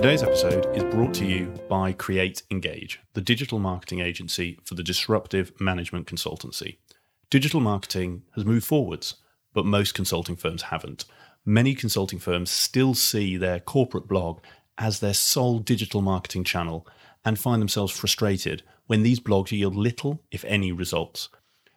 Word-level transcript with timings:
Today's 0.00 0.22
episode 0.22 0.64
is 0.74 0.82
brought 0.84 1.12
to 1.16 1.26
you 1.26 1.52
by 1.68 1.92
Create 1.92 2.42
Engage, 2.50 3.00
the 3.12 3.20
digital 3.20 3.58
marketing 3.58 4.00
agency 4.00 4.58
for 4.64 4.74
the 4.74 4.82
disruptive 4.82 5.52
management 5.60 6.06
consultancy. 6.06 6.78
Digital 7.28 7.60
marketing 7.60 8.22
has 8.34 8.46
moved 8.46 8.64
forwards, 8.64 9.16
but 9.52 9.66
most 9.66 9.92
consulting 9.92 10.36
firms 10.36 10.62
haven't. 10.62 11.04
Many 11.44 11.74
consulting 11.74 12.18
firms 12.18 12.50
still 12.50 12.94
see 12.94 13.36
their 13.36 13.60
corporate 13.60 14.08
blog 14.08 14.40
as 14.78 15.00
their 15.00 15.12
sole 15.12 15.58
digital 15.58 16.00
marketing 16.00 16.44
channel 16.44 16.86
and 17.22 17.38
find 17.38 17.60
themselves 17.60 17.92
frustrated 17.92 18.62
when 18.86 19.02
these 19.02 19.20
blogs 19.20 19.52
yield 19.52 19.76
little, 19.76 20.22
if 20.30 20.46
any, 20.46 20.72
results. 20.72 21.28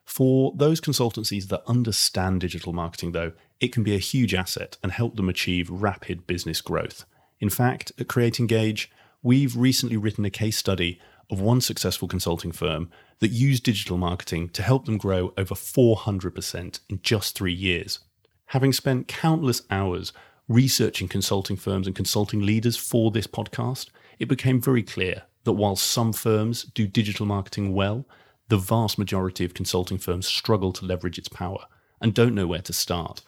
For 0.06 0.54
those 0.56 0.80
consultancies 0.80 1.50
that 1.50 1.68
understand 1.68 2.40
digital 2.40 2.72
marketing, 2.72 3.12
though, 3.12 3.34
it 3.60 3.74
can 3.74 3.84
be 3.84 3.96
a 3.96 4.00
huge 4.00 4.34
asset 4.34 4.78
and 4.82 4.94
help 4.94 5.18
them 5.18 5.28
achieve 5.28 5.70
rapid 5.70 6.26
business 6.26 6.62
growth. 6.62 7.04
In 7.44 7.50
fact, 7.50 7.92
at 8.00 8.08
Create 8.08 8.40
Engage, 8.40 8.90
we've 9.22 9.58
recently 9.58 9.98
written 9.98 10.24
a 10.24 10.30
case 10.30 10.56
study 10.56 10.98
of 11.30 11.42
one 11.42 11.60
successful 11.60 12.08
consulting 12.08 12.54
firm 12.54 12.90
that 13.20 13.32
used 13.32 13.64
digital 13.64 13.98
marketing 13.98 14.48
to 14.52 14.64
help 14.64 14.86
them 14.86 14.98
grow 14.98 15.34
over 15.38 15.54
400% 15.54 16.80
in 16.88 17.02
just 17.02 17.36
three 17.36 17.52
years. 17.52 18.00
Having 18.46 18.72
spent 18.72 19.10
countless 19.10 19.64
hours 19.70 20.14
researching 20.48 21.10
consulting 21.10 21.58
firms 21.58 21.86
and 21.86 21.94
consulting 21.94 22.46
leaders 22.46 22.78
for 22.78 23.12
this 23.12 23.28
podcast, 23.28 23.90
it 24.20 24.30
became 24.30 24.62
very 24.62 24.82
clear 24.82 25.24
that 25.44 25.52
while 25.52 25.76
some 25.76 26.14
firms 26.14 26.64
do 26.64 26.88
digital 26.88 27.26
marketing 27.26 27.74
well, 27.74 28.06
the 28.48 28.56
vast 28.56 28.98
majority 28.98 29.44
of 29.44 29.54
consulting 29.54 29.98
firms 29.98 30.28
struggle 30.28 30.72
to 30.72 30.86
leverage 30.86 31.18
its 31.18 31.28
power 31.28 31.66
and 32.00 32.14
don't 32.14 32.36
know 32.36 32.48
where 32.48 32.62
to 32.62 32.72
start. 32.72 33.22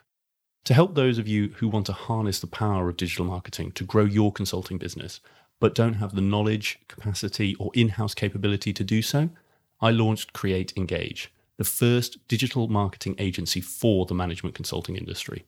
To 0.66 0.74
help 0.74 0.96
those 0.96 1.20
of 1.20 1.28
you 1.28 1.50
who 1.58 1.68
want 1.68 1.86
to 1.86 1.94
harness 1.94 2.40
the 2.40 2.48
power 2.48 2.90
of 2.90 2.98
digital 2.98 3.24
marketing 3.24 3.72
to 3.74 3.84
grow 3.84 4.04
your 4.04 4.32
consulting 4.32 4.80
business, 4.80 5.20
but 5.60 5.76
don't 5.76 5.96
have 5.96 6.16
the 6.16 6.22
knowledge, 6.22 6.80
capacity, 6.88 7.56
or 7.60 7.70
in 7.76 7.90
house 7.90 8.16
capability 8.16 8.74
to 8.74 8.84
do 8.84 9.04
so, 9.04 9.30
I 9.80 9.92
launched 9.92 10.34
Create 10.34 10.74
Engage, 10.76 11.32
the 11.58 11.64
first 11.64 12.28
digital 12.28 12.68
marketing 12.68 13.16
agency 13.20 13.62
for 13.62 14.08
the 14.08 14.16
management 14.16 14.56
consulting 14.56 14.96
industry. 14.96 15.46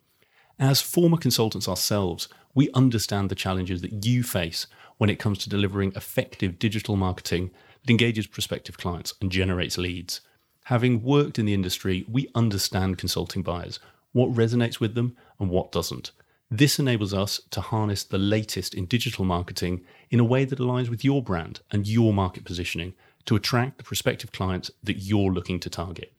As 0.60 0.84
former 0.84 1.18
consultants 1.18 1.68
ourselves, 1.68 2.30
we 2.54 2.70
understand 2.76 3.30
the 3.30 3.36
challenges 3.36 3.82
that 3.82 4.06
you 4.06 4.22
face 4.22 4.68
when 5.00 5.10
it 5.10 5.20
comes 5.20 5.40
to 5.40 5.50
delivering 5.50 5.94
effective 5.95 6.60
digital 6.60 6.95
marketing 6.95 7.50
that 7.82 7.90
engages 7.90 8.28
prospective 8.28 8.78
clients 8.78 9.16
and 9.20 9.32
generates 9.32 9.80
leads. 9.80 10.22
Having 10.66 11.02
worked 11.02 11.40
in 11.40 11.48
the 11.48 11.56
industry, 11.56 12.06
we 12.08 12.30
understand 12.36 13.00
consulting 13.00 13.42
buyers 13.42 13.80
what 14.18 14.34
resonates 14.34 14.80
with 14.80 14.96
them 14.96 15.16
and 15.40 15.48
what 15.48 15.72
doesn't. 15.72 16.12
This 16.50 16.80
enables 16.80 17.14
us 17.14 17.40
to 17.52 17.62
harness 17.62 18.04
the 18.04 18.18
latest 18.18 18.73
in 18.73 18.86
digital 18.86 19.23
marketing 19.23 19.86
in 20.10 20.20
a 20.20 20.23
way 20.23 20.44
that 20.44 20.58
aligns 20.58 20.90
with 20.90 21.06
your 21.06 21.22
brand 21.22 21.60
and 21.72 21.88
your 21.88 22.12
market 22.12 22.44
positioning 22.44 22.95
to 23.26 23.36
attract 23.36 23.78
the 23.78 23.84
prospective 23.84 24.32
clients 24.32 24.72
that 24.82 24.98
you're 24.98 25.32
looking 25.32 25.60
to 25.60 25.70
target. 25.70 26.14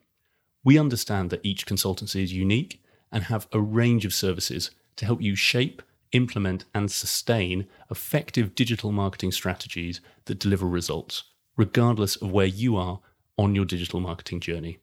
We 0.63 0.79
understand 0.79 1.31
that 1.31 1.45
each 1.45 1.67
consultancy 1.67 2.23
is 2.23 2.33
unique 2.33 2.81
and 3.11 3.25
have 3.25 3.49
a 3.53 3.61
range 3.61 4.05
of 4.05 4.15
services 4.15 4.71
to 4.95 5.05
help 5.05 5.21
you 5.21 5.35
shape, 5.35 5.83
implement, 6.13 6.67
and 6.73 6.93
sustain 6.93 7.67
effective 7.91 8.55
digital 8.55 8.93
marketing 8.93 9.33
strategies 9.33 10.01
that 10.27 10.39
deliver 10.39 10.69
results, 10.69 11.25
regardless 11.57 12.15
of 12.15 12.31
where 12.31 12.47
you 12.47 12.77
are 12.77 13.01
on 13.37 13.57
your 13.57 13.65
digital 13.65 13.99
marketing 13.99 14.39
journey. 14.39 14.79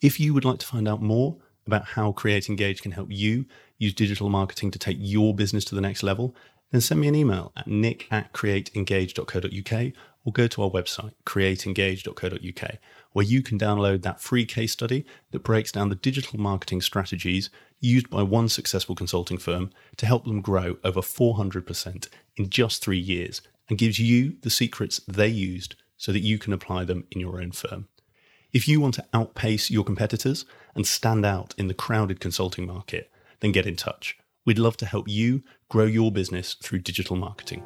If 0.00 0.20
you 0.20 0.34
would 0.34 0.44
like 0.44 0.60
to 0.60 0.66
find 0.66 0.86
out 0.86 1.02
more, 1.02 1.38
about 1.68 1.84
how 1.88 2.10
Create 2.12 2.48
Engage 2.48 2.82
can 2.82 2.92
help 2.92 3.12
you 3.12 3.46
use 3.78 3.94
digital 3.94 4.28
marketing 4.28 4.72
to 4.72 4.78
take 4.78 4.96
your 4.98 5.34
business 5.34 5.64
to 5.66 5.74
the 5.74 5.80
next 5.80 6.02
level, 6.02 6.34
then 6.72 6.80
send 6.80 7.00
me 7.00 7.08
an 7.08 7.14
email 7.14 7.52
at 7.56 7.66
nick 7.66 8.08
at 8.10 8.32
createengage.co.uk 8.32 9.92
or 10.24 10.32
go 10.32 10.46
to 10.46 10.62
our 10.62 10.70
website, 10.70 11.12
createengage.co.uk, 11.24 12.78
where 13.12 13.24
you 13.24 13.42
can 13.42 13.58
download 13.58 14.02
that 14.02 14.20
free 14.20 14.44
case 14.44 14.72
study 14.72 15.06
that 15.30 15.44
breaks 15.44 15.70
down 15.70 15.88
the 15.88 15.94
digital 15.94 16.38
marketing 16.40 16.80
strategies 16.80 17.50
used 17.80 18.10
by 18.10 18.22
one 18.22 18.48
successful 18.48 18.94
consulting 18.94 19.38
firm 19.38 19.70
to 19.96 20.06
help 20.06 20.24
them 20.24 20.40
grow 20.40 20.76
over 20.82 21.00
400% 21.00 22.08
in 22.36 22.50
just 22.50 22.82
three 22.82 22.98
years 22.98 23.40
and 23.68 23.78
gives 23.78 23.98
you 23.98 24.36
the 24.42 24.50
secrets 24.50 25.00
they 25.06 25.28
used 25.28 25.76
so 25.96 26.12
that 26.12 26.20
you 26.20 26.38
can 26.38 26.52
apply 26.52 26.84
them 26.84 27.04
in 27.10 27.20
your 27.20 27.40
own 27.40 27.52
firm. 27.52 27.88
If 28.52 28.66
you 28.66 28.80
want 28.80 28.94
to 28.94 29.04
outpace 29.12 29.70
your 29.70 29.84
competitors 29.84 30.46
and 30.78 30.86
stand 30.86 31.26
out 31.26 31.56
in 31.58 31.66
the 31.66 31.74
crowded 31.74 32.20
consulting 32.20 32.64
market, 32.64 33.10
then 33.40 33.50
get 33.50 33.66
in 33.66 33.74
touch. 33.74 34.16
We'd 34.46 34.60
love 34.60 34.76
to 34.76 34.86
help 34.86 35.08
you 35.08 35.42
grow 35.68 35.86
your 35.86 36.12
business 36.12 36.54
through 36.54 36.78
digital 36.78 37.16
marketing. 37.16 37.64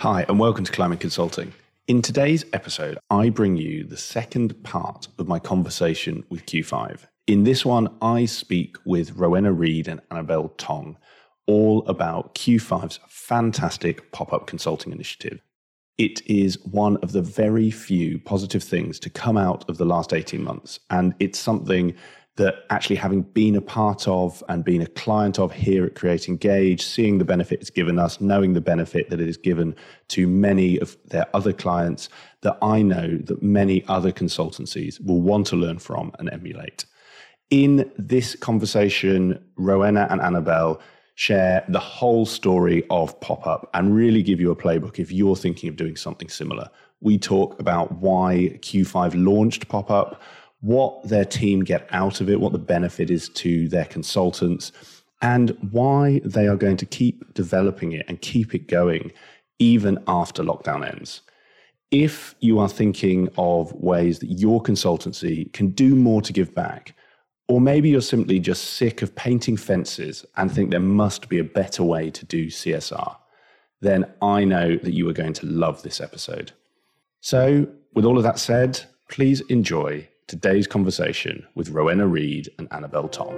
Hi, 0.00 0.26
and 0.28 0.40
welcome 0.40 0.64
to 0.64 0.72
Climate 0.72 0.98
Consulting. 0.98 1.54
In 1.86 2.02
today's 2.02 2.44
episode, 2.52 2.98
I 3.08 3.28
bring 3.28 3.56
you 3.56 3.84
the 3.84 3.96
second 3.96 4.60
part 4.64 5.06
of 5.20 5.28
my 5.28 5.38
conversation 5.38 6.24
with 6.28 6.44
Q5. 6.46 7.06
In 7.28 7.44
this 7.44 7.64
one, 7.64 7.96
I 8.02 8.24
speak 8.24 8.78
with 8.84 9.12
Rowena 9.12 9.52
Reed 9.52 9.86
and 9.86 10.00
Annabelle 10.10 10.48
Tong 10.58 10.98
all 11.46 11.86
about 11.86 12.34
Q5's 12.34 12.98
fantastic 13.06 14.10
pop 14.10 14.32
up 14.32 14.48
consulting 14.48 14.92
initiative 14.92 15.40
it 15.98 16.26
is 16.26 16.58
one 16.64 16.96
of 16.98 17.12
the 17.12 17.22
very 17.22 17.70
few 17.70 18.18
positive 18.18 18.62
things 18.62 18.98
to 19.00 19.10
come 19.10 19.36
out 19.36 19.68
of 19.68 19.78
the 19.78 19.84
last 19.84 20.12
18 20.12 20.42
months. 20.42 20.80
And 20.90 21.14
it's 21.20 21.38
something 21.38 21.94
that 22.36 22.64
actually 22.70 22.96
having 22.96 23.22
been 23.22 23.54
a 23.54 23.60
part 23.60 24.08
of 24.08 24.42
and 24.48 24.64
been 24.64 24.82
a 24.82 24.88
client 24.88 25.38
of 25.38 25.52
here 25.52 25.84
at 25.84 25.94
Create 25.94 26.28
Engage, 26.28 26.84
seeing 26.84 27.18
the 27.18 27.24
benefit 27.24 27.60
it's 27.60 27.70
given 27.70 27.96
us, 27.96 28.20
knowing 28.20 28.54
the 28.54 28.60
benefit 28.60 29.08
that 29.10 29.20
it 29.20 29.26
has 29.26 29.36
given 29.36 29.76
to 30.08 30.26
many 30.26 30.78
of 30.80 30.96
their 31.06 31.26
other 31.32 31.52
clients, 31.52 32.08
that 32.40 32.58
I 32.60 32.82
know 32.82 33.18
that 33.18 33.40
many 33.40 33.84
other 33.86 34.10
consultancies 34.10 35.00
will 35.04 35.20
want 35.20 35.46
to 35.48 35.56
learn 35.56 35.78
from 35.78 36.10
and 36.18 36.28
emulate. 36.32 36.86
In 37.50 37.88
this 37.96 38.34
conversation, 38.34 39.40
Rowena 39.56 40.08
and 40.10 40.20
Annabelle 40.20 40.80
share 41.14 41.64
the 41.68 41.78
whole 41.78 42.26
story 42.26 42.84
of 42.90 43.18
pop 43.20 43.46
up 43.46 43.70
and 43.74 43.94
really 43.94 44.22
give 44.22 44.40
you 44.40 44.50
a 44.50 44.56
playbook 44.56 44.98
if 44.98 45.12
you're 45.12 45.36
thinking 45.36 45.68
of 45.68 45.76
doing 45.76 45.96
something 45.96 46.28
similar. 46.28 46.68
We 47.00 47.18
talk 47.18 47.58
about 47.60 47.92
why 47.92 48.58
Q5 48.60 49.24
launched 49.24 49.68
pop 49.68 49.90
up, 49.90 50.22
what 50.60 51.06
their 51.08 51.24
team 51.24 51.62
get 51.62 51.86
out 51.90 52.20
of 52.20 52.28
it, 52.28 52.40
what 52.40 52.52
the 52.52 52.58
benefit 52.58 53.10
is 53.10 53.28
to 53.30 53.68
their 53.68 53.84
consultants, 53.84 54.72
and 55.22 55.56
why 55.70 56.20
they 56.24 56.48
are 56.48 56.56
going 56.56 56.76
to 56.78 56.86
keep 56.86 57.32
developing 57.34 57.92
it 57.92 58.04
and 58.08 58.20
keep 58.20 58.54
it 58.54 58.68
going 58.68 59.12
even 59.58 60.02
after 60.08 60.42
lockdown 60.42 60.86
ends. 60.86 61.20
If 61.90 62.34
you 62.40 62.58
are 62.58 62.68
thinking 62.68 63.28
of 63.38 63.72
ways 63.74 64.18
that 64.18 64.26
your 64.26 64.60
consultancy 64.60 65.52
can 65.52 65.68
do 65.70 65.94
more 65.94 66.20
to 66.22 66.32
give 66.32 66.54
back, 66.54 66.96
or 67.48 67.60
maybe 67.60 67.90
you're 67.90 68.00
simply 68.00 68.38
just 68.38 68.74
sick 68.74 69.02
of 69.02 69.14
painting 69.14 69.56
fences 69.56 70.24
and 70.36 70.50
think 70.50 70.70
there 70.70 70.80
must 70.80 71.28
be 71.28 71.38
a 71.38 71.44
better 71.44 71.82
way 71.82 72.10
to 72.10 72.24
do 72.24 72.46
CSR. 72.46 73.16
Then 73.80 74.06
I 74.22 74.44
know 74.44 74.76
that 74.76 74.94
you 74.94 75.08
are 75.10 75.12
going 75.12 75.34
to 75.34 75.46
love 75.46 75.82
this 75.82 76.00
episode. 76.00 76.52
So, 77.20 77.66
with 77.92 78.04
all 78.04 78.16
of 78.16 78.24
that 78.24 78.38
said, 78.38 78.80
please 79.10 79.42
enjoy 79.42 80.08
today's 80.26 80.66
conversation 80.66 81.46
with 81.54 81.68
Rowena 81.68 82.06
Reed 82.06 82.48
and 82.58 82.66
Annabelle 82.72 83.08
Tong. 83.08 83.34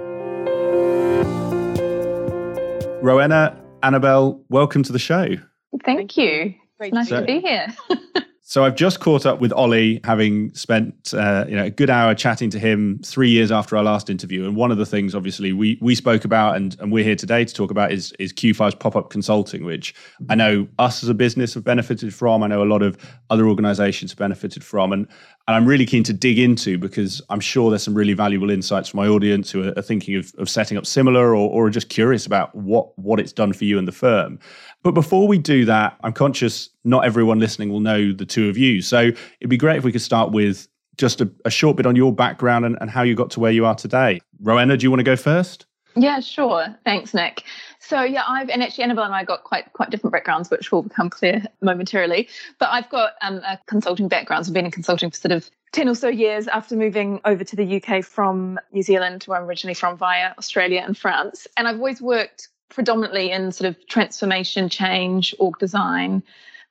Rowena, 3.01 3.61
Annabelle, 3.83 4.41
welcome 4.49 4.83
to 4.83 4.93
the 4.93 4.99
show. 4.99 5.35
Thank 5.83 6.15
you. 6.17 6.55
Great 6.77 6.93
nice 6.93 7.09
so, 7.09 7.19
to 7.19 7.25
be 7.25 7.41
here. 7.41 7.67
So 8.49 8.63
I've 8.63 8.75
just 8.75 9.01
caught 9.01 9.25
up 9.25 9.41
with 9.41 9.51
Ollie, 9.51 9.99
having 10.05 10.53
spent 10.53 11.13
uh, 11.13 11.43
you 11.49 11.55
know 11.57 11.65
a 11.65 11.69
good 11.69 11.89
hour 11.89 12.15
chatting 12.15 12.49
to 12.51 12.59
him 12.59 12.97
three 13.03 13.29
years 13.29 13.51
after 13.51 13.75
our 13.75 13.83
last 13.83 14.09
interview. 14.09 14.45
And 14.45 14.55
one 14.55 14.71
of 14.71 14.77
the 14.77 14.85
things, 14.85 15.13
obviously, 15.13 15.51
we 15.51 15.77
we 15.81 15.95
spoke 15.95 16.23
about 16.23 16.55
and, 16.55 16.77
and 16.79 16.89
we're 16.89 17.03
here 17.03 17.17
today 17.17 17.43
to 17.43 17.53
talk 17.53 17.71
about 17.71 17.91
is 17.91 18.13
is 18.19 18.31
Q5's 18.31 18.75
pop 18.75 18.95
up 18.95 19.09
consulting, 19.09 19.65
which 19.65 19.93
I 20.29 20.35
know 20.35 20.65
us 20.79 21.03
as 21.03 21.09
a 21.09 21.13
business 21.13 21.55
have 21.55 21.65
benefited 21.65 22.13
from. 22.13 22.41
I 22.41 22.47
know 22.47 22.63
a 22.63 22.71
lot 22.71 22.83
of 22.83 22.97
other 23.29 23.49
organisations 23.49 24.11
have 24.11 24.17
benefited 24.17 24.63
from, 24.63 24.93
and 24.93 25.09
and 25.47 25.55
I'm 25.55 25.65
really 25.65 25.85
keen 25.85 26.03
to 26.03 26.13
dig 26.13 26.39
into 26.39 26.77
because 26.77 27.21
I'm 27.29 27.39
sure 27.41 27.69
there's 27.69 27.83
some 27.83 27.95
really 27.95 28.13
valuable 28.13 28.49
insights 28.49 28.89
from 28.89 28.99
my 28.99 29.07
audience 29.07 29.49
who 29.49 29.73
are, 29.77 29.81
thinking 29.81 30.15
of, 30.15 30.33
of 30.37 30.49
setting 30.49 30.77
up 30.77 30.85
similar 30.85 31.35
or, 31.35 31.49
or 31.49 31.67
are 31.67 31.69
just 31.69 31.87
curious 31.87 32.25
about 32.25 32.53
what 32.55 32.97
what 32.97 33.19
it's 33.19 33.33
done 33.33 33.51
for 33.51 33.65
you 33.65 33.77
and 33.77 33.87
the 33.87 33.93
firm. 33.93 34.39
But 34.83 34.91
before 34.91 35.27
we 35.27 35.37
do 35.37 35.65
that, 35.65 35.97
I'm 36.03 36.13
conscious 36.13 36.69
not 36.83 37.05
everyone 37.05 37.39
listening 37.39 37.69
will 37.69 37.79
know 37.79 38.13
the 38.13 38.25
two 38.25 38.49
of 38.49 38.57
you. 38.57 38.81
So 38.81 39.11
it'd 39.39 39.49
be 39.49 39.57
great 39.57 39.77
if 39.77 39.83
we 39.83 39.91
could 39.91 40.01
start 40.01 40.31
with 40.31 40.67
just 40.97 41.21
a, 41.21 41.29
a 41.45 41.49
short 41.49 41.77
bit 41.77 41.85
on 41.85 41.95
your 41.95 42.13
background 42.13 42.65
and, 42.65 42.77
and 42.81 42.89
how 42.89 43.03
you 43.03 43.15
got 43.15 43.29
to 43.31 43.39
where 43.39 43.51
you 43.51 43.65
are 43.65 43.75
today. 43.75 44.19
Rowena, 44.41 44.77
do 44.77 44.83
you 44.83 44.91
want 44.91 44.99
to 44.99 45.03
go 45.03 45.15
first? 45.15 45.65
Yeah, 45.95 46.19
sure. 46.19 46.67
Thanks, 46.85 47.13
Nick. 47.13 47.43
So 47.79 48.03
yeah, 48.03 48.23
I've 48.27 48.49
and 48.49 48.61
actually 48.61 48.83
Annabelle 48.83 49.05
and 49.05 49.15
I 49.15 49.23
got 49.23 49.43
quite 49.43 49.73
quite 49.73 49.89
different 49.89 50.11
backgrounds, 50.11 50.51
which 50.51 50.71
will 50.71 50.83
become 50.83 51.09
clear 51.09 51.43
momentarily. 51.61 52.27
But 52.59 52.69
I've 52.71 52.89
got 52.89 53.13
um, 53.21 53.37
a 53.37 53.59
consulting 53.65 54.07
background. 54.07 54.45
So 54.45 54.51
I've 54.51 54.53
been 54.53 54.65
in 54.65 54.71
consulting 54.71 55.09
for 55.09 55.17
sort 55.17 55.31
of 55.31 55.49
ten 55.71 55.89
or 55.89 55.95
so 55.95 56.07
years 56.07 56.47
after 56.47 56.75
moving 56.75 57.19
over 57.25 57.43
to 57.43 57.55
the 57.55 57.81
UK 57.81 58.03
from 58.03 58.59
New 58.71 58.83
Zealand, 58.83 59.23
where 59.23 59.39
I'm 59.39 59.47
originally 59.47 59.73
from, 59.73 59.97
via 59.97 60.33
Australia 60.37 60.83
and 60.85 60.95
France. 60.95 61.47
And 61.57 61.67
I've 61.67 61.77
always 61.77 61.99
worked 61.99 62.49
predominantly 62.69 63.31
in 63.31 63.51
sort 63.51 63.69
of 63.69 63.87
transformation, 63.87 64.69
change, 64.69 65.33
org 65.39 65.57
design, 65.59 66.23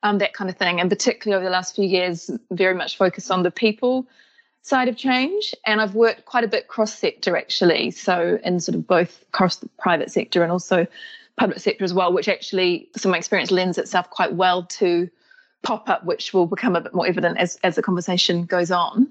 um, 0.03 0.19
that 0.19 0.35
kind 0.35 0.51
of 0.51 0.57
thing. 0.57 0.81
And 0.81 0.91
particularly 0.91 1.37
over 1.37 1.45
the 1.45 1.53
last 1.53 1.75
few 1.75 1.87
years, 1.87 2.31
very 2.51 2.75
much 2.75 2.97
focused 2.97 3.31
on 3.31 3.43
the 3.43 3.51
people 3.51 4.07
side 4.63 4.89
of 4.89 4.97
change. 4.97 5.55
And 5.65 5.81
I've 5.81 5.95
worked 5.95 6.25
quite 6.25 6.45
a 6.45 6.49
bit 6.49 6.69
cross 6.69 6.93
sector 6.93 7.37
actually. 7.37 7.93
So 7.93 8.39
in 8.45 8.61
sort 8.61 8.75
of 8.75 8.87
both 8.87 9.23
across 9.29 9.57
the 9.57 9.69
private 9.79 10.11
sector 10.11 10.43
and 10.43 10.51
also 10.51 10.87
public 11.37 11.61
sector 11.61 11.85
as 11.85 11.95
well, 11.95 12.13
which 12.13 12.29
actually, 12.29 12.89
of 12.95 13.05
my 13.07 13.19
experience 13.19 13.51
lends 13.51 13.79
itself 13.79 14.11
quite 14.11 14.35
well 14.35 14.65
to 14.65 15.09
pop 15.63 15.89
up, 15.89 16.05
which 16.05 16.33
will 16.33 16.47
become 16.47 16.77
a 16.77 16.81
bit 16.81 16.95
more 16.95 17.07
evident 17.07 17.39
as, 17.39 17.59
as 17.63 17.75
the 17.75 17.83
conversation 17.83 18.45
goes 18.45 18.71
on. 18.71 19.09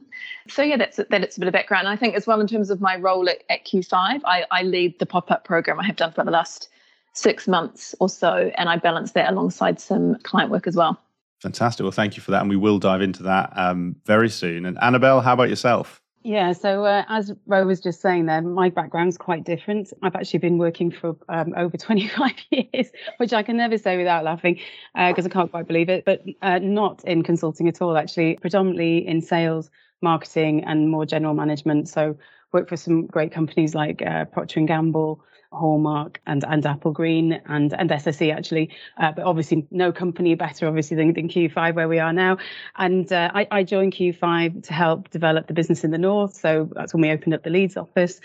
So 0.48 0.62
yeah, 0.62 0.78
that's 0.78 0.98
that. 0.98 1.12
It's 1.12 1.38
a 1.38 1.40
bit 1.40 1.48
of 1.48 1.54
background. 1.54 1.88
I 1.88 1.96
think 1.96 2.16
as 2.16 2.26
well 2.26 2.40
in 2.40 2.48
terms 2.48 2.70
of 2.70 2.82
my 2.82 2.96
role 2.96 3.30
at, 3.30 3.44
at 3.50 3.66
Q5, 3.66 4.22
I, 4.26 4.46
I 4.52 4.64
lead 4.64 5.00
the 5.00 5.06
pop 5.06 5.32
up 5.32 5.44
program. 5.44 5.80
I 5.80 5.86
have 5.86 5.96
done 5.96 6.14
for 6.14 6.24
the 6.24 6.32
last 6.32 6.70
six 7.16 7.48
months 7.48 7.96
or 8.00 8.10
so, 8.10 8.52
and 8.58 8.70
I 8.70 8.78
balance 8.78 9.14
that 9.14 9.32
alongside 9.32 9.80
some 9.80 10.18
client 10.24 10.52
work 10.52 10.68
as 10.68 10.76
well. 10.76 11.00
Fantastic. 11.42 11.84
Well, 11.84 11.92
thank 11.92 12.16
you 12.16 12.22
for 12.22 12.32
that, 12.32 12.42
and 12.42 12.50
we 12.50 12.56
will 12.56 12.80
dive 12.80 13.02
into 13.02 13.24
that 13.24 13.52
um, 13.56 13.96
very 14.06 14.30
soon. 14.30 14.66
And 14.66 14.78
Annabelle, 14.82 15.22
how 15.22 15.34
about 15.34 15.50
yourself? 15.50 16.02
Yeah, 16.24 16.54
so 16.54 16.86
uh, 16.86 17.04
as 17.08 17.32
Ro 17.46 17.68
was 17.68 17.80
just 17.80 18.02
saying 18.02 18.26
there, 18.26 18.42
my 18.42 18.70
background's 18.70 19.16
quite 19.16 19.44
different. 19.44 19.94
I've 20.02 20.16
actually 20.16 20.40
been 20.40 20.58
working 20.58 20.90
for 20.90 21.16
um, 21.30 21.54
over 21.56 21.78
25 21.78 22.32
years, 22.50 22.92
which 23.18 23.32
I 23.32 23.44
can 23.44 23.58
never 23.58 23.78
say 23.78 23.96
without 23.96 24.24
laughing 24.24 24.60
because 24.96 25.26
uh, 25.26 25.30
I 25.30 25.32
can't 25.32 25.52
quite 25.52 25.68
believe 25.68 25.88
it, 25.88 26.04
but 26.04 26.24
uh, 26.42 26.58
not 26.60 27.04
in 27.06 27.22
consulting 27.22 27.68
at 27.68 27.80
all, 27.80 27.96
actually, 27.96 28.38
predominantly 28.38 29.08
in 29.08 29.22
sales, 29.22 29.70
marketing, 30.02 30.64
and 30.64 30.90
more 30.90 31.06
general 31.06 31.36
management. 31.36 31.88
So 31.90 32.18
worked 32.52 32.70
for 32.70 32.78
some 32.78 33.06
great 33.06 33.32
companies 33.32 33.76
like 33.76 34.02
uh, 34.02 34.26
Procter 34.26 34.62
& 34.62 34.66
Gamble, 34.66 35.24
Hallmark 35.56 36.20
and, 36.28 36.44
and 36.48 36.64
Applegreen 36.64 37.42
and, 37.48 37.74
and 37.74 37.90
SSE 37.90 38.34
actually, 38.34 38.70
uh, 38.98 39.12
but 39.12 39.26
obviously 39.26 39.68
no 39.72 39.92
company 39.92 40.36
better 40.36 40.68
obviously 40.68 40.98
than, 40.98 41.14
than 41.14 41.28
Q5 41.28 41.76
where 41.76 41.88
we 41.88 42.00
are 42.00 42.14
now. 42.14 42.38
And 42.76 43.12
uh, 43.12 43.32
I, 43.34 43.48
I 43.52 43.64
joined 43.64 43.94
Q5 43.94 44.64
to 44.66 44.74
help 44.74 45.10
develop 45.10 45.48
the 45.48 45.54
business 45.54 45.84
in 45.84 45.92
the 45.92 45.98
north. 45.98 46.36
So 46.36 46.70
that's 46.74 46.94
when 46.94 47.02
we 47.02 47.12
opened 47.12 47.34
up 47.34 47.44
the 47.44 47.50
Leeds 47.50 47.78
office. 47.78 48.20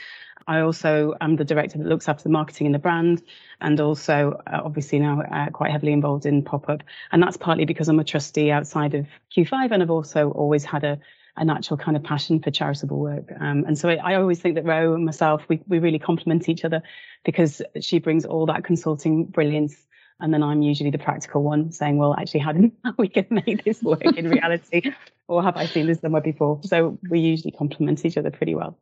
I 0.47 0.61
also 0.61 1.15
am 1.21 1.37
the 1.37 1.44
director 1.44 1.79
that 1.79 1.87
looks 1.87 2.09
after 2.09 2.25
the 2.25 2.31
marketing 2.31 2.67
and 2.67 2.75
the 2.75 2.81
brand, 2.81 3.23
and 3.61 3.79
also 3.81 4.41
uh, 4.47 4.61
obviously 4.65 4.99
now 4.99 5.21
uh, 5.23 5.50
quite 5.50 5.71
heavily 5.71 5.93
involved 5.93 6.27
in 6.27 6.43
pop 6.43 6.69
up. 6.69 6.82
And 7.12 7.23
that's 7.23 7.37
partly 7.37 7.67
because 7.67 7.88
I'm 7.88 8.00
a 8.00 8.05
trustee 8.05 8.50
outside 8.50 8.94
of 8.94 9.06
Q5, 9.37 9.71
and 9.71 9.82
I've 9.82 9.91
also 9.91 10.31
always 10.31 10.65
had 10.65 10.82
a 10.82 10.99
a 11.37 11.44
natural 11.44 11.77
kind 11.77 11.97
of 11.97 12.03
passion 12.03 12.41
for 12.41 12.50
charitable 12.50 12.99
work. 12.99 13.32
Um, 13.41 13.65
and 13.67 13.79
so 13.79 13.88
I, 13.88 13.94
I, 13.97 14.15
always 14.17 14.41
think 14.41 14.56
that 14.56 14.65
Ro 14.65 14.94
and 14.94 15.05
myself, 15.05 15.43
we, 15.49 15.61
we 15.69 15.79
really 15.79 15.99
complement 15.99 16.49
each 16.49 16.65
other 16.65 16.82
because 17.25 17.62
she 17.81 17.99
brings 17.99 18.25
all 18.25 18.47
that 18.47 18.65
consulting 18.65 19.27
brilliance. 19.27 19.77
And 20.19 20.35
then 20.35 20.43
I'm 20.43 20.61
usually 20.62 20.91
the 20.91 20.99
practical 20.99 21.43
one 21.43 21.73
saying, 21.73 21.97
well, 21.97 22.15
actually, 22.19 22.41
how 22.41 22.53
do 22.53 22.71
we 22.99 23.09
can 23.09 23.27
make 23.31 23.65
this 23.65 23.82
work 23.82 24.05
in 24.05 24.29
reality? 24.29 24.93
or 25.29 25.43
have 25.43 25.56
I 25.56 25.67
seen 25.67 25.87
this 25.87 26.00
somewhere 26.00 26.21
before? 26.21 26.61
So 26.65 26.99
we 27.09 27.21
usually 27.21 27.53
complement 27.53 28.05
each 28.05 28.17
other 28.17 28.31
pretty 28.31 28.55
well. 28.55 28.77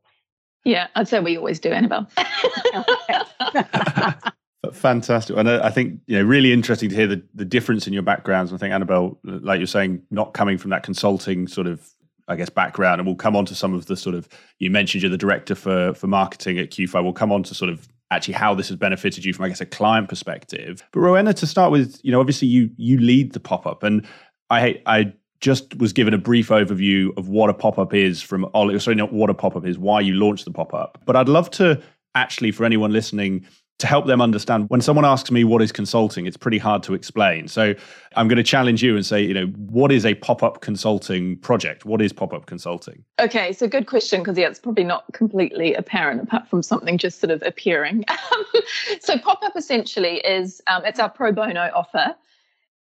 Yeah, 0.64 0.88
I'd 0.96 1.06
say 1.06 1.20
we 1.20 1.36
always 1.36 1.60
do, 1.60 1.70
Annabelle. 1.70 2.08
Fantastic. 4.72 5.36
And 5.36 5.48
I 5.48 5.70
think, 5.70 6.00
you 6.06 6.18
know, 6.18 6.24
really 6.24 6.52
interesting 6.52 6.88
to 6.88 6.96
hear 6.96 7.06
the, 7.06 7.22
the 7.34 7.44
difference 7.44 7.86
in 7.86 7.92
your 7.92 8.02
backgrounds. 8.02 8.52
I 8.52 8.56
think, 8.56 8.72
Annabelle, 8.72 9.18
like 9.22 9.58
you're 9.58 9.66
saying, 9.66 10.02
not 10.10 10.34
coming 10.34 10.58
from 10.58 10.70
that 10.70 10.82
consulting 10.82 11.46
sort 11.46 11.66
of 11.66 11.88
I 12.28 12.36
guess, 12.36 12.50
background, 12.50 13.00
and 13.00 13.06
we'll 13.06 13.16
come 13.16 13.34
on 13.34 13.44
to 13.46 13.54
some 13.54 13.74
of 13.74 13.86
the 13.86 13.96
sort 13.96 14.14
of 14.14 14.28
you 14.58 14.70
mentioned 14.70 15.02
you're 15.02 15.10
the 15.10 15.16
director 15.16 15.54
for 15.54 15.94
for 15.94 16.06
marketing 16.06 16.58
at 16.58 16.70
Q5. 16.70 17.02
We'll 17.02 17.12
come 17.12 17.32
on 17.32 17.42
to 17.44 17.54
sort 17.54 17.70
of 17.70 17.88
actually 18.10 18.34
how 18.34 18.54
this 18.54 18.68
has 18.68 18.76
benefited 18.76 19.24
you 19.24 19.32
from, 19.32 19.44
I 19.44 19.48
guess, 19.48 19.60
a 19.60 19.66
client 19.66 20.08
perspective. 20.08 20.82
But 20.92 21.00
Rowena, 21.00 21.34
to 21.34 21.46
start 21.46 21.72
with, 21.72 22.00
you 22.02 22.12
know, 22.12 22.20
obviously 22.20 22.48
you 22.48 22.70
you 22.76 22.98
lead 22.98 23.32
the 23.32 23.40
pop 23.40 23.66
up, 23.66 23.82
and 23.82 24.06
I 24.50 24.80
I 24.86 25.12
just 25.40 25.78
was 25.78 25.92
given 25.92 26.14
a 26.14 26.18
brief 26.18 26.48
overview 26.48 27.16
of 27.16 27.28
what 27.28 27.48
a 27.48 27.54
pop 27.54 27.78
up 27.78 27.94
is 27.94 28.20
from 28.22 28.46
Ollie. 28.54 28.78
Sorry, 28.78 28.96
not 28.96 29.12
what 29.12 29.30
a 29.30 29.34
pop 29.34 29.56
up 29.56 29.64
is, 29.64 29.78
why 29.78 30.00
you 30.00 30.14
launched 30.14 30.44
the 30.44 30.50
pop 30.50 30.74
up. 30.74 30.98
But 31.06 31.16
I'd 31.16 31.28
love 31.28 31.50
to 31.52 31.80
actually, 32.14 32.50
for 32.50 32.64
anyone 32.64 32.92
listening, 32.92 33.46
to 33.78 33.86
help 33.86 34.06
them 34.06 34.20
understand 34.20 34.68
when 34.70 34.80
someone 34.80 35.04
asks 35.04 35.30
me 35.30 35.44
what 35.44 35.62
is 35.62 35.70
consulting 35.70 36.26
it's 36.26 36.36
pretty 36.36 36.58
hard 36.58 36.82
to 36.82 36.94
explain. 36.94 37.48
So 37.48 37.74
i'm 38.16 38.26
going 38.26 38.36
to 38.36 38.42
challenge 38.42 38.82
you 38.82 38.96
and 38.96 39.04
say 39.04 39.22
you 39.22 39.34
know 39.34 39.46
what 39.46 39.92
is 39.92 40.04
a 40.04 40.14
pop-up 40.14 40.60
consulting 40.60 41.36
project? 41.38 41.84
What 41.84 42.02
is 42.02 42.12
pop-up 42.12 42.46
consulting? 42.46 43.04
Okay 43.18 43.52
so 43.52 43.68
good 43.68 43.86
question 43.86 44.20
because 44.20 44.36
yeah 44.36 44.48
it's 44.48 44.58
probably 44.58 44.84
not 44.84 45.04
completely 45.12 45.74
apparent 45.74 46.22
apart 46.22 46.48
from 46.48 46.62
something 46.62 46.98
just 46.98 47.20
sort 47.20 47.30
of 47.30 47.42
appearing. 47.44 48.04
So 49.00 49.16
pop-up 49.18 49.56
essentially 49.56 50.16
is 50.18 50.60
um, 50.66 50.84
it's 50.84 50.98
our 50.98 51.08
pro 51.08 51.32
bono 51.32 51.70
offer 51.74 52.14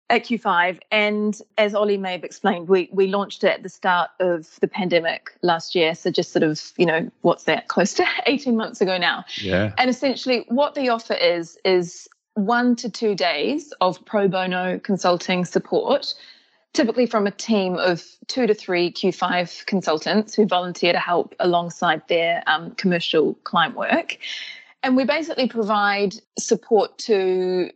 at 0.08 0.24
Q5. 0.24 0.78
And 0.90 1.40
as 1.58 1.74
Ollie 1.74 1.96
may 1.96 2.12
have 2.12 2.24
explained, 2.24 2.68
we, 2.68 2.88
we 2.92 3.08
launched 3.08 3.42
it 3.44 3.48
at 3.48 3.62
the 3.62 3.68
start 3.68 4.10
of 4.20 4.58
the 4.60 4.68
pandemic 4.68 5.32
last 5.42 5.74
year. 5.74 5.94
So 5.94 6.10
just 6.10 6.32
sort 6.32 6.42
of, 6.42 6.60
you 6.76 6.86
know, 6.86 7.10
what's 7.22 7.44
that, 7.44 7.68
close 7.68 7.94
to 7.94 8.06
18 8.26 8.56
months 8.56 8.80
ago 8.80 8.98
now. 8.98 9.24
Yeah. 9.38 9.72
And 9.78 9.90
essentially 9.90 10.44
what 10.48 10.74
the 10.74 10.88
offer 10.88 11.14
is, 11.14 11.58
is 11.64 12.08
one 12.34 12.76
to 12.76 12.90
two 12.90 13.14
days 13.14 13.72
of 13.80 14.04
pro 14.04 14.28
bono 14.28 14.78
consulting 14.78 15.44
support, 15.44 16.14
typically 16.74 17.06
from 17.06 17.26
a 17.26 17.30
team 17.30 17.76
of 17.76 18.04
two 18.26 18.46
to 18.46 18.54
three 18.54 18.92
Q5 18.92 19.66
consultants 19.66 20.34
who 20.34 20.46
volunteer 20.46 20.92
to 20.92 20.98
help 20.98 21.34
alongside 21.40 22.02
their 22.08 22.42
um, 22.46 22.72
commercial 22.72 23.34
client 23.44 23.74
work. 23.74 24.18
And 24.82 24.96
we 24.96 25.04
basically 25.04 25.48
provide 25.48 26.14
support 26.38 26.96
to 26.98 27.72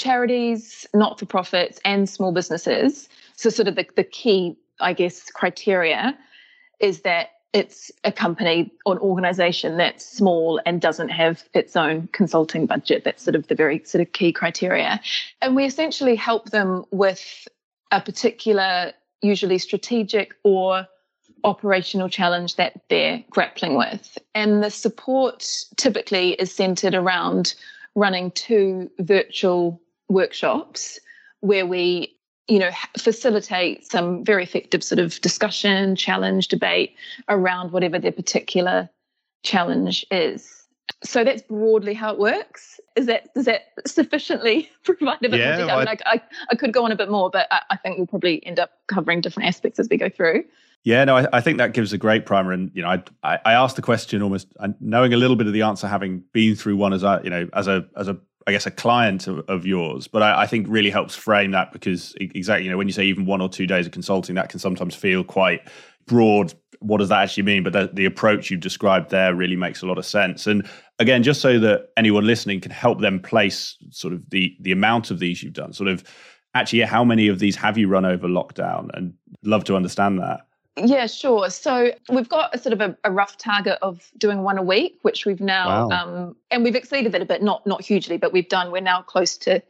charities, 0.00 0.86
not 0.94 1.18
for 1.18 1.26
profits, 1.26 1.80
and 1.84 2.08
small 2.08 2.32
businesses. 2.32 3.08
So, 3.36 3.50
sort 3.50 3.68
of 3.68 3.76
the, 3.76 3.86
the 3.94 4.04
key, 4.04 4.56
I 4.80 4.92
guess, 4.92 5.30
criteria 5.30 6.18
is 6.80 7.02
that 7.02 7.28
it's 7.52 7.90
a 8.04 8.12
company 8.12 8.72
or 8.86 8.94
an 8.94 9.00
organization 9.00 9.76
that's 9.76 10.06
small 10.06 10.60
and 10.64 10.80
doesn't 10.80 11.08
have 11.08 11.42
its 11.52 11.74
own 11.76 12.08
consulting 12.12 12.66
budget. 12.66 13.04
That's 13.04 13.22
sort 13.22 13.34
of 13.34 13.48
the 13.48 13.54
very 13.54 13.82
sort 13.84 14.02
of 14.02 14.12
key 14.12 14.32
criteria. 14.32 15.00
And 15.42 15.56
we 15.56 15.64
essentially 15.64 16.14
help 16.14 16.50
them 16.50 16.84
with 16.92 17.48
a 17.90 18.00
particular, 18.00 18.92
usually 19.20 19.58
strategic 19.58 20.36
or 20.44 20.86
operational 21.42 22.08
challenge 22.08 22.56
that 22.56 22.80
they're 22.88 23.24
grappling 23.30 23.76
with. 23.76 24.16
And 24.34 24.62
the 24.62 24.70
support 24.70 25.46
typically 25.76 26.34
is 26.34 26.54
centered 26.54 26.94
around 26.94 27.54
running 27.94 28.30
two 28.32 28.90
virtual 29.00 29.80
workshops 30.10 30.98
where 31.40 31.66
we 31.66 32.14
you 32.48 32.58
know 32.58 32.70
facilitate 32.98 33.90
some 33.90 34.24
very 34.24 34.42
effective 34.42 34.82
sort 34.82 34.98
of 34.98 35.20
discussion 35.20 35.96
challenge 35.96 36.48
debate 36.48 36.94
around 37.28 37.72
whatever 37.72 37.98
their 37.98 38.12
particular 38.12 38.90
challenge 39.42 40.04
is. 40.10 40.56
So 41.04 41.22
that's 41.22 41.42
broadly 41.42 41.94
how 41.94 42.12
it 42.12 42.18
works. 42.18 42.80
Is 42.96 43.06
that 43.06 43.32
does 43.34 43.44
that 43.46 43.68
sufficiently 43.86 44.68
provide 44.84 45.24
a 45.24 45.28
bit 45.28 45.38
yeah, 45.38 45.56
more 45.56 45.66
detail? 45.66 45.76
I, 45.76 45.78
mean, 45.78 45.88
I, 45.88 45.96
I, 46.06 46.22
I, 46.50 46.54
could 46.56 46.72
go 46.72 46.84
on 46.84 46.92
a 46.92 46.96
bit 46.96 47.08
more 47.08 47.30
but 47.30 47.46
I, 47.50 47.62
I, 47.70 47.76
think 47.76 47.96
we'll 47.96 48.08
probably 48.08 48.44
end 48.44 48.58
up 48.58 48.72
covering 48.88 49.20
different 49.20 49.48
aspects 49.48 49.78
as 49.78 49.88
we 49.88 49.96
go 49.96 50.08
through. 50.08 50.44
Yeah, 50.82 51.04
no, 51.04 51.16
I, 51.16 51.26
I, 51.34 51.40
think 51.40 51.58
that 51.58 51.74
gives 51.74 51.92
a 51.92 51.98
great 51.98 52.24
primer, 52.24 52.52
and 52.52 52.70
you 52.74 52.82
know, 52.82 52.88
I, 52.88 53.02
I, 53.22 53.38
I 53.44 53.52
asked 53.52 53.76
the 53.76 53.82
question 53.82 54.22
almost 54.22 54.48
uh, 54.58 54.68
knowing 54.80 55.12
a 55.12 55.18
little 55.18 55.36
bit 55.36 55.46
of 55.46 55.52
the 55.52 55.62
answer, 55.62 55.86
having 55.86 56.24
been 56.32 56.56
through 56.56 56.76
one 56.76 56.94
as 56.94 57.02
a 57.02 57.20
you 57.22 57.28
know 57.28 57.48
as 57.52 57.68
a 57.68 57.86
as 57.96 58.08
a 58.08 58.18
I 58.50 58.52
guess 58.52 58.66
a 58.66 58.72
client 58.72 59.28
of, 59.28 59.48
of 59.48 59.64
yours, 59.64 60.08
but 60.08 60.24
I, 60.24 60.42
I, 60.42 60.46
think 60.48 60.66
really 60.68 60.90
helps 60.90 61.14
frame 61.14 61.52
that 61.52 61.72
because 61.72 62.16
exactly, 62.18 62.64
you 62.64 62.70
know, 62.72 62.76
when 62.76 62.88
you 62.88 62.92
say 62.92 63.04
even 63.04 63.24
one 63.24 63.40
or 63.40 63.48
two 63.48 63.64
days 63.64 63.86
of 63.86 63.92
consulting, 63.92 64.34
that 64.34 64.48
can 64.48 64.58
sometimes 64.58 64.92
feel 64.92 65.22
quite 65.22 65.68
broad. 66.06 66.52
What 66.80 66.98
does 66.98 67.10
that 67.10 67.22
actually 67.22 67.44
mean? 67.44 67.62
But 67.62 67.74
the, 67.74 67.90
the 67.92 68.06
approach 68.06 68.50
you've 68.50 68.58
described 68.58 69.10
there 69.10 69.36
really 69.36 69.54
makes 69.54 69.82
a 69.82 69.86
lot 69.86 69.98
of 69.98 70.04
sense. 70.04 70.48
And 70.48 70.68
again, 70.98 71.22
just 71.22 71.40
so 71.40 71.60
that 71.60 71.90
anyone 71.96 72.26
listening 72.26 72.60
can 72.60 72.72
help 72.72 73.00
them 73.00 73.20
place 73.20 73.76
sort 73.90 74.14
of 74.14 74.28
the 74.30 74.56
the 74.58 74.72
amount 74.72 75.12
of 75.12 75.20
these 75.20 75.44
you've 75.44 75.52
done, 75.52 75.72
sort 75.72 75.88
of 75.88 76.02
actually, 76.54 76.80
how 76.80 77.04
many 77.04 77.28
of 77.28 77.38
these 77.38 77.54
have 77.54 77.78
you 77.78 77.86
run 77.86 78.04
over 78.04 78.26
lockdown? 78.26 78.88
And 78.94 79.14
love 79.44 79.62
to 79.64 79.76
understand 79.76 80.18
that. 80.18 80.40
Yeah, 80.84 81.06
sure. 81.06 81.50
So 81.50 81.92
we've 82.08 82.28
got 82.28 82.54
a 82.54 82.58
sort 82.58 82.72
of 82.72 82.80
a, 82.80 82.96
a, 83.04 83.10
rough 83.10 83.36
target 83.36 83.78
of 83.82 84.10
doing 84.16 84.42
one 84.42 84.58
a 84.58 84.62
week, 84.62 84.98
which 85.02 85.26
we've 85.26 85.40
now, 85.40 85.88
wow. 85.88 85.96
um, 85.96 86.36
and 86.50 86.64
we've 86.64 86.74
exceeded 86.74 87.12
that 87.12 87.22
a 87.22 87.26
bit, 87.26 87.42
not 87.42 87.66
not 87.66 87.82
hugely, 87.82 88.16
but 88.16 88.32
we've 88.32 88.48
done. 88.48 88.70
We're 88.70 88.80
now 88.80 89.02
close 89.02 89.36
to 89.38 89.62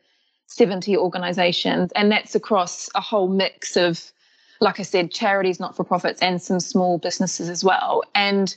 seventy 0.47 0.97
organisations, 0.97 1.91
and 1.97 2.11
that's 2.11 2.35
across 2.35 2.89
a 2.95 3.01
whole 3.01 3.29
mix 3.29 3.77
of, 3.77 4.13
like 4.61 4.81
I 4.81 4.83
said, 4.83 5.11
charities, 5.11 5.61
not 5.61 5.77
for 5.77 5.85
profits, 5.85 6.21
and 6.23 6.41
some 6.41 6.61
small 6.61 6.99
businesses 6.99 7.49
as 7.49 7.65
well. 7.65 8.03
And 8.15 8.55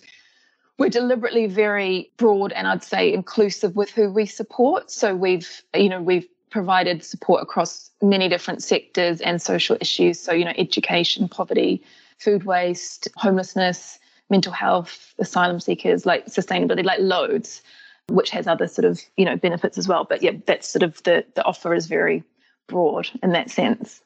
we're 0.77 0.89
deliberately 0.89 1.45
very 1.45 2.11
broad 2.17 2.51
and 2.51 2.67
I'd 2.67 2.83
say 2.83 3.13
inclusive 3.13 3.75
with 3.75 3.91
who 3.91 4.11
we 4.11 4.25
support. 4.25 4.89
So 4.89 5.15
we've, 5.15 5.61
you 5.75 5.87
know, 5.87 6.01
we've 6.01 6.27
provided 6.49 7.03
support 7.03 7.41
across 7.41 7.91
many 8.01 8.27
different 8.27 8.63
sectors 8.63 9.21
and 9.21 9.41
social 9.41 9.77
issues. 9.81 10.19
So 10.19 10.31
you 10.33 10.45
know, 10.45 10.53
education, 10.57 11.27
poverty 11.27 11.83
food 12.23 12.43
waste, 12.45 13.07
homelessness, 13.17 13.99
mental 14.29 14.53
health, 14.53 15.13
asylum 15.19 15.59
seekers, 15.59 16.05
like 16.05 16.25
sustainability, 16.27 16.85
like 16.85 16.99
loads. 17.01 17.61
which 18.09 18.29
has 18.31 18.47
other 18.47 18.67
sort 18.67 18.85
of 18.85 19.01
you 19.17 19.25
know 19.25 19.37
benefits 19.37 19.77
as 19.77 19.87
well. 19.87 20.03
But 20.03 20.21
yeah, 20.21 20.31
that's 20.45 20.67
sort 20.67 20.83
of 20.83 21.01
the 21.03 21.25
the 21.35 21.43
offer 21.43 21.73
is 21.73 21.87
very 21.87 22.23
broad 22.67 23.09
in 23.21 23.31
that 23.31 23.49
sense. 23.49 24.01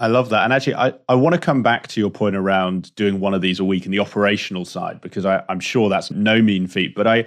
I 0.00 0.08
love 0.08 0.28
that. 0.30 0.42
And 0.42 0.52
actually, 0.52 0.74
I, 0.74 0.92
I 1.08 1.14
want 1.14 1.34
to 1.34 1.40
come 1.40 1.62
back 1.62 1.86
to 1.88 2.00
your 2.00 2.10
point 2.10 2.34
around 2.34 2.92
doing 2.96 3.20
one 3.20 3.32
of 3.32 3.42
these 3.42 3.60
a 3.60 3.64
week 3.64 3.84
in 3.86 3.92
the 3.92 4.00
operational 4.00 4.64
side, 4.64 5.00
because 5.00 5.24
I, 5.24 5.44
I'm 5.48 5.60
sure 5.60 5.88
that's 5.88 6.10
no 6.10 6.42
mean 6.42 6.66
feat. 6.66 6.96
But 6.96 7.06
I, 7.06 7.24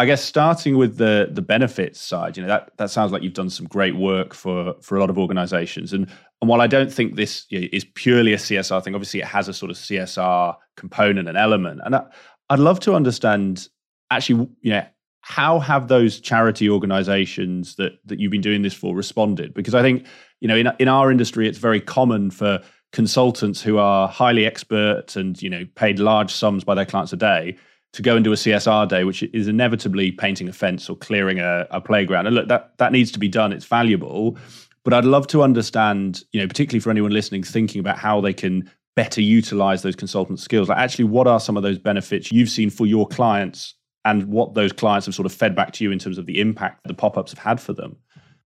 I 0.00 0.06
guess 0.06 0.22
starting 0.24 0.76
with 0.76 0.96
the 0.96 1.28
the 1.30 1.42
benefits 1.42 2.00
side, 2.00 2.36
you 2.36 2.42
know, 2.42 2.48
that, 2.48 2.76
that 2.78 2.90
sounds 2.90 3.12
like 3.12 3.22
you've 3.22 3.34
done 3.34 3.50
some 3.50 3.66
great 3.66 3.94
work 3.94 4.34
for 4.34 4.74
for 4.80 4.96
a 4.96 5.00
lot 5.00 5.10
of 5.10 5.18
organizations. 5.18 5.92
And 5.92 6.08
and 6.40 6.48
while 6.48 6.60
I 6.60 6.66
don't 6.66 6.92
think 6.92 7.16
this 7.16 7.46
is 7.50 7.84
purely 7.84 8.32
a 8.32 8.38
CSR 8.38 8.82
thing, 8.82 8.94
obviously 8.94 9.20
it 9.20 9.26
has 9.26 9.48
a 9.48 9.52
sort 9.52 9.70
of 9.70 9.76
CSR 9.76 10.56
component 10.76 11.28
and 11.28 11.36
element. 11.36 11.80
And 11.84 11.96
I, 11.96 12.04
I'd 12.48 12.58
love 12.58 12.80
to 12.80 12.94
understand 12.94 13.68
actually, 14.10 14.48
you 14.62 14.72
know, 14.72 14.84
how 15.20 15.58
have 15.58 15.88
those 15.88 16.18
charity 16.18 16.68
organizations 16.68 17.76
that 17.76 17.98
that 18.06 18.18
you've 18.18 18.30
been 18.30 18.40
doing 18.40 18.62
this 18.62 18.74
for 18.74 18.94
responded? 18.96 19.52
Because 19.52 19.74
I 19.74 19.82
think, 19.82 20.06
you 20.40 20.48
know, 20.48 20.56
in 20.56 20.68
in 20.78 20.88
our 20.88 21.10
industry, 21.10 21.46
it's 21.46 21.58
very 21.58 21.80
common 21.80 22.30
for 22.30 22.60
consultants 22.92 23.60
who 23.62 23.78
are 23.78 24.08
highly 24.08 24.46
expert 24.46 25.14
and 25.14 25.40
you 25.40 25.50
know 25.50 25.64
paid 25.74 25.98
large 25.98 26.32
sums 26.32 26.64
by 26.64 26.74
their 26.74 26.86
clients 26.86 27.12
a 27.12 27.16
day 27.16 27.56
to 27.92 28.02
go 28.02 28.14
and 28.14 28.24
do 28.24 28.32
a 28.32 28.36
CSR 28.36 28.88
day, 28.88 29.04
which 29.04 29.22
is 29.22 29.48
inevitably 29.48 30.12
painting 30.12 30.48
a 30.48 30.52
fence 30.52 30.88
or 30.88 30.96
clearing 30.96 31.40
a, 31.40 31.66
a 31.70 31.80
playground. 31.80 32.26
And 32.26 32.36
look, 32.36 32.48
that 32.48 32.78
that 32.78 32.92
needs 32.92 33.12
to 33.12 33.18
be 33.18 33.28
done. 33.28 33.52
It's 33.52 33.66
valuable, 33.66 34.38
but 34.90 34.98
I'd 34.98 35.04
love 35.04 35.26
to 35.28 35.42
understand, 35.42 36.24
you 36.32 36.40
know, 36.40 36.48
particularly 36.48 36.80
for 36.80 36.90
anyone 36.90 37.12
listening, 37.12 37.42
thinking 37.42 37.80
about 37.80 37.98
how 37.98 38.20
they 38.20 38.32
can 38.32 38.70
better 38.96 39.20
utilize 39.20 39.82
those 39.82 39.96
consultant 39.96 40.40
skills. 40.40 40.68
Like, 40.68 40.78
actually, 40.78 41.04
what 41.04 41.26
are 41.26 41.40
some 41.40 41.56
of 41.56 41.62
those 41.62 41.78
benefits 41.78 42.32
you've 42.32 42.48
seen 42.48 42.70
for 42.70 42.86
your 42.86 43.06
clients, 43.06 43.74
and 44.04 44.24
what 44.26 44.54
those 44.54 44.72
clients 44.72 45.06
have 45.06 45.14
sort 45.14 45.26
of 45.26 45.32
fed 45.32 45.54
back 45.54 45.72
to 45.74 45.84
you 45.84 45.90
in 45.90 45.98
terms 45.98 46.18
of 46.18 46.26
the 46.26 46.40
impact 46.40 46.86
the 46.86 46.94
pop 46.94 47.16
ups 47.16 47.32
have 47.32 47.38
had 47.38 47.60
for 47.60 47.72
them? 47.72 47.96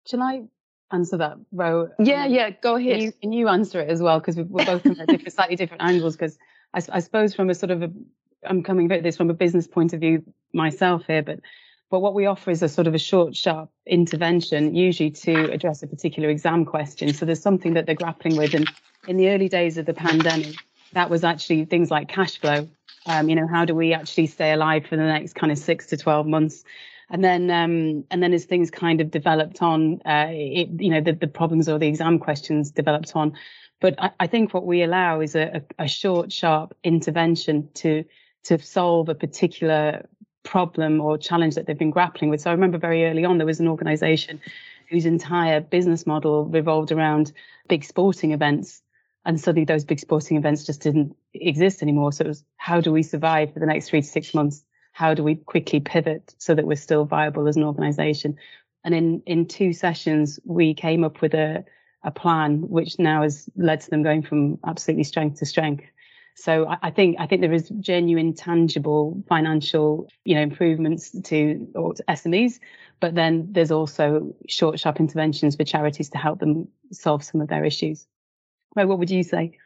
Shall 0.07 0.21
I 0.21 0.43
answer 0.91 1.17
that, 1.17 1.37
Ro? 1.51 1.89
Yeah, 1.99 2.25
yeah, 2.25 2.49
go 2.49 2.75
ahead. 2.75 2.93
Can 2.93 3.01
you, 3.01 3.11
can 3.21 3.33
you 3.33 3.47
answer 3.47 3.79
it 3.79 3.89
as 3.89 4.01
well? 4.01 4.19
Because 4.19 4.35
we're 4.35 4.65
both 4.65 4.81
from 4.81 4.93
different, 4.95 5.31
slightly 5.31 5.55
different 5.55 5.83
angles. 5.83 6.15
Because 6.15 6.37
I, 6.73 6.81
I 6.91 6.99
suppose 6.99 7.33
from 7.33 7.49
a 7.49 7.55
sort 7.55 7.71
of 7.71 7.83
a 7.83 7.91
I'm 8.45 8.63
coming 8.63 8.91
at 8.91 9.03
this 9.03 9.15
from 9.15 9.29
a 9.29 9.33
business 9.33 9.67
point 9.67 9.93
of 9.93 10.01
view 10.01 10.23
myself 10.53 11.03
here, 11.07 11.23
but 11.23 11.39
but 11.93 11.99
what 11.99 12.15
we 12.15 12.25
offer 12.25 12.49
is 12.49 12.63
a 12.63 12.69
sort 12.69 12.87
of 12.87 12.95
a 12.95 12.97
short, 12.97 13.35
sharp 13.35 13.69
intervention, 13.85 14.73
usually 14.73 15.11
to 15.11 15.51
address 15.51 15.83
a 15.83 15.87
particular 15.87 16.27
exam 16.27 16.65
question. 16.65 17.13
So 17.13 17.23
there's 17.23 17.39
something 17.39 17.75
that 17.75 17.85
they're 17.85 17.93
grappling 17.93 18.35
with. 18.35 18.55
And 18.55 18.67
in 19.07 19.17
the 19.17 19.29
early 19.29 19.47
days 19.47 19.77
of 19.77 19.85
the 19.85 19.93
pandemic, 19.93 20.55
that 20.93 21.11
was 21.11 21.23
actually 21.23 21.65
things 21.65 21.91
like 21.91 22.07
cash 22.07 22.39
flow. 22.39 22.67
Um, 23.05 23.29
you 23.29 23.35
know, 23.35 23.45
how 23.45 23.63
do 23.63 23.75
we 23.75 23.93
actually 23.93 24.25
stay 24.25 24.53
alive 24.53 24.87
for 24.87 24.95
the 24.95 25.03
next 25.03 25.33
kind 25.35 25.51
of 25.51 25.59
six 25.59 25.85
to 25.85 25.97
12 25.97 26.25
months? 26.25 26.63
And 27.11 27.23
then, 27.23 27.51
um, 27.51 28.05
and 28.09 28.23
then 28.23 28.33
as 28.33 28.45
things 28.45 28.71
kind 28.71 28.99
of 28.99 29.11
developed 29.11 29.61
on, 29.61 30.01
uh, 30.03 30.29
it, 30.29 30.69
you 30.81 30.89
know, 30.89 30.99
the, 30.99 31.13
the 31.13 31.27
problems 31.27 31.69
or 31.69 31.77
the 31.77 31.87
exam 31.87 32.17
questions 32.17 32.71
developed 32.71 33.15
on. 33.15 33.33
But 33.79 34.01
I, 34.01 34.09
I 34.19 34.25
think 34.25 34.51
what 34.51 34.65
we 34.65 34.81
allow 34.81 35.21
is 35.21 35.35
a, 35.35 35.61
a, 35.77 35.83
a 35.83 35.87
short, 35.87 36.31
sharp 36.31 36.75
intervention 36.83 37.69
to 37.75 38.03
to 38.43 38.59
solve 38.59 39.09
a 39.09 39.15
particular 39.15 40.05
problem 40.43 41.01
or 41.01 41.17
challenge 41.17 41.55
that 41.55 41.65
they've 41.65 41.77
been 41.77 41.91
grappling 41.91 42.29
with. 42.29 42.41
So 42.41 42.49
I 42.49 42.53
remember 42.53 42.77
very 42.77 43.05
early 43.05 43.25
on 43.25 43.37
there 43.37 43.47
was 43.47 43.59
an 43.59 43.67
organization 43.67 44.39
whose 44.89 45.05
entire 45.05 45.61
business 45.61 46.05
model 46.05 46.45
revolved 46.45 46.91
around 46.91 47.31
big 47.67 47.83
sporting 47.83 48.31
events. 48.31 48.81
And 49.25 49.39
suddenly 49.39 49.65
those 49.65 49.85
big 49.85 49.99
sporting 49.99 50.37
events 50.37 50.65
just 50.65 50.81
didn't 50.81 51.15
exist 51.33 51.81
anymore. 51.81 52.11
So 52.11 52.25
it 52.25 52.27
was 52.27 52.43
how 52.57 52.81
do 52.81 52.91
we 52.91 53.03
survive 53.03 53.53
for 53.53 53.59
the 53.59 53.65
next 53.65 53.89
three 53.89 54.01
to 54.01 54.07
six 54.07 54.33
months? 54.33 54.63
How 54.91 55.13
do 55.13 55.23
we 55.23 55.35
quickly 55.35 55.79
pivot 55.79 56.35
so 56.37 56.53
that 56.53 56.67
we're 56.67 56.75
still 56.75 57.05
viable 57.05 57.47
as 57.47 57.55
an 57.55 57.63
organization? 57.63 58.37
And 58.83 58.93
in, 58.93 59.23
in 59.25 59.47
two 59.47 59.71
sessions, 59.73 60.39
we 60.43 60.73
came 60.73 61.03
up 61.03 61.21
with 61.21 61.33
a, 61.33 61.63
a 62.03 62.11
plan, 62.11 62.69
which 62.69 62.99
now 62.99 63.23
has 63.23 63.49
led 63.55 63.79
to 63.81 63.89
them 63.89 64.03
going 64.03 64.23
from 64.23 64.59
absolutely 64.65 65.05
strength 65.05 65.39
to 65.39 65.45
strength. 65.45 65.85
So 66.35 66.67
I, 66.67 66.77
I 66.83 66.91
think 66.91 67.17
I 67.19 67.27
think 67.27 67.41
there 67.41 67.53
is 67.53 67.69
genuine, 67.79 68.33
tangible 68.33 69.23
financial, 69.27 70.07
you 70.25 70.35
know, 70.35 70.41
improvements 70.41 71.11
to, 71.23 71.67
or 71.75 71.93
to 71.93 72.03
SMEs, 72.03 72.59
but 72.99 73.15
then 73.15 73.47
there's 73.51 73.71
also 73.71 74.33
short, 74.47 74.79
sharp 74.79 74.99
interventions 74.99 75.55
for 75.55 75.63
charities 75.63 76.09
to 76.09 76.17
help 76.17 76.39
them 76.39 76.67
solve 76.91 77.23
some 77.23 77.41
of 77.41 77.49
their 77.49 77.63
issues. 77.65 78.07
Well, 78.75 78.87
what 78.87 78.99
would 78.99 79.11
you 79.11 79.23
say? 79.23 79.57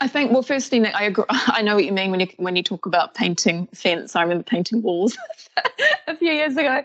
I 0.00 0.08
think 0.08 0.32
well, 0.32 0.42
firstly, 0.42 0.78
Nick, 0.78 0.94
I 0.94 1.04
agree. 1.04 1.24
I 1.30 1.62
know 1.62 1.74
what 1.74 1.84
you 1.84 1.92
mean 1.92 2.10
when 2.10 2.20
you 2.20 2.28
when 2.36 2.56
you 2.56 2.62
talk 2.62 2.86
about 2.86 3.14
painting 3.14 3.68
fence. 3.74 4.16
I 4.16 4.22
remember 4.22 4.44
painting 4.44 4.82
walls 4.82 5.16
a 6.06 6.16
few 6.16 6.32
years 6.32 6.56
ago. 6.56 6.82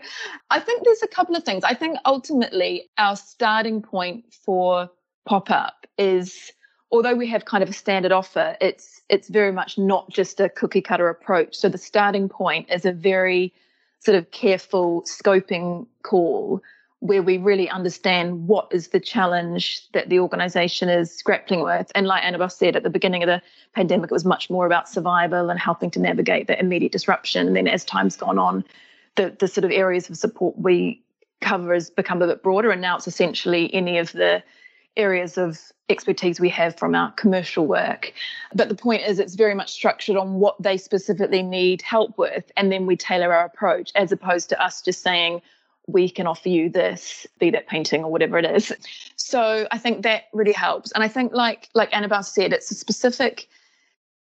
I 0.50 0.60
think 0.60 0.84
there's 0.84 1.02
a 1.02 1.08
couple 1.08 1.36
of 1.36 1.44
things. 1.44 1.64
I 1.64 1.74
think 1.74 1.98
ultimately 2.04 2.90
our 2.98 3.16
starting 3.16 3.82
point 3.82 4.24
for 4.44 4.90
pop 5.24 5.50
up 5.50 5.86
is 5.98 6.52
although 6.90 7.14
we 7.14 7.26
have 7.28 7.44
kind 7.44 7.62
of 7.62 7.68
a 7.68 7.72
standard 7.72 8.12
offer, 8.12 8.56
it's 8.60 9.02
it's 9.08 9.28
very 9.28 9.52
much 9.52 9.78
not 9.78 10.10
just 10.10 10.40
a 10.40 10.48
cookie 10.48 10.80
cutter 10.80 11.08
approach. 11.08 11.56
So 11.56 11.68
the 11.68 11.78
starting 11.78 12.28
point 12.28 12.70
is 12.70 12.84
a 12.84 12.92
very 12.92 13.52
sort 14.00 14.16
of 14.16 14.30
careful 14.30 15.02
scoping 15.02 15.86
call 16.02 16.62
where 17.00 17.22
we 17.22 17.36
really 17.36 17.68
understand 17.68 18.48
what 18.48 18.68
is 18.72 18.88
the 18.88 19.00
challenge 19.00 19.86
that 19.92 20.08
the 20.08 20.18
organization 20.18 20.88
is 20.88 21.22
grappling 21.22 21.62
with. 21.62 21.92
And 21.94 22.06
like 22.06 22.24
Annabelle 22.24 22.48
said 22.48 22.74
at 22.74 22.82
the 22.82 22.90
beginning 22.90 23.22
of 23.22 23.26
the 23.26 23.42
pandemic, 23.74 24.10
it 24.10 24.14
was 24.14 24.24
much 24.24 24.48
more 24.48 24.66
about 24.66 24.88
survival 24.88 25.50
and 25.50 25.60
helping 25.60 25.90
to 25.92 26.00
navigate 26.00 26.46
the 26.46 26.58
immediate 26.58 26.92
disruption. 26.92 27.46
And 27.46 27.56
then 27.56 27.68
as 27.68 27.84
time's 27.84 28.16
gone 28.16 28.38
on, 28.38 28.64
the, 29.16 29.36
the 29.38 29.46
sort 29.46 29.64
of 29.64 29.70
areas 29.70 30.08
of 30.08 30.16
support 30.16 30.58
we 30.58 31.02
cover 31.42 31.74
has 31.74 31.90
become 31.90 32.22
a 32.22 32.26
bit 32.26 32.42
broader. 32.42 32.70
And 32.70 32.80
now 32.80 32.96
it's 32.96 33.06
essentially 33.06 33.72
any 33.74 33.98
of 33.98 34.12
the 34.12 34.42
areas 34.96 35.36
of 35.38 35.60
expertise 35.88 36.40
we 36.40 36.48
have 36.48 36.76
from 36.76 36.94
our 36.94 37.12
commercial 37.12 37.66
work. 37.66 38.12
But 38.54 38.68
the 38.68 38.74
point 38.74 39.02
is, 39.02 39.18
it's 39.18 39.34
very 39.34 39.54
much 39.54 39.70
structured 39.70 40.16
on 40.16 40.34
what 40.34 40.60
they 40.60 40.76
specifically 40.76 41.42
need 41.42 41.82
help 41.82 42.18
with. 42.18 42.50
And 42.56 42.72
then 42.72 42.86
we 42.86 42.96
tailor 42.96 43.32
our 43.32 43.44
approach 43.44 43.92
as 43.94 44.10
opposed 44.10 44.48
to 44.48 44.62
us 44.62 44.82
just 44.82 45.02
saying, 45.02 45.42
we 45.86 46.08
can 46.08 46.26
offer 46.26 46.48
you 46.48 46.68
this, 46.68 47.26
be 47.38 47.50
that 47.50 47.68
painting 47.68 48.02
or 48.02 48.10
whatever 48.10 48.38
it 48.38 48.44
is. 48.44 48.72
So 49.14 49.68
I 49.70 49.78
think 49.78 50.02
that 50.02 50.24
really 50.32 50.52
helps. 50.52 50.90
And 50.92 51.04
I 51.04 51.08
think, 51.08 51.32
like 51.32 51.68
like 51.74 51.94
Annabelle 51.94 52.24
said, 52.24 52.52
it's 52.52 52.70
a 52.70 52.74
specific 52.74 53.48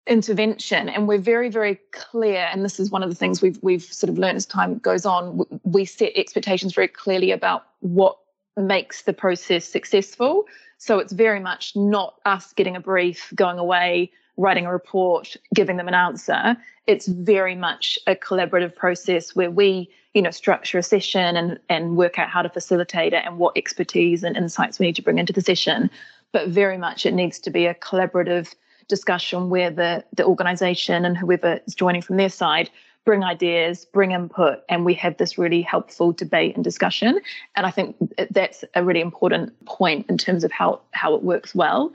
intervention, 0.06 0.88
and 0.88 1.08
we're 1.08 1.18
very 1.18 1.50
very 1.50 1.80
clear. 1.92 2.48
And 2.52 2.64
this 2.64 2.80
is 2.80 2.92
one 2.92 3.02
of 3.02 3.10
the 3.10 3.16
things 3.16 3.42
we've 3.42 3.58
we've 3.64 3.84
sort 3.84 4.10
of 4.10 4.20
learned 4.20 4.38
as 4.38 4.46
time 4.46 4.78
goes 4.78 5.06
on. 5.06 5.46
We 5.64 5.86
set 5.86 6.12
expectations 6.16 6.76
very 6.76 6.88
clearly 6.88 7.32
about 7.32 7.66
what 7.80 8.18
makes 8.58 9.04
the 9.04 9.14
process 9.14 9.66
successful. 9.66 10.46
So 10.78 11.00
it's 11.00 11.14
very 11.14 11.40
much 11.40 11.76
not 11.76 12.16
us 12.26 12.54
getting 12.54 12.76
a 12.76 12.80
brief, 12.80 13.32
going 13.36 13.58
away, 13.58 14.12
writing 14.38 14.66
a 14.66 14.72
report, 14.72 15.36
giving 15.54 15.78
them 15.78 15.88
an 15.88 15.94
answer. 15.94 16.56
It's 16.86 17.08
very 17.08 17.56
much 17.56 17.98
a 18.08 18.16
collaborative 18.16 18.76
process 18.76 19.36
where 19.36 19.52
we, 19.52 19.90
you 20.14 20.22
know, 20.22 20.32
structure 20.32 20.78
a 20.78 20.84
session 20.84 21.36
and, 21.36 21.60
and 21.70 21.98
work 21.98 22.20
out 22.20 22.30
how 22.30 22.42
to 22.42 22.50
facilitate 22.50 23.14
it 23.14 23.24
and 23.26 23.40
what 23.40 23.58
expertise 23.58 24.24
and 24.24 24.38
insights 24.38 24.80
we 24.80 24.86
need 24.86 24.96
to 24.96 25.02
bring 25.02 25.18
into 25.18 25.34
the 25.34 25.42
session. 25.42 25.90
But 26.32 26.50
very 26.50 26.78
much 26.78 27.06
it 27.06 27.14
needs 27.14 27.40
to 27.40 27.50
be 27.50 27.66
a 27.66 27.74
collaborative 27.74 28.54
discussion 28.88 29.50
where 29.50 29.70
the, 29.70 30.04
the 30.14 30.26
organization 30.26 31.04
and 31.04 31.18
whoever 31.18 31.60
is 31.68 31.76
joining 31.76 32.02
from 32.02 32.18
their 32.18 32.30
side 32.30 32.70
bring 33.08 33.24
ideas, 33.24 33.86
bring 33.86 34.12
input, 34.12 34.60
and 34.68 34.84
we 34.84 34.94
have 34.94 35.16
this 35.16 35.38
really 35.38 35.62
helpful 35.62 36.12
debate 36.12 36.56
and 36.56 36.64
discussion. 36.64 37.22
And 37.56 37.66
I 37.66 37.72
think 37.72 37.96
that's 38.32 38.66
a 38.76 38.84
really 38.84 39.00
important 39.00 39.54
point 39.64 40.08
in 40.10 40.18
terms 40.18 40.44
of 40.44 40.52
how, 40.52 40.82
how 40.92 41.16
it 41.16 41.24
works 41.24 41.56
well. 41.56 41.94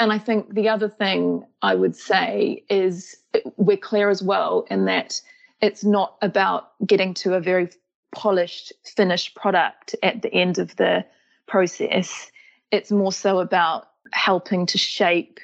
And 0.00 0.10
I 0.10 0.18
think 0.18 0.54
the 0.54 0.70
other 0.70 0.88
thing 0.88 1.44
I 1.60 1.74
would 1.74 1.94
say 1.94 2.64
is 2.70 3.18
we're 3.58 3.76
clear 3.76 4.08
as 4.08 4.22
well 4.22 4.66
in 4.70 4.86
that 4.86 5.20
it's 5.60 5.84
not 5.84 6.16
about 6.22 6.72
getting 6.86 7.12
to 7.14 7.34
a 7.34 7.40
very 7.40 7.68
polished, 8.14 8.72
finished 8.82 9.34
product 9.34 9.94
at 10.02 10.22
the 10.22 10.32
end 10.32 10.56
of 10.56 10.74
the 10.76 11.04
process. 11.46 12.32
It's 12.70 12.90
more 12.90 13.12
so 13.12 13.40
about 13.40 13.88
helping 14.12 14.64
to 14.66 14.78
shape 14.78 15.38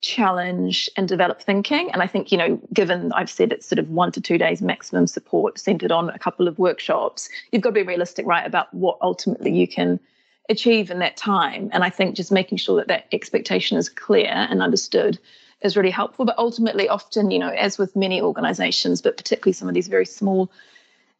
challenge 0.00 0.88
and 0.96 1.06
develop 1.06 1.42
thinking. 1.42 1.90
And 1.92 2.02
I 2.02 2.06
think, 2.06 2.32
you 2.32 2.38
know, 2.38 2.60
given 2.72 3.12
I've 3.12 3.30
said 3.30 3.52
it's 3.52 3.66
sort 3.66 3.78
of 3.78 3.90
one 3.90 4.12
to 4.12 4.20
two 4.20 4.38
days 4.38 4.62
maximum 4.62 5.06
support 5.06 5.58
centered 5.58 5.92
on 5.92 6.10
a 6.10 6.18
couple 6.18 6.48
of 6.48 6.58
workshops, 6.58 7.28
you've 7.52 7.62
got 7.62 7.70
to 7.70 7.74
be 7.74 7.82
realistic, 7.82 8.26
right, 8.26 8.46
about 8.46 8.72
what 8.72 8.98
ultimately 9.02 9.52
you 9.52 9.68
can 9.68 10.00
achieve 10.48 10.90
in 10.90 10.98
that 11.00 11.16
time. 11.16 11.70
And 11.72 11.84
I 11.84 11.90
think 11.90 12.16
just 12.16 12.32
making 12.32 12.58
sure 12.58 12.76
that 12.76 12.88
that 12.88 13.06
expectation 13.12 13.76
is 13.76 13.88
clear 13.88 14.30
and 14.30 14.62
understood 14.62 15.18
is 15.60 15.76
really 15.76 15.90
helpful. 15.90 16.24
But 16.24 16.38
ultimately, 16.38 16.88
often, 16.88 17.30
you 17.30 17.38
know, 17.38 17.50
as 17.50 17.76
with 17.76 17.94
many 17.94 18.22
organizations, 18.22 19.02
but 19.02 19.16
particularly 19.16 19.52
some 19.52 19.68
of 19.68 19.74
these 19.74 19.88
very 19.88 20.06
small 20.06 20.50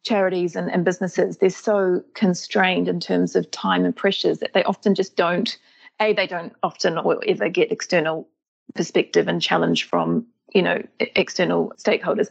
charities 0.03 0.55
and, 0.55 0.71
and 0.71 0.83
businesses, 0.83 1.37
they're 1.37 1.51
so 1.51 2.03
constrained 2.15 2.87
in 2.87 2.99
terms 2.99 3.35
of 3.35 3.49
time 3.51 3.85
and 3.85 3.95
pressures 3.95 4.39
that 4.39 4.53
they 4.53 4.63
often 4.63 4.95
just 4.95 5.15
don't 5.15 5.57
a 6.01 6.13
they 6.13 6.25
don't 6.25 6.53
often 6.63 6.97
or 6.97 7.23
ever 7.27 7.47
get 7.47 7.71
external 7.71 8.27
perspective 8.73 9.27
and 9.27 9.41
challenge 9.41 9.85
from 9.85 10.25
you 10.53 10.61
know 10.61 10.81
external 10.99 11.73
stakeholders. 11.77 12.29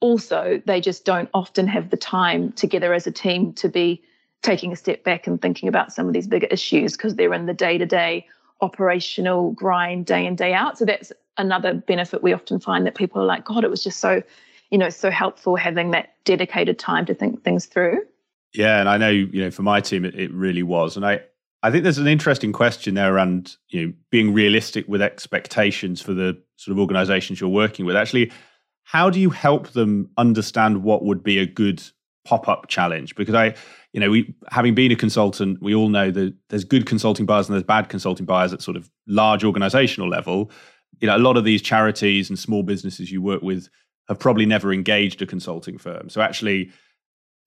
Also 0.00 0.62
they 0.66 0.80
just 0.80 1.04
don't 1.04 1.28
often 1.34 1.66
have 1.66 1.90
the 1.90 1.96
time 1.96 2.52
together 2.52 2.92
as 2.94 3.06
a 3.06 3.12
team 3.12 3.52
to 3.54 3.68
be 3.68 4.02
taking 4.42 4.72
a 4.72 4.76
step 4.76 5.02
back 5.02 5.26
and 5.26 5.42
thinking 5.42 5.68
about 5.68 5.92
some 5.92 6.06
of 6.06 6.12
these 6.12 6.28
bigger 6.28 6.46
issues 6.46 6.96
because 6.96 7.16
they're 7.16 7.34
in 7.34 7.46
the 7.46 7.54
day-to-day 7.54 8.24
operational 8.60 9.50
grind 9.52 10.06
day 10.06 10.24
in 10.24 10.36
day 10.36 10.54
out. 10.54 10.78
So 10.78 10.84
that's 10.84 11.12
another 11.38 11.74
benefit 11.74 12.22
we 12.22 12.32
often 12.32 12.58
find 12.60 12.86
that 12.86 12.94
people 12.96 13.22
are 13.22 13.24
like 13.24 13.44
god 13.44 13.64
it 13.64 13.70
was 13.70 13.82
just 13.82 14.00
so 14.00 14.22
you 14.70 14.76
know 14.76 14.90
so 14.90 15.10
helpful 15.10 15.56
having 15.56 15.92
that 15.92 16.12
dedicated 16.24 16.78
time 16.78 17.06
to 17.06 17.14
think 17.14 17.42
things 17.42 17.66
through. 17.66 18.02
Yeah 18.52 18.80
and 18.80 18.88
i 18.88 18.96
know 18.96 19.08
you 19.08 19.40
know 19.40 19.50
for 19.50 19.62
my 19.62 19.80
team 19.80 20.04
it, 20.04 20.14
it 20.14 20.32
really 20.32 20.62
was. 20.62 20.96
And 20.96 21.06
i 21.06 21.20
I 21.62 21.70
think 21.70 21.82
there's 21.82 21.98
an 21.98 22.06
interesting 22.06 22.52
question 22.52 22.94
there 22.94 23.12
around 23.12 23.56
you 23.68 23.86
know 23.86 23.92
being 24.10 24.32
realistic 24.32 24.86
with 24.88 25.02
expectations 25.02 26.00
for 26.00 26.14
the 26.14 26.40
sort 26.56 26.72
of 26.72 26.78
organizations 26.78 27.40
you're 27.40 27.50
working 27.50 27.84
with. 27.84 27.96
Actually, 27.96 28.30
how 28.84 29.10
do 29.10 29.20
you 29.20 29.30
help 29.30 29.68
them 29.72 30.10
understand 30.16 30.82
what 30.82 31.04
would 31.04 31.22
be 31.22 31.38
a 31.38 31.46
good 31.46 31.82
pop-up 32.24 32.68
challenge? 32.68 33.14
Because 33.16 33.34
I, 33.34 33.54
you 33.92 34.00
know, 34.00 34.10
we 34.10 34.34
having 34.50 34.74
been 34.74 34.92
a 34.92 34.96
consultant, 34.96 35.60
we 35.60 35.74
all 35.74 35.88
know 35.88 36.10
that 36.10 36.34
there's 36.48 36.64
good 36.64 36.86
consulting 36.86 37.26
buyers 37.26 37.48
and 37.48 37.54
there's 37.54 37.64
bad 37.64 37.88
consulting 37.88 38.26
buyers 38.26 38.52
at 38.52 38.62
sort 38.62 38.76
of 38.76 38.90
large 39.06 39.44
organizational 39.44 40.08
level. 40.08 40.50
You 41.00 41.08
know, 41.08 41.16
a 41.16 41.18
lot 41.18 41.36
of 41.36 41.44
these 41.44 41.62
charities 41.62 42.28
and 42.28 42.38
small 42.38 42.62
businesses 42.62 43.10
you 43.10 43.20
work 43.20 43.42
with 43.42 43.68
have 44.08 44.18
probably 44.18 44.46
never 44.46 44.72
engaged 44.72 45.20
a 45.22 45.26
consulting 45.26 45.78
firm. 45.78 46.08
So 46.08 46.20
actually 46.20 46.70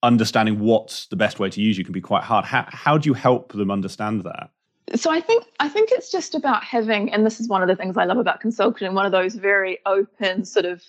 understanding 0.02 0.58
what's 0.58 1.06
the 1.06 1.16
best 1.16 1.38
way 1.38 1.48
to 1.50 1.60
use 1.60 1.78
you 1.78 1.84
can 1.84 1.92
be 1.92 2.00
quite 2.00 2.24
hard. 2.24 2.44
How, 2.44 2.66
how 2.68 2.98
do 2.98 3.08
you 3.08 3.14
help 3.14 3.52
them 3.52 3.70
understand 3.70 4.22
that? 4.22 4.50
So 4.94 5.10
I 5.10 5.20
think 5.20 5.44
I 5.60 5.68
think 5.68 5.90
it's 5.92 6.10
just 6.10 6.34
about 6.34 6.64
having, 6.64 7.12
and 7.12 7.24
this 7.24 7.40
is 7.40 7.48
one 7.48 7.62
of 7.62 7.68
the 7.68 7.76
things 7.76 7.96
I 7.96 8.04
love 8.04 8.18
about 8.18 8.40
consulting, 8.40 8.92
one 8.94 9.06
of 9.06 9.12
those 9.12 9.34
very 9.34 9.78
open 9.86 10.44
sort 10.44 10.66
of 10.66 10.82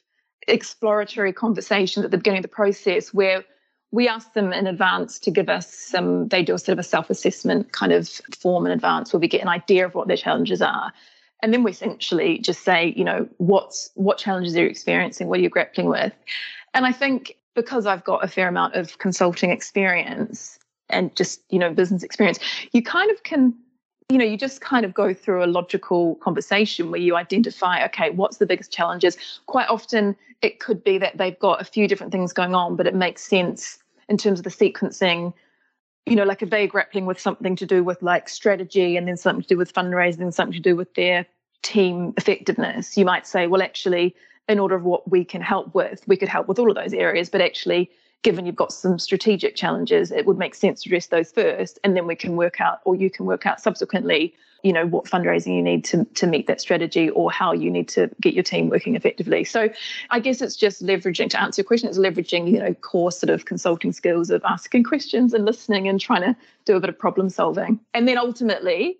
exploratory 0.47 1.31
conversations 1.31 2.03
at 2.03 2.11
the 2.11 2.17
beginning 2.17 2.39
of 2.39 2.43
the 2.43 2.49
process 2.49 3.13
where 3.13 3.43
we 3.91 4.07
ask 4.07 4.33
them 4.33 4.51
in 4.51 4.65
advance 4.65 5.19
to 5.19 5.31
give 5.31 5.49
us 5.49 5.71
some 5.71 6.27
they 6.27 6.43
do 6.43 6.55
a 6.55 6.59
sort 6.59 6.73
of 6.73 6.79
a 6.79 6.83
self-assessment 6.83 7.71
kind 7.71 7.93
of 7.93 8.09
form 8.37 8.65
in 8.65 8.71
advance 8.71 9.13
where 9.13 9.19
we 9.19 9.27
get 9.27 9.41
an 9.41 9.47
idea 9.47 9.85
of 9.85 9.93
what 9.93 10.07
their 10.07 10.17
challenges 10.17 10.61
are 10.61 10.91
and 11.41 11.53
then 11.53 11.63
we 11.63 11.71
essentially 11.71 12.39
just 12.39 12.63
say 12.63 12.93
you 12.97 13.03
know 13.03 13.27
what's 13.37 13.91
what 13.93 14.17
challenges 14.17 14.55
are 14.55 14.61
you 14.61 14.67
experiencing 14.67 15.27
what 15.27 15.39
are 15.39 15.43
you 15.43 15.49
grappling 15.49 15.87
with 15.87 16.11
and 16.73 16.85
i 16.85 16.91
think 16.91 17.37
because 17.55 17.85
I've 17.85 18.03
got 18.03 18.23
a 18.23 18.27
fair 18.27 18.47
amount 18.47 18.75
of 18.75 18.97
consulting 18.97 19.51
experience 19.51 20.59
and 20.89 21.15
just, 21.15 21.41
you 21.49 21.59
know, 21.59 21.73
business 21.73 22.03
experience, 22.03 22.39
you 22.71 22.81
kind 22.81 23.09
of 23.11 23.23
can, 23.23 23.53
you 24.09 24.17
know, 24.17 24.25
you 24.25 24.37
just 24.37 24.61
kind 24.61 24.85
of 24.85 24.93
go 24.93 25.13
through 25.13 25.43
a 25.43 25.47
logical 25.47 26.15
conversation 26.15 26.91
where 26.91 26.99
you 26.99 27.15
identify, 27.15 27.83
okay, 27.85 28.09
what's 28.09 28.37
the 28.37 28.45
biggest 28.45 28.71
challenges? 28.71 29.17
Quite 29.45 29.69
often 29.69 30.15
it 30.41 30.59
could 30.59 30.83
be 30.83 30.97
that 30.97 31.17
they've 31.17 31.39
got 31.39 31.61
a 31.61 31.65
few 31.65 31.87
different 31.87 32.11
things 32.11 32.33
going 32.33 32.53
on, 32.53 32.75
but 32.75 32.87
it 32.87 32.95
makes 32.95 33.23
sense 33.23 33.79
in 34.09 34.17
terms 34.17 34.39
of 34.39 34.43
the 34.43 34.49
sequencing. 34.49 35.33
You 36.05 36.15
know, 36.15 36.25
like 36.25 36.41
if 36.41 36.49
they're 36.49 36.67
grappling 36.67 37.05
with 37.05 37.19
something 37.19 37.55
to 37.55 37.65
do 37.65 37.83
with 37.83 38.01
like 38.01 38.27
strategy 38.27 38.97
and 38.97 39.07
then 39.07 39.15
something 39.15 39.41
to 39.41 39.47
do 39.47 39.57
with 39.57 39.73
fundraising 39.73 40.33
something 40.33 40.53
to 40.53 40.59
do 40.59 40.75
with 40.75 40.93
their 40.95 41.25
team 41.61 42.13
effectiveness, 42.17 42.97
you 42.97 43.05
might 43.05 43.25
say, 43.25 43.47
well, 43.47 43.61
actually, 43.61 44.13
in 44.49 44.59
order 44.59 44.75
of 44.75 44.83
what 44.83 45.09
we 45.09 45.23
can 45.23 45.41
help 45.41 45.73
with. 45.73 46.03
We 46.07 46.17
could 46.17 46.29
help 46.29 46.47
with 46.47 46.59
all 46.59 46.69
of 46.69 46.75
those 46.75 46.93
areas, 46.93 47.29
but 47.29 47.41
actually, 47.41 47.89
given 48.23 48.45
you've 48.45 48.55
got 48.55 48.71
some 48.71 48.97
strategic 48.99 49.55
challenges, 49.55 50.11
it 50.11 50.25
would 50.25 50.37
make 50.37 50.55
sense 50.55 50.81
to 50.83 50.89
address 50.89 51.07
those 51.07 51.31
first, 51.31 51.79
and 51.83 51.95
then 51.95 52.07
we 52.07 52.15
can 52.15 52.35
work 52.35 52.61
out, 52.61 52.79
or 52.85 52.95
you 52.95 53.09
can 53.09 53.25
work 53.25 53.45
out 53.45 53.59
subsequently, 53.61 54.33
you 54.63 54.71
know, 54.71 54.85
what 54.85 55.05
fundraising 55.05 55.55
you 55.55 55.61
need 55.61 55.83
to 55.83 56.05
to 56.05 56.25
meet 56.25 56.47
that 56.47 56.61
strategy, 56.61 57.09
or 57.09 57.31
how 57.31 57.51
you 57.51 57.69
need 57.69 57.87
to 57.89 58.09
get 58.21 58.33
your 58.33 58.43
team 58.43 58.69
working 58.69 58.95
effectively. 58.95 59.43
So, 59.43 59.69
I 60.09 60.19
guess 60.19 60.41
it's 60.41 60.55
just 60.55 60.81
leveraging 60.81 61.29
to 61.31 61.41
answer 61.41 61.61
your 61.61 61.67
question. 61.67 61.89
It's 61.89 61.97
leveraging, 61.97 62.49
you 62.49 62.59
know, 62.59 62.73
core 62.73 63.11
sort 63.11 63.29
of 63.29 63.45
consulting 63.45 63.91
skills 63.91 64.29
of 64.29 64.41
asking 64.45 64.83
questions 64.85 65.33
and 65.33 65.45
listening 65.45 65.87
and 65.87 65.99
trying 65.99 66.21
to 66.21 66.35
do 66.65 66.75
a 66.75 66.79
bit 66.79 66.89
of 66.89 66.97
problem 66.97 67.29
solving, 67.29 67.79
and 67.93 68.07
then 68.07 68.17
ultimately 68.17 68.97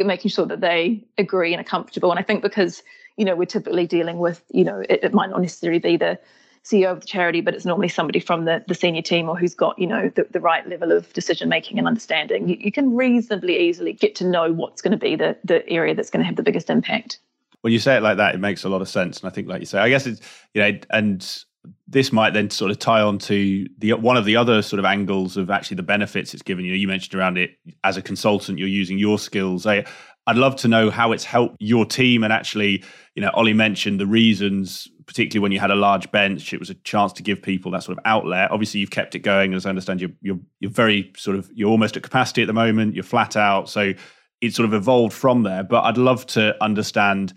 making 0.00 0.28
sure 0.28 0.46
that 0.46 0.60
they 0.60 1.04
agree 1.18 1.54
and 1.54 1.60
are 1.60 1.68
comfortable. 1.68 2.10
And 2.10 2.18
I 2.18 2.22
think 2.22 2.42
because 2.42 2.82
you 3.16 3.24
know, 3.24 3.36
we're 3.36 3.46
typically 3.46 3.86
dealing 3.86 4.18
with, 4.18 4.42
you 4.50 4.64
know, 4.64 4.82
it, 4.88 5.00
it 5.04 5.14
might 5.14 5.30
not 5.30 5.40
necessarily 5.40 5.78
be 5.78 5.96
the 5.96 6.18
CEO 6.64 6.90
of 6.90 7.00
the 7.00 7.06
charity, 7.06 7.40
but 7.40 7.54
it's 7.54 7.66
normally 7.66 7.88
somebody 7.88 8.18
from 8.18 8.46
the, 8.46 8.64
the 8.66 8.74
senior 8.74 9.02
team 9.02 9.28
or 9.28 9.36
who's 9.36 9.54
got, 9.54 9.78
you 9.78 9.86
know, 9.86 10.10
the, 10.14 10.26
the 10.30 10.40
right 10.40 10.66
level 10.66 10.92
of 10.92 11.12
decision 11.12 11.48
making 11.48 11.78
and 11.78 11.86
understanding. 11.86 12.48
You, 12.48 12.56
you 12.58 12.72
can 12.72 12.96
reasonably 12.96 13.58
easily 13.58 13.92
get 13.92 14.14
to 14.16 14.26
know 14.26 14.52
what's 14.52 14.80
going 14.80 14.92
to 14.92 14.98
be 14.98 15.14
the, 15.14 15.36
the 15.44 15.68
area 15.68 15.94
that's 15.94 16.10
going 16.10 16.22
to 16.22 16.26
have 16.26 16.36
the 16.36 16.42
biggest 16.42 16.70
impact. 16.70 17.18
When 17.60 17.72
you 17.72 17.78
say 17.78 17.96
it 17.96 18.02
like 18.02 18.16
that, 18.16 18.34
it 18.34 18.38
makes 18.38 18.64
a 18.64 18.68
lot 18.68 18.82
of 18.82 18.88
sense. 18.88 19.20
And 19.20 19.30
I 19.30 19.32
think, 19.32 19.48
like 19.48 19.60
you 19.60 19.66
say, 19.66 19.78
I 19.78 19.88
guess 19.88 20.06
it's, 20.06 20.20
you 20.54 20.62
know, 20.62 20.78
and 20.90 21.44
this 21.86 22.12
might 22.12 22.32
then 22.32 22.50
sort 22.50 22.70
of 22.70 22.78
tie 22.78 23.00
on 23.00 23.18
to 23.18 23.66
the 23.78 23.94
one 23.94 24.16
of 24.16 24.24
the 24.24 24.36
other 24.36 24.60
sort 24.62 24.78
of 24.78 24.84
angles 24.84 25.36
of 25.36 25.50
actually 25.50 25.76
the 25.76 25.82
benefits 25.82 26.34
it's 26.34 26.42
given 26.42 26.64
you. 26.64 26.74
You 26.74 26.88
mentioned 26.88 27.18
around 27.18 27.38
it 27.38 27.52
as 27.84 27.96
a 27.96 28.02
consultant, 28.02 28.58
you're 28.58 28.68
using 28.68 28.98
your 28.98 29.18
skills. 29.18 29.66
I, 29.66 29.84
I'd 30.26 30.36
love 30.36 30.56
to 30.56 30.68
know 30.68 30.90
how 30.90 31.12
it's 31.12 31.24
helped 31.24 31.56
your 31.60 31.84
team 31.84 32.24
and 32.24 32.32
actually, 32.32 32.82
you 33.14 33.22
know, 33.22 33.30
Ollie 33.34 33.52
mentioned 33.52 34.00
the 34.00 34.06
reasons, 34.06 34.88
particularly 35.06 35.42
when 35.42 35.52
you 35.52 35.60
had 35.60 35.70
a 35.70 35.74
large 35.74 36.10
bench, 36.10 36.52
it 36.52 36.60
was 36.60 36.70
a 36.70 36.74
chance 36.74 37.12
to 37.14 37.22
give 37.22 37.42
people 37.42 37.70
that 37.72 37.82
sort 37.82 37.98
of 37.98 38.02
outlet. 38.06 38.50
Obviously, 38.50 38.80
you've 38.80 38.90
kept 38.90 39.14
it 39.14 39.20
going, 39.20 39.52
as 39.54 39.66
I 39.66 39.68
understand. 39.68 40.00
You're 40.00 40.12
you're 40.22 40.38
you're 40.60 40.70
very 40.70 41.12
sort 41.16 41.36
of 41.36 41.50
you're 41.54 41.70
almost 41.70 41.96
at 41.96 42.02
capacity 42.02 42.42
at 42.42 42.46
the 42.46 42.54
moment. 42.54 42.94
You're 42.94 43.04
flat 43.04 43.36
out, 43.36 43.68
so 43.68 43.92
it 44.40 44.54
sort 44.54 44.66
of 44.66 44.74
evolved 44.74 45.14
from 45.14 45.42
there. 45.42 45.62
But 45.62 45.84
I'd 45.84 45.98
love 45.98 46.26
to 46.28 46.56
understand 46.62 47.34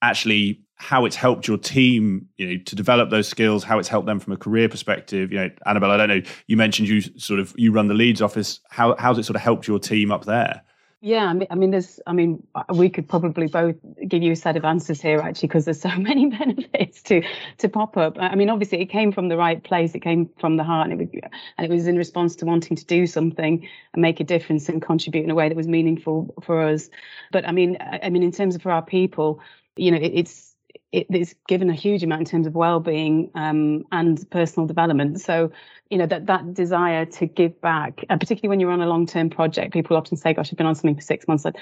actually 0.00 0.62
how 0.76 1.04
it's 1.04 1.16
helped 1.16 1.48
your 1.48 1.58
team, 1.58 2.28
you 2.36 2.46
know, 2.46 2.62
to 2.64 2.76
develop 2.76 3.10
those 3.10 3.26
skills, 3.26 3.64
how 3.64 3.80
it's 3.80 3.88
helped 3.88 4.06
them 4.06 4.20
from 4.20 4.32
a 4.32 4.36
career 4.36 4.68
perspective. 4.68 5.32
You 5.32 5.38
know, 5.38 5.50
Annabelle, 5.66 5.90
I 5.90 5.96
don't 5.96 6.08
know, 6.08 6.22
you 6.46 6.56
mentioned 6.56 6.88
you 6.88 7.00
sort 7.00 7.40
of 7.40 7.52
you 7.56 7.72
run 7.72 7.88
the 7.88 7.94
Leeds 7.94 8.22
office. 8.22 8.60
How 8.70 8.94
how's 8.96 9.18
it 9.18 9.24
sort 9.24 9.36
of 9.36 9.42
helped 9.42 9.66
your 9.66 9.80
team 9.80 10.12
up 10.12 10.24
there? 10.24 10.62
Yeah, 11.00 11.26
I 11.26 11.32
mean, 11.32 11.46
I 11.48 11.54
mean, 11.54 11.70
there's, 11.70 12.00
I 12.08 12.12
mean, 12.12 12.44
uh, 12.56 12.64
we 12.74 12.90
could 12.90 13.08
probably 13.08 13.46
both 13.46 13.76
give 14.08 14.20
you 14.20 14.32
a 14.32 14.36
set 14.36 14.56
of 14.56 14.64
answers 14.64 15.00
here, 15.00 15.20
actually, 15.20 15.46
because 15.46 15.64
there's 15.64 15.80
so 15.80 15.90
many 15.96 16.26
benefits 16.26 17.02
to 17.04 17.22
to 17.58 17.68
pop 17.68 17.96
up. 17.96 18.16
I 18.18 18.34
mean, 18.34 18.50
obviously, 18.50 18.80
it 18.80 18.86
came 18.86 19.12
from 19.12 19.28
the 19.28 19.36
right 19.36 19.62
place, 19.62 19.94
it 19.94 20.00
came 20.00 20.28
from 20.40 20.56
the 20.56 20.64
heart, 20.64 20.90
and 20.90 21.00
it 21.00 21.12
was, 21.12 21.22
and 21.56 21.64
it 21.64 21.70
was 21.72 21.86
in 21.86 21.96
response 21.96 22.34
to 22.36 22.46
wanting 22.46 22.76
to 22.76 22.84
do 22.84 23.06
something 23.06 23.68
and 23.92 24.02
make 24.02 24.18
a 24.18 24.24
difference 24.24 24.68
and 24.68 24.82
contribute 24.82 25.22
in 25.22 25.30
a 25.30 25.36
way 25.36 25.48
that 25.48 25.56
was 25.56 25.68
meaningful 25.68 26.34
for 26.42 26.62
us. 26.62 26.90
But 27.30 27.46
I 27.46 27.52
mean, 27.52 27.78
I 27.80 28.10
mean, 28.10 28.24
in 28.24 28.32
terms 28.32 28.56
of 28.56 28.62
for 28.62 28.72
our 28.72 28.82
people, 28.82 29.40
you 29.76 29.92
know, 29.92 29.98
it, 29.98 30.12
it's 30.14 30.47
it's 30.92 31.34
given 31.46 31.68
a 31.68 31.74
huge 31.74 32.02
amount 32.02 32.20
in 32.20 32.26
terms 32.26 32.46
of 32.46 32.54
well-being 32.54 33.30
um, 33.34 33.84
and 33.92 34.28
personal 34.30 34.66
development. 34.66 35.20
So, 35.20 35.52
you 35.90 35.98
know, 35.98 36.06
that 36.06 36.26
that 36.26 36.54
desire 36.54 37.04
to 37.04 37.26
give 37.26 37.60
back, 37.60 38.04
uh, 38.08 38.16
particularly 38.16 38.48
when 38.48 38.60
you're 38.60 38.70
on 38.70 38.80
a 38.80 38.86
long-term 38.86 39.30
project, 39.30 39.72
people 39.72 39.96
often 39.96 40.16
say, 40.16 40.32
"Gosh, 40.32 40.50
I've 40.52 40.56
been 40.56 40.66
on 40.66 40.74
something 40.74 40.96
for 40.96 41.02
six 41.02 41.28
months. 41.28 41.44
I'd, 41.44 41.56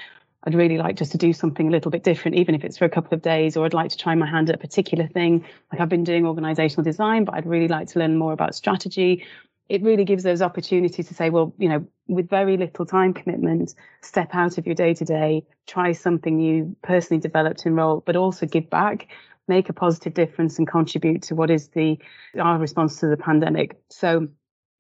I'd 0.44 0.54
really 0.54 0.78
like 0.78 0.96
just 0.96 1.10
to 1.12 1.18
do 1.18 1.32
something 1.32 1.66
a 1.66 1.70
little 1.70 1.90
bit 1.90 2.04
different, 2.04 2.36
even 2.36 2.54
if 2.54 2.62
it's 2.62 2.78
for 2.78 2.84
a 2.84 2.88
couple 2.88 3.14
of 3.14 3.22
days, 3.22 3.56
or 3.56 3.64
I'd 3.66 3.74
like 3.74 3.90
to 3.90 3.96
try 3.96 4.14
my 4.14 4.26
hand 4.26 4.48
at 4.48 4.54
a 4.54 4.58
particular 4.58 5.08
thing. 5.08 5.44
Like 5.72 5.80
I've 5.80 5.88
been 5.88 6.04
doing 6.04 6.24
organizational 6.24 6.84
design, 6.84 7.24
but 7.24 7.34
I'd 7.34 7.46
really 7.46 7.68
like 7.68 7.88
to 7.88 7.98
learn 7.98 8.16
more 8.16 8.32
about 8.32 8.54
strategy 8.54 9.24
it 9.68 9.82
really 9.82 10.04
gives 10.04 10.22
those 10.22 10.42
opportunities 10.42 11.08
to 11.08 11.14
say, 11.14 11.30
well, 11.30 11.52
you 11.58 11.68
know, 11.68 11.86
with 12.06 12.28
very 12.28 12.56
little 12.56 12.86
time 12.86 13.12
commitment, 13.12 13.74
step 14.00 14.34
out 14.34 14.58
of 14.58 14.66
your 14.66 14.74
day 14.74 14.94
to 14.94 15.04
day, 15.04 15.44
try 15.66 15.92
something 15.92 16.38
you 16.38 16.76
personally 16.82 17.20
developed 17.20 17.66
and 17.66 17.76
role, 17.76 18.02
but 18.06 18.14
also 18.14 18.46
give 18.46 18.70
back, 18.70 19.08
make 19.48 19.68
a 19.68 19.72
positive 19.72 20.14
difference 20.14 20.58
and 20.58 20.68
contribute 20.68 21.22
to 21.22 21.34
what 21.34 21.50
is 21.50 21.68
the 21.68 21.98
our 22.38 22.58
response 22.58 23.00
to 23.00 23.06
the 23.06 23.16
pandemic. 23.16 23.76
So 23.90 24.28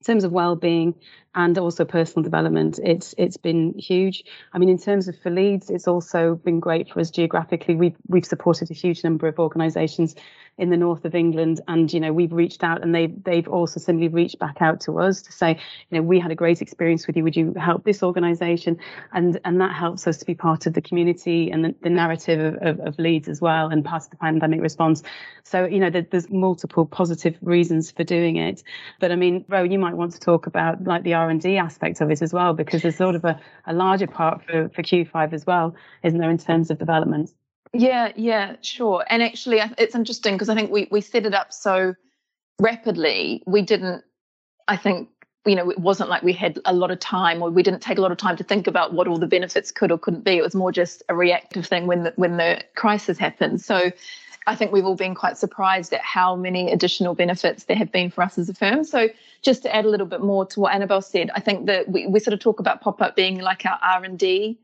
in 0.00 0.04
terms 0.04 0.24
of 0.24 0.32
well-being 0.32 0.94
and 1.36 1.58
also 1.58 1.84
personal 1.84 2.24
development, 2.24 2.80
it's 2.82 3.14
it's 3.18 3.36
been 3.36 3.74
huge. 3.78 4.24
I 4.54 4.58
mean, 4.58 4.70
in 4.70 4.78
terms 4.78 5.06
of 5.06 5.18
for 5.18 5.30
Leeds, 5.30 5.68
it's 5.68 5.86
also 5.86 6.34
been 6.34 6.60
great 6.60 6.90
for 6.90 7.00
us 7.00 7.10
geographically. 7.10 7.76
We've 7.76 7.96
we've 8.08 8.24
supported 8.24 8.70
a 8.70 8.74
huge 8.74 9.04
number 9.04 9.28
of 9.28 9.38
organisations 9.38 10.16
in 10.58 10.70
the 10.70 10.78
north 10.78 11.04
of 11.04 11.14
England, 11.14 11.60
and 11.68 11.92
you 11.92 12.00
know 12.00 12.10
we've 12.10 12.32
reached 12.32 12.64
out, 12.64 12.82
and 12.82 12.94
they 12.94 13.08
they've 13.08 13.46
also 13.48 13.78
simply 13.78 14.08
reached 14.08 14.38
back 14.38 14.62
out 14.62 14.80
to 14.80 14.98
us 14.98 15.20
to 15.22 15.32
say, 15.32 15.60
you 15.90 15.98
know, 15.98 16.02
we 16.02 16.18
had 16.18 16.30
a 16.30 16.34
great 16.34 16.62
experience 16.62 17.06
with 17.06 17.16
you. 17.16 17.24
Would 17.24 17.36
you 17.36 17.52
help 17.54 17.84
this 17.84 18.02
organisation? 18.02 18.78
And 19.12 19.38
and 19.44 19.60
that 19.60 19.74
helps 19.74 20.06
us 20.06 20.16
to 20.18 20.24
be 20.24 20.34
part 20.34 20.64
of 20.64 20.72
the 20.72 20.80
community 20.80 21.50
and 21.50 21.62
the, 21.62 21.74
the 21.82 21.90
narrative 21.90 22.54
of, 22.54 22.62
of, 22.62 22.86
of, 22.86 22.98
Leeds 22.98 23.28
as 23.28 23.42
well, 23.42 23.68
and 23.68 23.84
part 23.84 24.04
of 24.04 24.10
the 24.10 24.16
pandemic 24.16 24.62
response. 24.62 25.02
So 25.44 25.66
you 25.66 25.80
know, 25.80 25.90
there, 25.90 26.06
there's 26.10 26.30
multiple 26.30 26.86
positive 26.86 27.36
reasons 27.42 27.90
for 27.90 28.04
doing 28.04 28.36
it. 28.36 28.62
But 29.00 29.12
I 29.12 29.16
mean, 29.16 29.44
Ro, 29.48 29.62
you 29.62 29.78
might 29.78 29.85
want 29.94 30.12
to 30.12 30.20
talk 30.20 30.46
about 30.46 30.84
like 30.84 31.02
the 31.02 31.14
R 31.14 31.30
and 31.30 31.40
D 31.40 31.56
aspect 31.56 32.00
of 32.00 32.10
it 32.10 32.22
as 32.22 32.32
well, 32.32 32.54
because 32.54 32.82
there's 32.82 32.96
sort 32.96 33.14
of 33.14 33.24
a, 33.24 33.40
a 33.66 33.72
larger 33.72 34.06
part 34.06 34.44
for 34.44 34.68
for 34.70 34.82
Q5 34.82 35.32
as 35.32 35.46
well, 35.46 35.74
isn't 36.02 36.18
there, 36.18 36.30
in 36.30 36.38
terms 36.38 36.70
of 36.70 36.78
development? 36.78 37.30
Yeah, 37.72 38.12
yeah, 38.16 38.56
sure. 38.62 39.04
And 39.08 39.22
actually, 39.22 39.60
it's 39.78 39.94
interesting 39.94 40.34
because 40.34 40.48
I 40.48 40.54
think 40.54 40.70
we 40.70 40.88
we 40.90 41.00
set 41.00 41.26
it 41.26 41.34
up 41.34 41.52
so 41.52 41.94
rapidly. 42.60 43.42
We 43.46 43.62
didn't. 43.62 44.04
I 44.68 44.76
think 44.76 45.08
you 45.44 45.54
know 45.54 45.70
it 45.70 45.78
wasn't 45.78 46.10
like 46.10 46.22
we 46.22 46.32
had 46.32 46.58
a 46.64 46.72
lot 46.72 46.90
of 46.90 46.98
time 46.98 47.42
or 47.42 47.50
we 47.50 47.62
didn't 47.62 47.80
take 47.80 47.98
a 47.98 48.00
lot 48.00 48.12
of 48.12 48.18
time 48.18 48.36
to 48.36 48.44
think 48.44 48.66
about 48.66 48.92
what 48.92 49.06
all 49.06 49.18
the 49.18 49.26
benefits 49.26 49.70
could 49.70 49.92
or 49.92 49.98
couldn't 49.98 50.24
be. 50.24 50.36
It 50.36 50.42
was 50.42 50.54
more 50.54 50.72
just 50.72 51.02
a 51.08 51.14
reactive 51.14 51.66
thing 51.66 51.86
when 51.86 52.04
the 52.04 52.12
when 52.16 52.36
the 52.36 52.62
crisis 52.74 53.18
happened. 53.18 53.60
So 53.60 53.92
I 54.46 54.54
think 54.54 54.72
we've 54.72 54.84
all 54.84 54.94
been 54.94 55.14
quite 55.14 55.36
surprised 55.36 55.92
at 55.92 56.00
how 56.00 56.36
many 56.36 56.70
additional 56.70 57.14
benefits 57.14 57.64
there 57.64 57.76
have 57.76 57.90
been 57.90 58.10
for 58.10 58.22
us 58.22 58.38
as 58.38 58.48
a 58.48 58.54
firm. 58.54 58.84
So 58.84 59.08
just 59.42 59.62
to 59.64 59.74
add 59.74 59.84
a 59.84 59.88
little 59.88 60.06
bit 60.06 60.20
more 60.20 60.46
to 60.46 60.60
what 60.60 60.74
Annabelle 60.74 61.02
said, 61.02 61.30
I 61.34 61.40
think 61.40 61.66
that 61.66 61.88
we, 61.88 62.06
we 62.06 62.20
sort 62.20 62.34
of 62.34 62.40
talk 62.40 62.60
about 62.60 62.80
pop 62.80 63.02
up 63.02 63.16
being 63.16 63.38
like 63.38 63.66
our 63.66 63.78
R 63.82 64.04
and 64.04 64.18
D 64.18 64.58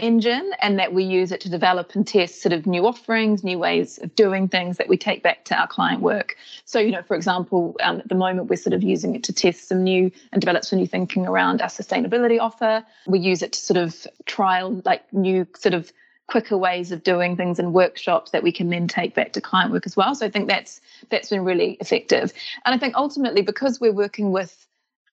engine 0.00 0.52
and 0.60 0.78
that 0.78 0.92
we 0.92 1.04
use 1.04 1.30
it 1.30 1.42
to 1.42 1.48
develop 1.50 1.94
and 1.94 2.06
test 2.06 2.42
sort 2.42 2.52
of 2.52 2.66
new 2.66 2.86
offerings, 2.86 3.44
new 3.44 3.58
ways 3.58 3.98
of 3.98 4.14
doing 4.14 4.48
things 4.48 4.78
that 4.78 4.88
we 4.88 4.96
take 4.96 5.22
back 5.22 5.44
to 5.44 5.54
our 5.54 5.66
client 5.66 6.00
work. 6.00 6.36
So, 6.64 6.80
you 6.80 6.90
know, 6.90 7.02
for 7.02 7.14
example, 7.14 7.76
um, 7.82 7.98
at 8.00 8.08
the 8.08 8.14
moment, 8.14 8.48
we're 8.48 8.56
sort 8.56 8.72
of 8.72 8.82
using 8.82 9.14
it 9.14 9.24
to 9.24 9.32
test 9.32 9.68
some 9.68 9.84
new 9.84 10.10
and 10.32 10.40
develop 10.40 10.64
some 10.64 10.78
new 10.78 10.86
thinking 10.86 11.26
around 11.26 11.60
our 11.60 11.68
sustainability 11.68 12.40
offer. 12.40 12.84
We 13.06 13.18
use 13.20 13.42
it 13.42 13.52
to 13.52 13.60
sort 13.60 13.76
of 13.76 14.06
trial 14.24 14.80
like 14.84 15.12
new 15.12 15.46
sort 15.54 15.74
of 15.74 15.92
quicker 16.30 16.56
ways 16.56 16.92
of 16.92 17.02
doing 17.02 17.36
things 17.36 17.58
in 17.58 17.72
workshops 17.72 18.30
that 18.30 18.42
we 18.42 18.52
can 18.52 18.70
then 18.70 18.86
take 18.86 19.14
back 19.14 19.32
to 19.32 19.40
client 19.40 19.72
work 19.72 19.84
as 19.84 19.96
well. 19.96 20.14
So 20.14 20.24
I 20.24 20.30
think 20.30 20.48
that's 20.48 20.80
that's 21.10 21.28
been 21.28 21.44
really 21.44 21.72
effective. 21.80 22.32
And 22.64 22.74
I 22.74 22.78
think 22.78 22.94
ultimately 22.96 23.42
because 23.42 23.80
we're 23.80 23.92
working 23.92 24.30
with 24.30 24.66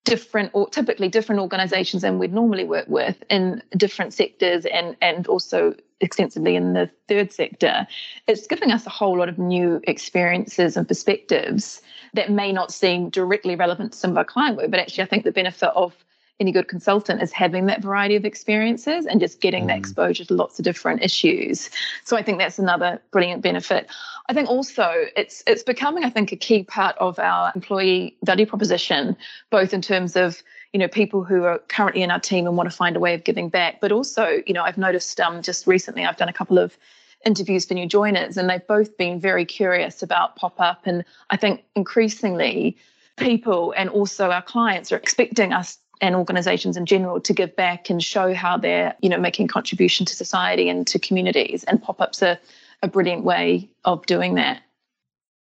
different 0.04 0.52
or 0.54 0.70
typically 0.70 1.10
different 1.10 1.42
organizations 1.42 2.04
than 2.04 2.18
we'd 2.18 2.34
normally 2.34 2.64
work 2.64 2.88
with 2.88 3.22
in 3.30 3.62
different 3.76 4.14
sectors 4.14 4.66
and 4.66 4.96
and 5.02 5.28
also 5.28 5.76
extensively 6.00 6.56
in 6.56 6.72
the 6.72 6.90
third 7.10 7.34
sector 7.34 7.86
it's 8.26 8.48
giving 8.48 8.72
us 8.72 8.86
a 8.86 8.90
whole 8.90 9.18
lot 9.18 9.28
of 9.28 9.38
new 9.38 9.82
experiences 9.84 10.78
and 10.78 10.88
perspectives 10.88 11.82
that 12.14 12.32
may 12.32 12.54
not 12.54 12.72
seem 12.72 13.10
directly 13.10 13.56
relevant 13.56 13.92
to 13.92 13.98
some 13.98 14.12
of 14.12 14.18
our 14.18 14.24
client 14.24 14.56
work 14.56 14.72
but 14.72 14.80
actually 14.80 15.04
i 15.04 15.08
think 15.08 15.26
the 15.26 15.32
benefit 15.32 15.72
of 15.76 15.94
any 16.40 16.52
good 16.52 16.68
consultant 16.68 17.22
is 17.22 17.32
having 17.32 17.66
that 17.66 17.82
variety 17.82 18.16
of 18.16 18.24
experiences 18.24 19.06
and 19.06 19.20
just 19.20 19.42
getting 19.42 19.64
mm. 19.64 19.68
that 19.68 19.78
exposure 19.78 20.24
to 20.26 20.34
lots 20.34 20.60
of 20.60 20.66
different 20.66 21.02
issues. 21.02 21.70
So 22.04 22.16
I 22.16 22.22
think 22.22 22.38
that's 22.38 22.60
another 22.60 23.02
brilliant 23.12 23.42
benefit. 23.42 23.90
I 24.30 24.34
think 24.34 24.50
also 24.50 24.90
it's 25.16 25.44
it's 25.48 25.64
becoming, 25.64 26.04
I 26.04 26.10
think, 26.10 26.32
a 26.32 26.36
key 26.36 26.64
part 26.64 26.96
of 26.98 27.18
our 27.18 27.52
employee 27.56 28.18
value 28.24 28.46
proposition, 28.46 29.16
both 29.50 29.74
in 29.74 29.82
terms 29.82 30.16
of 30.16 30.44
you 30.74 30.80
know 30.80 30.88
people 30.88 31.24
who 31.24 31.44
are 31.46 31.60
currently 31.70 32.04
in 32.04 32.12
our 32.12 32.20
team 32.20 32.46
and 32.46 32.56
want 32.56 32.70
to 32.70 32.76
find 32.76 32.96
a 32.96 33.00
way 33.00 33.14
of 33.14 33.24
giving 33.24 33.50
back, 33.50 33.82
but 33.82 33.92
also 33.92 34.42
you 34.46 34.54
know 34.54 34.64
I've 34.64 34.78
noticed 34.78 35.20
um, 35.20 35.42
just 35.42 35.66
recently 35.66 36.06
I've 36.06 36.18
done 36.18 36.30
a 36.30 36.34
couple 36.34 36.60
of 36.60 36.78
interviews 37.26 37.66
for 37.66 37.74
new 37.74 37.88
joiners 37.88 38.38
and 38.38 38.48
they've 38.48 38.66
both 38.68 38.96
been 38.96 39.20
very 39.20 39.44
curious 39.44 40.04
about 40.04 40.36
pop 40.36 40.62
up 40.62 40.82
and 40.86 41.04
I 41.32 41.36
think 41.36 41.64
increasingly 41.76 42.78
people 43.18 43.74
and 43.76 43.90
also 43.90 44.30
our 44.30 44.44
clients 44.44 44.92
are 44.92 44.98
expecting 44.98 45.52
us 45.52 45.80
and 46.02 46.16
organizations 46.16 46.78
in 46.78 46.86
general 46.86 47.20
to 47.22 47.34
give 47.34 47.56
back 47.56 47.90
and 47.90 48.04
show 48.04 48.34
how 48.34 48.58
they're 48.58 48.96
you 49.02 49.10
know 49.10 49.18
making 49.18 49.48
contribution 49.48 50.06
to 50.06 50.16
society 50.16 50.70
and 50.70 50.88
to 50.88 51.00
communities 51.00 51.64
and 51.66 51.82
pop-ups 51.82 52.22
are 52.24 52.38
a 52.84 52.88
brilliant 52.88 53.24
way 53.24 53.70
of 53.86 54.06
doing 54.06 54.36
that. 54.36 54.62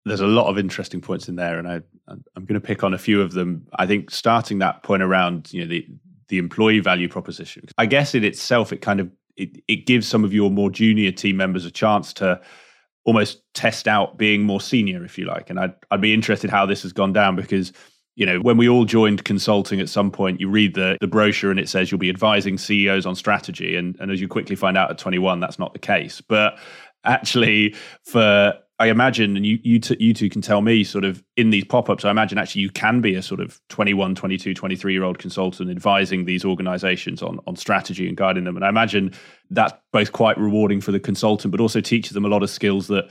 There's 0.06 0.20
a 0.20 0.26
lot 0.26 0.48
of 0.48 0.58
interesting 0.58 1.00
points 1.00 1.28
in 1.28 1.36
there 1.36 1.58
and 1.58 1.68
I, 1.68 1.80
i'm 2.08 2.44
going 2.44 2.60
to 2.60 2.66
pick 2.66 2.82
on 2.82 2.94
a 2.94 2.98
few 2.98 3.20
of 3.20 3.32
them. 3.32 3.66
I 3.74 3.86
think 3.86 4.10
starting 4.10 4.58
that 4.58 4.82
point 4.82 5.02
around 5.02 5.52
you 5.52 5.62
know 5.62 5.68
the 5.68 5.86
the 6.28 6.38
employee 6.38 6.78
value 6.78 7.08
proposition 7.08 7.64
i 7.76 7.84
guess 7.84 8.14
in 8.14 8.22
itself 8.22 8.72
it 8.72 8.80
kind 8.80 9.00
of 9.00 9.10
it, 9.36 9.62
it 9.66 9.84
gives 9.86 10.06
some 10.06 10.22
of 10.22 10.32
your 10.32 10.48
more 10.48 10.70
junior 10.70 11.10
team 11.10 11.36
members 11.36 11.64
a 11.64 11.70
chance 11.70 12.12
to 12.12 12.40
almost 13.04 13.42
test 13.54 13.88
out 13.88 14.16
being 14.16 14.44
more 14.44 14.60
senior 14.60 15.04
if 15.04 15.18
you 15.18 15.24
like. 15.24 15.50
And 15.50 15.58
i'd, 15.58 15.74
I'd 15.90 16.00
be 16.00 16.14
interested 16.14 16.50
how 16.50 16.66
this 16.66 16.82
has 16.82 16.92
gone 16.92 17.12
down 17.12 17.36
because 17.36 17.72
you 18.16 18.26
know, 18.26 18.40
when 18.40 18.56
we 18.56 18.68
all 18.68 18.84
joined 18.84 19.24
consulting 19.24 19.80
at 19.80 19.88
some 19.88 20.10
point, 20.10 20.40
you 20.40 20.48
read 20.48 20.74
the, 20.74 20.98
the 21.00 21.06
brochure 21.06 21.50
and 21.50 21.60
it 21.60 21.68
says 21.68 21.90
you'll 21.90 21.98
be 21.98 22.10
advising 22.10 22.58
CEOs 22.58 23.06
on 23.06 23.14
strategy. 23.14 23.76
And, 23.76 23.96
and 24.00 24.10
as 24.10 24.20
you 24.20 24.28
quickly 24.28 24.56
find 24.56 24.76
out 24.76 24.90
at 24.90 24.98
21, 24.98 25.40
that's 25.40 25.58
not 25.58 25.72
the 25.72 25.78
case. 25.78 26.20
But 26.20 26.58
actually, 27.04 27.74
for 28.04 28.54
I 28.80 28.86
imagine, 28.86 29.36
and 29.36 29.44
you 29.44 29.58
you, 29.62 29.78
t- 29.78 29.96
you 30.00 30.14
two 30.14 30.30
can 30.30 30.40
tell 30.40 30.62
me 30.62 30.84
sort 30.84 31.04
of 31.04 31.22
in 31.36 31.50
these 31.50 31.66
pop 31.66 31.90
ups, 31.90 32.06
I 32.06 32.10
imagine 32.10 32.38
actually 32.38 32.62
you 32.62 32.70
can 32.70 33.02
be 33.02 33.14
a 33.14 33.22
sort 33.22 33.40
of 33.40 33.60
21, 33.68 34.14
22, 34.14 34.54
23 34.54 34.92
year 34.94 35.04
old 35.04 35.18
consultant 35.18 35.70
advising 35.70 36.24
these 36.24 36.46
organizations 36.46 37.22
on, 37.22 37.40
on 37.46 37.56
strategy 37.56 38.08
and 38.08 38.16
guiding 38.16 38.44
them. 38.44 38.56
And 38.56 38.64
I 38.64 38.70
imagine 38.70 39.12
that's 39.50 39.74
both 39.92 40.12
quite 40.12 40.38
rewarding 40.38 40.80
for 40.80 40.92
the 40.92 41.00
consultant, 41.00 41.52
but 41.52 41.60
also 41.60 41.82
teaches 41.82 42.12
them 42.12 42.24
a 42.24 42.28
lot 42.28 42.42
of 42.42 42.48
skills 42.48 42.86
that 42.86 43.08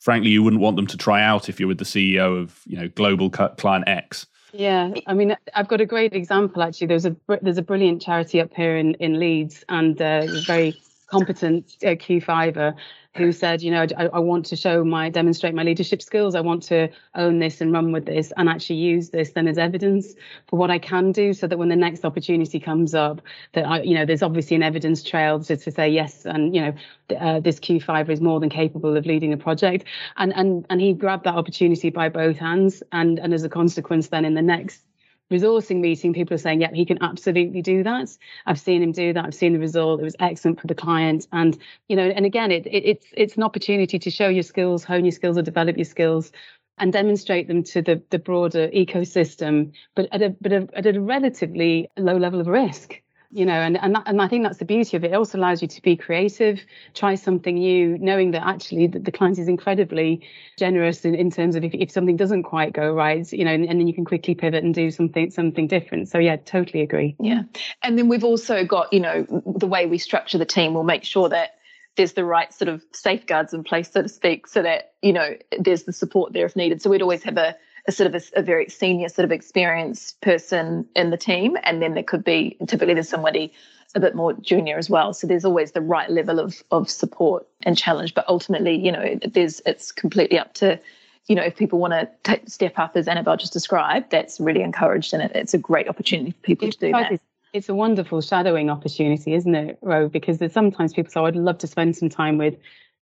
frankly 0.00 0.30
you 0.30 0.42
wouldn't 0.42 0.60
want 0.60 0.74
them 0.74 0.88
to 0.88 0.96
try 0.96 1.22
out 1.22 1.48
if 1.48 1.60
you're 1.60 1.68
with 1.68 1.78
the 1.78 1.84
CEO 1.84 2.42
of 2.42 2.60
you 2.66 2.76
know 2.76 2.88
global 2.88 3.30
client 3.30 3.84
X. 3.86 4.26
Yeah, 4.52 4.92
I 5.06 5.14
mean, 5.14 5.36
I've 5.54 5.68
got 5.68 5.80
a 5.80 5.86
great 5.86 6.12
example 6.14 6.62
actually. 6.62 6.88
There's 6.88 7.06
a 7.06 7.16
there's 7.40 7.58
a 7.58 7.62
brilliant 7.62 8.02
charity 8.02 8.40
up 8.40 8.52
here 8.54 8.76
in 8.76 8.94
in 8.94 9.18
Leeds, 9.18 9.64
and 9.68 10.00
uh, 10.00 10.26
very 10.46 10.76
competent 11.12 11.76
uh, 11.84 11.88
Q5er 11.88 12.74
who 13.14 13.30
said, 13.42 13.62
you 13.62 13.70
know, 13.70 13.86
I, 13.96 14.06
I, 14.06 14.18
want 14.18 14.46
to 14.46 14.56
show 14.56 14.82
my 14.84 15.10
demonstrate 15.10 15.54
my 15.54 15.62
leadership 15.62 16.00
skills. 16.00 16.34
I 16.34 16.40
want 16.40 16.62
to 16.64 16.88
own 17.14 17.38
this 17.38 17.60
and 17.60 17.70
run 17.72 17.92
with 17.92 18.06
this, 18.06 18.32
and 18.36 18.48
actually 18.48 18.76
use 18.76 19.10
this 19.10 19.32
then 19.32 19.46
as 19.46 19.58
evidence 19.58 20.14
for 20.46 20.58
what 20.58 20.70
I 20.70 20.78
can 20.78 21.12
do, 21.12 21.34
so 21.34 21.46
that 21.46 21.58
when 21.58 21.68
the 21.68 21.76
next 21.76 22.04
opportunity 22.04 22.58
comes 22.58 22.94
up, 22.94 23.20
that 23.52 23.66
I, 23.66 23.82
you 23.82 23.94
know, 23.94 24.06
there's 24.06 24.22
obviously 24.22 24.56
an 24.56 24.62
evidence 24.62 25.02
trail 25.02 25.40
to, 25.40 25.56
to 25.56 25.70
say 25.70 25.88
yes, 25.88 26.24
and 26.24 26.54
you 26.54 26.62
know, 26.62 26.74
uh, 27.20 27.40
this 27.40 27.60
Q5 27.60 28.08
is 28.08 28.20
more 28.20 28.40
than 28.40 28.48
capable 28.48 28.96
of 28.96 29.04
leading 29.04 29.32
a 29.32 29.36
project, 29.36 29.84
and 30.16 30.32
and 30.34 30.66
and 30.70 30.80
he 30.80 30.94
grabbed 30.94 31.24
that 31.24 31.34
opportunity 31.34 31.90
by 31.90 32.08
both 32.08 32.38
hands, 32.38 32.82
and 32.92 33.18
and 33.18 33.34
as 33.34 33.44
a 33.44 33.50
consequence, 33.50 34.08
then 34.08 34.24
in 34.24 34.34
the 34.34 34.42
next 34.42 34.82
resourcing 35.30 35.80
meeting, 35.80 36.12
people 36.12 36.34
are 36.34 36.38
saying, 36.38 36.60
yeah, 36.60 36.70
he 36.72 36.84
can 36.84 37.02
absolutely 37.02 37.62
do 37.62 37.82
that. 37.82 38.16
I've 38.46 38.60
seen 38.60 38.82
him 38.82 38.92
do 38.92 39.12
that. 39.12 39.24
I've 39.24 39.34
seen 39.34 39.52
the 39.52 39.58
result. 39.58 40.00
It 40.00 40.04
was 40.04 40.16
excellent 40.20 40.60
for 40.60 40.66
the 40.66 40.74
client. 40.74 41.26
And, 41.32 41.58
you 41.88 41.96
know, 41.96 42.08
and 42.08 42.24
again, 42.24 42.50
it, 42.50 42.66
it, 42.66 42.84
it's 42.84 43.06
it's 43.12 43.36
an 43.36 43.42
opportunity 43.42 43.98
to 43.98 44.10
show 44.10 44.28
your 44.28 44.42
skills, 44.42 44.84
hone 44.84 45.04
your 45.04 45.12
skills 45.12 45.36
or 45.36 45.42
develop 45.42 45.76
your 45.76 45.84
skills 45.84 46.32
and 46.78 46.92
demonstrate 46.92 47.48
them 47.48 47.62
to 47.62 47.82
the, 47.82 48.02
the 48.10 48.18
broader 48.18 48.68
ecosystem, 48.68 49.72
but 49.94 50.08
at 50.12 50.22
a 50.22 50.30
but 50.40 50.52
a, 50.52 50.68
at 50.74 50.86
a 50.86 51.00
relatively 51.00 51.88
low 51.96 52.16
level 52.16 52.40
of 52.40 52.46
risk 52.46 53.01
you 53.32 53.46
know 53.46 53.54
and 53.54 53.78
and, 53.78 53.94
that, 53.94 54.02
and 54.06 54.20
i 54.20 54.28
think 54.28 54.44
that's 54.44 54.58
the 54.58 54.64
beauty 54.64 54.96
of 54.96 55.04
it. 55.04 55.12
It 55.12 55.14
also 55.14 55.38
allows 55.38 55.62
you 55.62 55.68
to 55.68 55.82
be 55.82 55.96
creative 55.96 56.60
try 56.94 57.14
something 57.14 57.54
new 57.54 57.98
knowing 57.98 58.32
that 58.32 58.46
actually 58.46 58.86
the, 58.86 58.98
the 58.98 59.12
client 59.12 59.38
is 59.38 59.48
incredibly 59.48 60.22
generous 60.58 61.04
in, 61.04 61.14
in 61.14 61.30
terms 61.30 61.56
of 61.56 61.64
if, 61.64 61.72
if 61.74 61.90
something 61.90 62.16
doesn't 62.16 62.42
quite 62.42 62.72
go 62.72 62.92
right 62.92 63.30
you 63.32 63.44
know 63.44 63.52
and, 63.52 63.64
and 63.64 63.80
then 63.80 63.86
you 63.86 63.94
can 63.94 64.04
quickly 64.04 64.34
pivot 64.34 64.62
and 64.62 64.74
do 64.74 64.90
something 64.90 65.30
something 65.30 65.66
different. 65.66 66.08
So 66.08 66.18
yeah 66.18 66.36
totally 66.36 66.82
agree. 66.82 67.16
Yeah. 67.20 67.42
And 67.82 67.98
then 67.98 68.08
we've 68.08 68.24
also 68.24 68.64
got 68.64 68.92
you 68.92 69.00
know 69.00 69.26
the 69.46 69.66
way 69.66 69.86
we 69.86 69.98
structure 69.98 70.38
the 70.38 70.46
team. 70.46 70.74
Will 70.74 70.82
make 70.82 71.04
sure 71.04 71.28
that 71.28 71.54
there's 71.96 72.14
the 72.14 72.24
right 72.24 72.52
sort 72.52 72.68
of 72.68 72.82
safeguards 72.92 73.52
in 73.52 73.64
place 73.64 73.90
so 73.92 74.02
to 74.02 74.08
speak 74.08 74.46
so 74.46 74.62
that 74.62 74.92
you 75.02 75.12
know 75.12 75.34
there's 75.58 75.84
the 75.84 75.92
support 75.92 76.32
there 76.32 76.46
if 76.46 76.56
needed. 76.56 76.82
So 76.82 76.90
we'd 76.90 77.02
always 77.02 77.22
have 77.24 77.36
a 77.36 77.56
a 77.86 77.92
sort 77.92 78.12
of 78.12 78.14
a, 78.14 78.40
a, 78.40 78.42
very 78.42 78.68
senior 78.68 79.08
sort 79.08 79.24
of 79.24 79.32
experienced 79.32 80.20
person 80.20 80.86
in 80.94 81.10
the 81.10 81.16
team 81.16 81.56
and 81.64 81.82
then 81.82 81.94
there 81.94 82.02
could 82.02 82.24
be 82.24 82.56
typically 82.66 82.94
there's 82.94 83.08
somebody 83.08 83.52
a 83.94 84.00
bit 84.00 84.14
more 84.14 84.32
junior 84.34 84.78
as 84.78 84.88
well 84.88 85.12
so 85.12 85.26
there's 85.26 85.44
always 85.44 85.72
the 85.72 85.80
right 85.80 86.10
level 86.10 86.38
of 86.38 86.62
of 86.70 86.88
support 86.88 87.46
and 87.62 87.76
challenge 87.76 88.14
but 88.14 88.24
ultimately 88.28 88.74
you 88.74 88.90
know 88.90 89.18
there's 89.26 89.60
it's 89.66 89.92
completely 89.92 90.38
up 90.38 90.54
to 90.54 90.78
you 91.26 91.34
know 91.34 91.42
if 91.42 91.56
people 91.56 91.78
want 91.78 91.92
to 91.92 92.40
step 92.46 92.78
up 92.78 92.96
as 92.96 93.06
annabelle 93.06 93.36
just 93.36 93.52
described 93.52 94.10
that's 94.10 94.40
really 94.40 94.62
encouraged 94.62 95.12
and 95.12 95.22
it, 95.22 95.32
it's 95.34 95.52
a 95.52 95.58
great 95.58 95.88
opportunity 95.88 96.30
for 96.30 96.40
people 96.40 96.70
to 96.70 96.78
do 96.78 96.92
that 96.92 97.20
it's 97.52 97.68
a 97.68 97.74
wonderful 97.74 98.22
shadowing 98.22 98.70
opportunity, 98.70 99.34
isn't 99.34 99.54
it, 99.54 99.78
Ro? 99.82 100.08
Because 100.08 100.38
there's 100.38 100.52
sometimes 100.52 100.94
people 100.94 101.10
say, 101.10 101.20
oh, 101.20 101.26
I'd 101.26 101.36
love 101.36 101.58
to 101.58 101.66
spend 101.66 101.96
some 101.96 102.08
time 102.08 102.38
with 102.38 102.56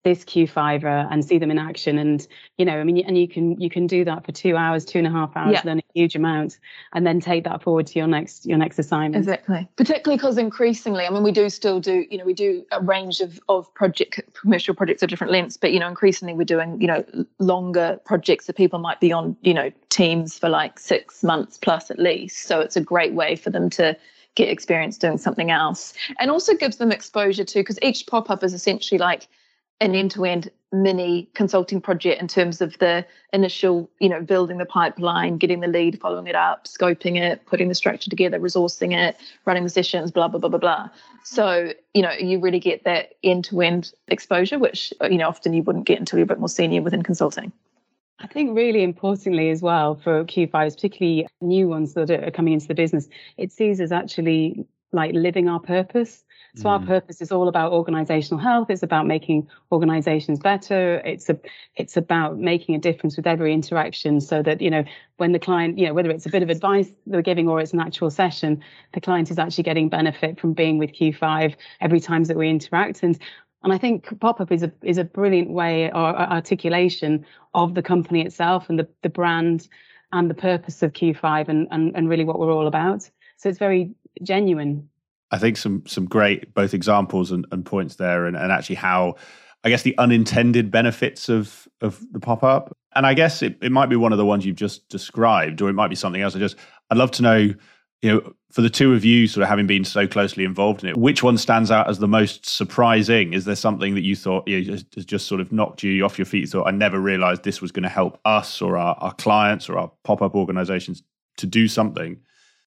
this 0.07 0.23
Q5er 0.23 1.09
and 1.11 1.25
see 1.25 1.37
them 1.37 1.51
in 1.51 1.59
action. 1.59 1.97
And 1.97 2.25
you 2.57 2.63
know, 2.63 2.79
I 2.79 2.85
mean, 2.85 3.03
and 3.05 3.17
you 3.17 3.27
can 3.27 3.59
you 3.59 3.69
can 3.69 3.87
do 3.87 4.05
that 4.05 4.25
for 4.25 4.31
two 4.31 4.55
hours, 4.55 4.85
two 4.85 4.97
and 4.99 5.05
a 5.05 5.11
half 5.11 5.35
hours, 5.35 5.55
yeah. 5.55 5.61
learn 5.65 5.79
a 5.79 5.83
huge 5.93 6.15
amount, 6.15 6.59
and 6.93 7.05
then 7.05 7.19
take 7.19 7.43
that 7.43 7.61
forward 7.61 7.87
to 7.87 7.99
your 7.99 8.07
next 8.07 8.45
your 8.45 8.57
next 8.57 8.79
assignment. 8.79 9.17
Exactly. 9.17 9.67
Particularly 9.75 10.17
because 10.17 10.37
increasingly, 10.37 11.05
I 11.05 11.09
mean, 11.09 11.23
we 11.23 11.33
do 11.33 11.49
still 11.49 11.81
do 11.81 12.05
you 12.09 12.17
know 12.17 12.23
we 12.23 12.33
do 12.33 12.65
a 12.71 12.81
range 12.81 13.19
of 13.19 13.37
of 13.49 13.71
project 13.73 14.21
commercial 14.33 14.73
projects 14.73 15.03
of 15.03 15.09
different 15.09 15.33
lengths, 15.33 15.57
but 15.57 15.73
you 15.73 15.79
know, 15.79 15.89
increasingly 15.89 16.33
we're 16.33 16.45
doing 16.45 16.79
you 16.79 16.87
know 16.87 17.03
longer 17.39 17.99
projects 18.05 18.45
that 18.47 18.55
people 18.55 18.79
might 18.79 19.01
be 19.01 19.11
on 19.11 19.35
you 19.41 19.53
know 19.53 19.69
teams 19.89 20.39
for 20.39 20.47
like 20.47 20.79
six 20.79 21.21
months 21.21 21.57
plus 21.57 21.91
at 21.91 21.99
least. 21.99 22.43
So 22.43 22.61
it's 22.61 22.77
a 22.77 22.81
great 22.81 23.13
way 23.13 23.35
for 23.35 23.49
them 23.49 23.69
to 23.71 23.97
get 24.35 24.47
experience 24.47 24.97
doing 24.99 25.17
something 25.17 25.49
else 25.49 25.95
and 26.19 26.29
also 26.29 26.53
gives 26.53 26.77
them 26.77 26.91
exposure 26.91 27.43
to 27.43 27.59
because 27.59 27.79
each 27.81 28.05
pop-up 28.05 28.43
is 28.43 28.53
essentially 28.53 28.99
like 28.99 29.27
an 29.79 29.93
end-to-end 29.93 30.49
mini 30.71 31.29
consulting 31.33 31.79
project 31.79 32.21
in 32.21 32.27
terms 32.27 32.61
of 32.61 32.77
the 32.79 33.05
initial, 33.31 33.89
you 33.99 34.09
know, 34.09 34.21
building 34.21 34.57
the 34.57 34.65
pipeline, 34.65 35.37
getting 35.37 35.61
the 35.61 35.67
lead, 35.67 35.99
following 35.99 36.27
it 36.27 36.35
up, 36.35 36.65
scoping 36.65 37.17
it, 37.17 37.45
putting 37.45 37.69
the 37.69 37.75
structure 37.75 38.09
together, 38.09 38.39
resourcing 38.39 38.93
it, 38.93 39.17
running 39.45 39.63
the 39.63 39.69
sessions, 39.69 40.11
blah 40.11 40.27
blah 40.27 40.39
blah 40.39 40.49
blah 40.49 40.59
blah. 40.59 40.89
So 41.23 41.73
you 41.93 42.01
know, 42.01 42.11
you 42.11 42.39
really 42.39 42.59
get 42.59 42.83
that 42.83 43.13
end-to-end 43.23 43.91
exposure, 44.07 44.59
which 44.59 44.93
you 45.09 45.17
know 45.17 45.27
often 45.27 45.53
you 45.53 45.63
wouldn't 45.63 45.85
get 45.85 45.99
until 45.99 46.19
you're 46.19 46.25
a 46.25 46.27
bit 46.27 46.39
more 46.39 46.49
senior 46.49 46.81
within 46.81 47.03
consulting. 47.03 47.51
I 48.19 48.27
think 48.27 48.55
really 48.57 48.81
importantly 48.81 49.51
as 49.51 49.61
well 49.61 49.95
for 49.95 50.25
Q5s, 50.25 50.73
particularly 50.73 51.27
new 51.39 51.67
ones 51.69 51.93
that 51.93 52.09
are 52.09 52.31
coming 52.31 52.53
into 52.53 52.67
the 52.67 52.73
business, 52.73 53.07
it 53.37 53.51
sees 53.51 53.79
us 53.79 53.91
actually 53.91 54.65
like 54.91 55.13
living 55.13 55.47
our 55.47 55.59
purpose. 55.59 56.23
So 56.57 56.65
mm. 56.65 56.71
our 56.71 56.79
purpose 56.79 57.21
is 57.21 57.31
all 57.31 57.47
about 57.47 57.71
organizational 57.71 58.39
health. 58.39 58.69
It's 58.69 58.83
about 58.83 59.05
making 59.05 59.47
organizations 59.71 60.39
better. 60.39 61.01
It's 61.05 61.29
a, 61.29 61.39
it's 61.75 61.95
about 61.95 62.37
making 62.37 62.75
a 62.75 62.79
difference 62.79 63.15
with 63.15 63.27
every 63.27 63.53
interaction 63.53 64.19
so 64.19 64.41
that, 64.43 64.61
you 64.61 64.69
know, 64.69 64.83
when 65.17 65.31
the 65.31 65.39
client, 65.39 65.77
you 65.77 65.87
know, 65.87 65.93
whether 65.93 66.09
it's 66.09 66.25
a 66.25 66.29
bit 66.29 66.43
of 66.43 66.49
advice 66.49 66.91
they're 67.05 67.21
giving 67.21 67.47
or 67.47 67.59
it's 67.59 67.73
an 67.73 67.79
actual 67.79 68.09
session, 68.09 68.63
the 68.93 69.01
client 69.01 69.31
is 69.31 69.39
actually 69.39 69.63
getting 69.63 69.89
benefit 69.89 70.39
from 70.39 70.53
being 70.53 70.77
with 70.77 70.91
Q5 70.91 71.55
every 71.81 71.99
time 71.99 72.23
that 72.25 72.37
we 72.37 72.49
interact. 72.49 73.03
And 73.03 73.19
and 73.63 73.73
I 73.73 73.77
think 73.79 74.19
pop-up 74.19 74.51
is 74.51 74.63
a 74.63 74.71
is 74.83 74.97
a 74.99 75.03
brilliant 75.03 75.49
way 75.49 75.87
or 75.91 76.15
articulation 76.15 77.25
of 77.53 77.73
the 77.73 77.81
company 77.81 78.21
itself 78.21 78.69
and 78.69 78.77
the, 78.77 78.87
the 79.01 79.09
brand 79.09 79.67
and 80.11 80.29
the 80.29 80.35
purpose 80.35 80.83
of 80.83 80.93
Q5 80.93 81.49
and, 81.49 81.67
and, 81.71 81.95
and 81.95 82.09
really 82.09 82.23
what 82.23 82.39
we're 82.39 82.51
all 82.51 82.67
about. 82.67 83.09
So 83.37 83.49
it's 83.49 83.59
very 83.59 83.91
genuine. 84.23 84.89
I 85.31 85.37
think 85.37 85.57
some 85.57 85.83
some 85.85 86.05
great 86.05 86.53
both 86.53 86.73
examples 86.73 87.31
and, 87.31 87.45
and 87.51 87.65
points 87.65 87.95
there, 87.95 88.25
and, 88.25 88.37
and 88.37 88.51
actually 88.51 88.75
how 88.75 89.15
I 89.63 89.69
guess 89.69 89.81
the 89.81 89.97
unintended 89.97 90.71
benefits 90.71 91.29
of 91.29 91.67
of 91.81 91.99
the 92.11 92.19
pop 92.19 92.43
up. 92.43 92.75
And 92.95 93.05
I 93.05 93.13
guess 93.13 93.41
it, 93.41 93.57
it 93.61 93.71
might 93.71 93.89
be 93.89 93.95
one 93.95 94.11
of 94.11 94.17
the 94.17 94.25
ones 94.25 94.45
you've 94.45 94.55
just 94.55 94.87
described, 94.89 95.61
or 95.61 95.69
it 95.69 95.73
might 95.73 95.89
be 95.89 95.95
something 95.95 96.21
else. 96.21 96.35
I 96.35 96.39
just 96.39 96.55
I'd 96.89 96.97
love 96.97 97.11
to 97.11 97.21
know, 97.21 97.37
you 98.01 98.11
know, 98.11 98.33
for 98.51 98.61
the 98.61 98.69
two 98.69 98.93
of 98.93 99.03
you, 99.03 99.27
sort 99.27 99.43
of 99.43 99.49
having 99.49 99.67
been 99.67 99.83
so 99.83 100.07
closely 100.07 100.45
involved 100.45 100.83
in 100.83 100.89
it, 100.89 100.97
which 100.97 101.21
one 101.21 101.37
stands 101.37 101.69
out 101.69 101.89
as 101.89 101.99
the 101.99 102.07
most 102.07 102.45
surprising? 102.47 103.33
Is 103.33 103.45
there 103.45 103.55
something 103.55 103.93
that 103.95 104.03
you 104.03 104.15
thought 104.15 104.47
you 104.47 104.63
know, 104.63 104.71
has, 104.71 104.85
has 104.95 105.05
just 105.05 105.27
sort 105.27 105.41
of 105.41 105.51
knocked 105.51 105.83
you 105.83 106.03
off 106.05 106.17
your 106.17 106.25
feet? 106.25 106.41
You 106.41 106.47
thought 106.47 106.67
I 106.67 106.71
never 106.71 106.99
realized 106.99 107.43
this 107.43 107.61
was 107.61 107.71
going 107.71 107.83
to 107.83 107.89
help 107.89 108.19
us 108.23 108.61
or 108.61 108.77
our, 108.77 108.95
our 108.99 109.13
clients 109.13 109.69
or 109.69 109.77
our 109.77 109.91
pop 110.03 110.21
up 110.21 110.33
organizations 110.33 111.03
to 111.37 111.45
do 111.45 111.67
something. 111.67 112.21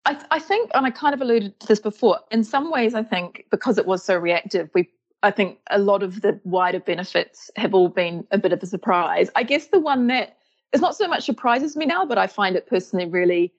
I, 0.09 0.25
I 0.31 0.39
think, 0.39 0.71
and 0.75 0.87
I 0.87 0.91
kind 0.91 1.15
of 1.15 1.21
alluded 1.21 1.61
to 1.61 1.67
this 1.67 1.81
before. 1.81 2.19
In 2.31 2.43
some 2.43 2.71
ways, 2.71 2.95
I 2.95 3.03
think 3.03 3.45
because 3.51 3.77
it 3.77 3.87
was 3.87 4.03
so 4.03 4.17
reactive, 4.17 4.71
we 4.75 4.89
I 5.23 5.31
think 5.33 5.59
a 5.71 5.79
lot 5.79 6.03
of 6.03 6.23
the 6.23 6.41
wider 6.45 6.81
benefits 6.81 7.51
have 7.57 7.75
all 7.75 7.89
been 7.89 8.27
a 8.31 8.39
bit 8.39 8.53
of 8.53 8.63
a 8.63 8.67
surprise. 8.67 9.29
I 9.35 9.43
guess 9.43 9.67
the 9.67 9.81
one 9.81 10.07
that 10.07 10.39
is 10.73 10.81
not 10.81 10.97
so 10.97 11.09
much 11.09 11.25
surprises 11.25 11.77
me 11.77 11.87
now, 11.87 12.07
but 12.07 12.19
I 12.19 12.29
find 12.29 12.55
it 12.57 12.69
personally 12.69 13.07
really 13.07 13.53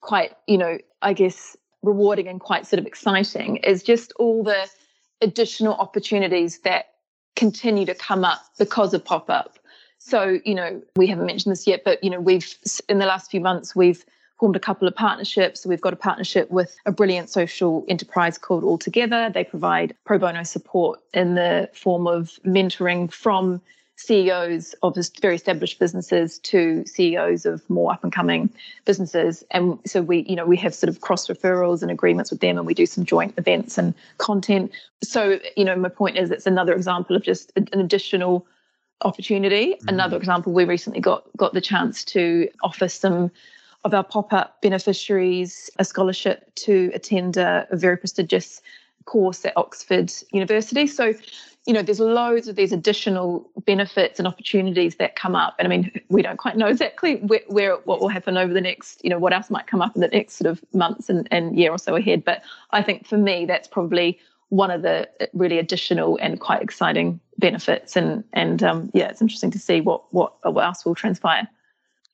quite, 0.00 0.32
you 0.46 0.58
know, 0.58 0.78
I 1.00 1.12
guess 1.12 1.56
rewarding 1.82 2.26
and 2.26 2.40
quite 2.40 2.66
sort 2.66 2.80
of 2.80 2.86
exciting 2.86 3.58
is 3.58 3.84
just 3.84 4.12
all 4.18 4.42
the 4.42 4.68
additional 5.22 5.74
opportunities 5.74 6.58
that 6.60 6.86
continue 7.36 7.86
to 7.86 7.94
come 7.94 8.24
up 8.24 8.42
because 8.58 8.92
of 8.92 9.04
pop 9.04 9.30
up. 9.30 9.58
So, 9.98 10.40
you 10.44 10.54
know, 10.54 10.82
we 10.96 11.06
haven't 11.06 11.26
mentioned 11.26 11.52
this 11.52 11.66
yet, 11.66 11.82
but, 11.84 12.02
you 12.02 12.10
know, 12.10 12.20
we've, 12.20 12.52
in 12.88 12.98
the 12.98 13.06
last 13.06 13.30
few 13.30 13.40
months, 13.40 13.76
we've 13.76 14.04
formed 14.38 14.56
a 14.56 14.60
couple 14.60 14.86
of 14.86 14.94
partnerships. 14.94 15.66
We've 15.66 15.80
got 15.80 15.92
a 15.92 15.96
partnership 15.96 16.50
with 16.50 16.76
a 16.86 16.92
brilliant 16.92 17.30
social 17.30 17.84
enterprise 17.88 18.38
called 18.38 18.64
All 18.64 18.78
Together. 18.78 19.30
They 19.32 19.44
provide 19.44 19.94
pro 20.04 20.18
bono 20.18 20.42
support 20.44 21.00
in 21.12 21.34
the 21.34 21.68
form 21.74 22.06
of 22.06 22.38
mentoring 22.44 23.12
from 23.12 23.60
CEOs 23.96 24.76
of 24.84 24.96
very 25.20 25.34
established 25.34 25.80
businesses 25.80 26.38
to 26.38 26.84
CEOs 26.86 27.44
of 27.44 27.68
more 27.68 27.92
up 27.92 28.04
and 28.04 28.12
coming 28.12 28.48
businesses. 28.84 29.42
And 29.50 29.76
so 29.84 30.02
we, 30.02 30.20
you 30.28 30.36
know, 30.36 30.46
we 30.46 30.56
have 30.58 30.72
sort 30.72 30.88
of 30.88 31.00
cross 31.00 31.26
referrals 31.26 31.82
and 31.82 31.90
agreements 31.90 32.30
with 32.30 32.38
them 32.38 32.58
and 32.58 32.66
we 32.66 32.74
do 32.74 32.86
some 32.86 33.04
joint 33.04 33.34
events 33.38 33.76
and 33.76 33.92
content. 34.18 34.70
So, 35.02 35.40
you 35.56 35.64
know, 35.64 35.74
my 35.74 35.88
point 35.88 36.16
is 36.16 36.30
it's 36.30 36.46
another 36.46 36.74
example 36.74 37.16
of 37.16 37.24
just 37.24 37.52
an 37.56 37.68
additional 37.72 38.46
opportunity. 39.02 39.72
Mm-hmm. 39.72 39.88
Another 39.88 40.16
example, 40.16 40.52
we 40.52 40.64
recently 40.64 41.00
got 41.00 41.24
got 41.36 41.52
the 41.54 41.60
chance 41.60 42.04
to 42.04 42.48
offer 42.62 42.88
some 42.88 43.32
of 43.84 43.94
our 43.94 44.04
pop-up 44.04 44.60
beneficiaries 44.60 45.70
a 45.78 45.84
scholarship 45.84 46.54
to 46.56 46.90
attend 46.94 47.36
a, 47.36 47.66
a 47.70 47.76
very 47.76 47.96
prestigious 47.96 48.60
course 49.04 49.44
at 49.44 49.52
Oxford 49.56 50.12
University. 50.32 50.86
So, 50.86 51.14
you 51.66 51.72
know, 51.72 51.82
there's 51.82 52.00
loads 52.00 52.48
of 52.48 52.56
these 52.56 52.72
additional 52.72 53.48
benefits 53.64 54.18
and 54.18 54.28
opportunities 54.28 54.96
that 54.96 55.16
come 55.16 55.34
up. 55.34 55.54
And 55.58 55.66
I 55.66 55.70
mean, 55.70 56.00
we 56.08 56.22
don't 56.22 56.36
quite 56.36 56.56
know 56.56 56.66
exactly 56.66 57.16
where, 57.16 57.40
where, 57.46 57.76
what 57.84 58.00
will 58.00 58.08
happen 58.08 58.36
over 58.36 58.52
the 58.52 58.60
next, 58.60 59.02
you 59.04 59.10
know, 59.10 59.18
what 59.18 59.32
else 59.32 59.48
might 59.50 59.66
come 59.66 59.80
up 59.80 59.94
in 59.94 60.00
the 60.00 60.08
next 60.08 60.34
sort 60.34 60.50
of 60.50 60.62
months 60.74 61.08
and, 61.08 61.28
and 61.30 61.58
year 61.58 61.70
or 61.70 61.78
so 61.78 61.94
ahead. 61.96 62.24
But 62.24 62.42
I 62.70 62.82
think 62.82 63.06
for 63.06 63.16
me, 63.18 63.46
that's 63.46 63.68
probably 63.68 64.18
one 64.50 64.70
of 64.70 64.82
the 64.82 65.08
really 65.34 65.58
additional 65.58 66.18
and 66.20 66.40
quite 66.40 66.62
exciting 66.62 67.20
benefits. 67.38 67.96
And 67.96 68.24
and 68.32 68.62
um, 68.62 68.90
yeah, 68.94 69.08
it's 69.08 69.20
interesting 69.20 69.50
to 69.52 69.58
see 69.58 69.80
what 69.80 70.02
what, 70.12 70.32
what 70.52 70.64
else 70.64 70.84
will 70.84 70.94
transpire. 70.94 71.48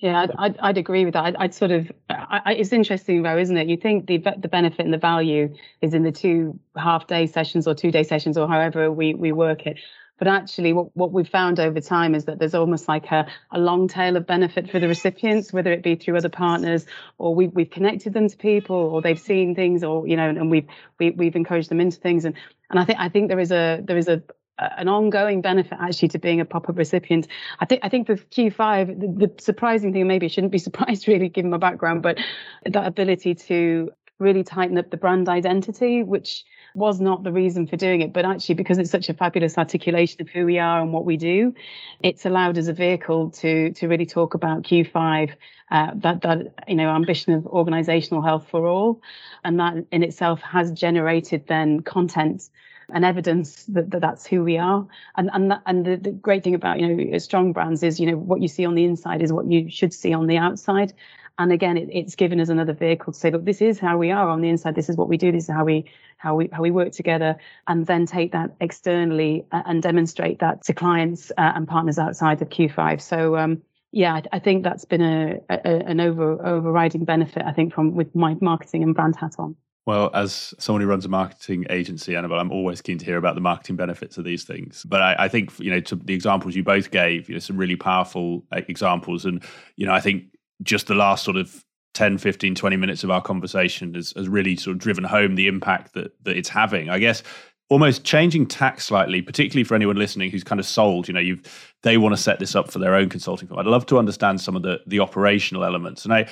Yeah, 0.05 0.27
I'd, 0.39 0.59
I'd, 0.59 0.77
agree 0.77 1.07
with 1.07 1.15
that. 1.15 1.25
I'd, 1.25 1.37
I'd 1.37 1.55
sort 1.55 1.71
of, 1.71 1.91
I, 2.11 2.57
it's 2.59 2.75
interesting 2.75 3.23
though, 3.23 3.39
isn't 3.39 3.57
it? 3.57 3.69
You 3.69 3.79
think 3.79 4.07
the 4.07 4.19
the 4.19 4.49
benefit 4.49 4.85
and 4.85 4.93
the 4.93 4.99
value 4.99 5.55
is 5.81 5.95
in 5.95 6.03
the 6.03 6.13
two 6.13 6.61
half 6.77 7.07
day 7.07 7.27
sessions 7.27 7.67
or 7.67 7.75
two 7.75 7.91
day 7.91 8.03
sessions 8.03 8.37
or 8.37 8.47
however 8.47 8.93
we, 8.93 9.15
we 9.15 9.33
work 9.33 9.67
it. 9.67 9.79
But 10.19 10.29
actually, 10.29 10.75
what, 10.75 10.95
what 10.95 11.13
we've 11.13 11.27
found 11.27 11.59
over 11.59 11.81
time 11.81 12.15
is 12.15 12.27
that 12.27 12.39
there's 12.39 12.55
almost 12.55 12.87
like 12.87 13.11
a, 13.13 13.27
a 13.51 13.59
long 13.59 13.89
tail 13.89 14.19
of 14.19 14.27
benefit 14.27 14.71
for 14.71 14.79
the 14.79 14.89
recipients, 14.89 15.55
whether 15.55 15.73
it 15.73 15.83
be 15.83 15.95
through 15.95 16.19
other 16.19 16.29
partners 16.29 16.85
or 17.17 17.35
we, 17.35 17.47
we've 17.47 17.71
connected 17.71 18.13
them 18.13 18.29
to 18.29 18.37
people 18.37 18.77
or 18.77 19.01
they've 19.01 19.19
seen 19.19 19.55
things 19.55 19.83
or, 19.83 20.07
you 20.07 20.19
know, 20.19 20.29
and 20.29 20.51
we've, 20.51 20.67
we, 21.01 21.07
have 21.07 21.17
we 21.17 21.25
have 21.25 21.37
encouraged 21.37 21.71
them 21.71 21.81
into 21.81 21.99
things. 21.99 22.27
And, 22.27 22.35
and 22.69 22.79
I 22.79 22.85
think, 22.85 22.99
I 23.01 23.09
think 23.09 23.29
there 23.29 23.41
is 23.41 23.53
a, 23.53 23.81
there 23.83 23.97
is 23.97 24.09
a, 24.09 24.23
an 24.59 24.89
ongoing 24.89 25.41
benefit 25.41 25.79
actually 25.81 26.09
to 26.09 26.19
being 26.19 26.41
a 26.41 26.45
pop-up 26.45 26.79
recipient. 26.79 27.27
I 27.61 27.67
think 27.67 27.81
I 27.83 27.89
think 27.89 28.07
for 28.07 28.17
Q5, 28.17 29.01
the, 29.01 29.27
the 29.27 29.43
surprising 29.43 29.93
thing, 29.93 30.07
maybe 30.07 30.27
I 30.27 30.29
shouldn't 30.29 30.53
be 30.53 30.59
surprised 30.69 31.09
really 31.09 31.29
given 31.29 31.51
my 31.51 31.59
background, 31.59 32.03
but 32.03 32.19
that 32.65 32.87
ability 32.87 33.35
to 33.35 33.91
really 34.19 34.45
tighten 34.45 34.79
up 34.79 34.91
the 34.91 34.97
brand 34.97 35.29
identity, 35.29 36.03
which 36.03 36.45
was 36.75 37.01
not 37.01 37.23
the 37.23 37.33
reason 37.33 37.67
for 37.67 37.77
doing 37.77 38.01
it, 38.01 38.13
but 38.13 38.25
actually 38.25 38.55
because 38.55 38.79
it's 38.79 38.91
such 38.91 39.09
a 39.09 39.15
fabulous 39.15 39.59
articulation 39.59 40.21
of 40.21 40.29
who 40.29 40.45
we 40.45 40.59
are 40.59 40.81
and 40.81 40.93
what 40.93 41.05
we 41.05 41.17
do, 41.17 41.55
it's 42.03 42.25
allowed 42.25 42.59
as 42.59 42.69
a 42.69 42.73
vehicle 42.73 43.31
to 43.31 43.73
to 43.73 43.89
really 43.89 44.07
talk 44.07 44.35
about 44.35 44.63
Q5, 44.63 45.33
uh, 45.71 45.91
that 45.97 46.23
that 46.23 46.55
you 46.69 46.77
know 46.77 46.91
ambition 46.91 47.33
of 47.33 47.45
organisational 47.45 48.25
health 48.25 48.49
for 48.49 48.67
all, 48.67 49.01
and 49.45 49.59
that 49.61 49.75
in 49.91 50.03
itself 50.03 50.41
has 50.43 50.71
generated 50.73 51.47
then 51.47 51.81
content 51.81 52.51
and 52.93 53.05
evidence 53.05 53.65
that, 53.65 53.91
that 53.91 54.01
that's 54.01 54.27
who 54.27 54.45
we 54.45 54.59
are. 54.59 54.87
And 55.17 55.31
and 55.33 55.51
that, 55.51 55.63
and 55.67 55.85
the, 55.85 55.97
the 55.97 56.11
great 56.11 56.45
thing 56.45 56.55
about 56.55 56.81
you 56.81 56.89
know 56.89 57.19
strong 57.19 57.53
brands 57.53 57.83
is 57.83 58.01
you 58.01 58.11
know 58.11 58.17
what 58.17 58.41
you 58.41 58.49
see 58.49 58.65
on 58.65 58.75
the 58.75 58.85
inside 58.85 59.23
is 59.23 59.33
what 59.33 59.51
you 59.51 59.71
should 59.71 59.93
see 59.93 60.13
on 60.13 60.27
the 60.27 60.39
outside. 60.39 60.93
And 61.37 61.51
again, 61.51 61.77
it, 61.77 61.89
it's 61.91 62.15
given 62.15 62.39
us 62.41 62.49
another 62.49 62.73
vehicle 62.73 63.13
to 63.13 63.19
say, 63.19 63.31
look, 63.31 63.45
this 63.45 63.61
is 63.61 63.81
how 63.81 63.99
we 63.99 64.13
are 64.13 64.29
on 64.29 64.41
the 64.41 64.49
inside. 64.49 64.77
This 64.77 64.89
is 64.89 64.97
what 64.97 65.09
we 65.09 65.17
do. 65.17 65.33
This 65.33 65.45
is 65.45 65.51
how 65.51 65.65
we 65.65 65.87
how 66.17 66.37
we 66.37 66.49
how 66.53 66.63
we 66.63 66.71
work 66.71 66.93
together, 66.93 67.37
and 67.67 67.87
then 67.87 68.07
take 68.07 68.33
that 68.33 68.55
externally 68.61 69.45
uh, 69.51 69.63
and 69.67 69.83
demonstrate 69.83 70.39
that 70.41 70.63
to 70.65 70.75
clients 70.75 71.31
uh, 71.33 71.53
and 71.55 71.67
partners 71.67 71.99
outside 71.99 72.43
of 72.43 72.49
Q5. 72.49 73.01
So. 73.01 73.37
Um, 73.37 73.63
yeah, 73.97 74.21
I, 74.33 74.41
think 74.41 74.65
that's 74.65 74.85
been 74.85 75.03
a, 75.03 75.39
a, 75.49 75.69
an 75.87 76.01
over 76.01 76.45
overriding 76.45 77.05
benefit. 77.05 77.45
I 77.47 77.53
think 77.53 77.73
from 77.73 77.95
with 77.95 78.13
my 78.13 78.37
marketing 78.41 78.83
and 78.83 78.93
brand 78.93 79.15
hat 79.15 79.37
on. 79.39 79.55
Well, 79.87 80.11
as 80.15 80.55
someone 80.59 80.81
who 80.81 80.89
runs 80.89 81.05
a 81.05 81.11
marketing 81.11 81.67
agency, 81.69 82.17
Annabelle, 82.17 82.41
I'm 82.41 82.51
always 82.51 82.81
keen 82.81 82.97
to 82.99 83.05
hear 83.05 83.19
about 83.19 83.35
the 83.35 83.43
marketing 83.43 83.77
benefits 83.77 84.17
of 84.17 84.25
these 84.25 84.45
things. 84.45 84.85
But 84.89 85.03
I, 85.03 85.17
I 85.19 85.29
think, 85.29 85.59
you 85.59 85.71
know, 85.71 85.81
to 85.81 85.97
the 85.97 86.15
examples 86.15 86.57
you 86.57 86.65
both 86.65 86.91
gave, 86.91 87.29
you 87.29 87.35
know, 87.35 87.39
some 87.39 87.59
really 87.59 87.77
powerful 87.77 88.45
uh, 88.51 88.63
examples. 88.67 89.27
And, 89.27 89.43
you 89.77 89.85
know, 89.85 89.93
I 89.93 90.01
think 90.01 90.25
just 90.63 90.87
the 90.87 90.95
last 90.95 91.23
sort 91.23 91.37
of 91.37 91.63
10, 91.93 92.17
15, 92.17 92.55
20 92.55 92.77
minutes 92.77 93.05
of 93.05 93.11
our 93.11 93.21
conversation 93.21 93.93
has, 93.95 94.15
has 94.17 94.27
really 94.27 94.57
sort 94.57 94.75
of 94.75 94.81
driven 94.81 95.05
home 95.05 95.35
the 95.35 95.49
impact 95.49 95.93
that, 95.93 96.13
that 96.25 96.37
it's 96.37 96.49
having. 96.49 96.89
I 96.89 96.99
guess 96.99 97.23
almost 97.69 98.05
changing 98.05 98.47
tack 98.47 98.81
slightly, 98.81 99.23
particularly 99.23 99.65
for 99.65 99.75
anyone 99.75 99.97
listening 99.97 100.31
who's 100.31 100.45
kind 100.45 100.61
of 100.61 100.67
sold, 100.67 101.09
you 101.09 101.15
know, 101.15 101.21
you've 101.21 101.43
they 101.83 101.99
want 101.99 102.15
to 102.15 102.21
set 102.21 102.39
this 102.39 102.55
up 102.55 102.71
for 102.71 102.79
their 102.79 102.95
own 102.95 103.09
consulting 103.09 103.49
firm. 103.49 103.59
I'd 103.59 103.67
love 103.67 103.87
to 103.87 103.99
understand 103.99 104.41
some 104.41 104.57
of 104.57 104.63
the 104.63 104.81
the 104.87 105.01
operational 105.01 105.65
elements. 105.65 106.05
And 106.05 106.15
I 106.15 106.27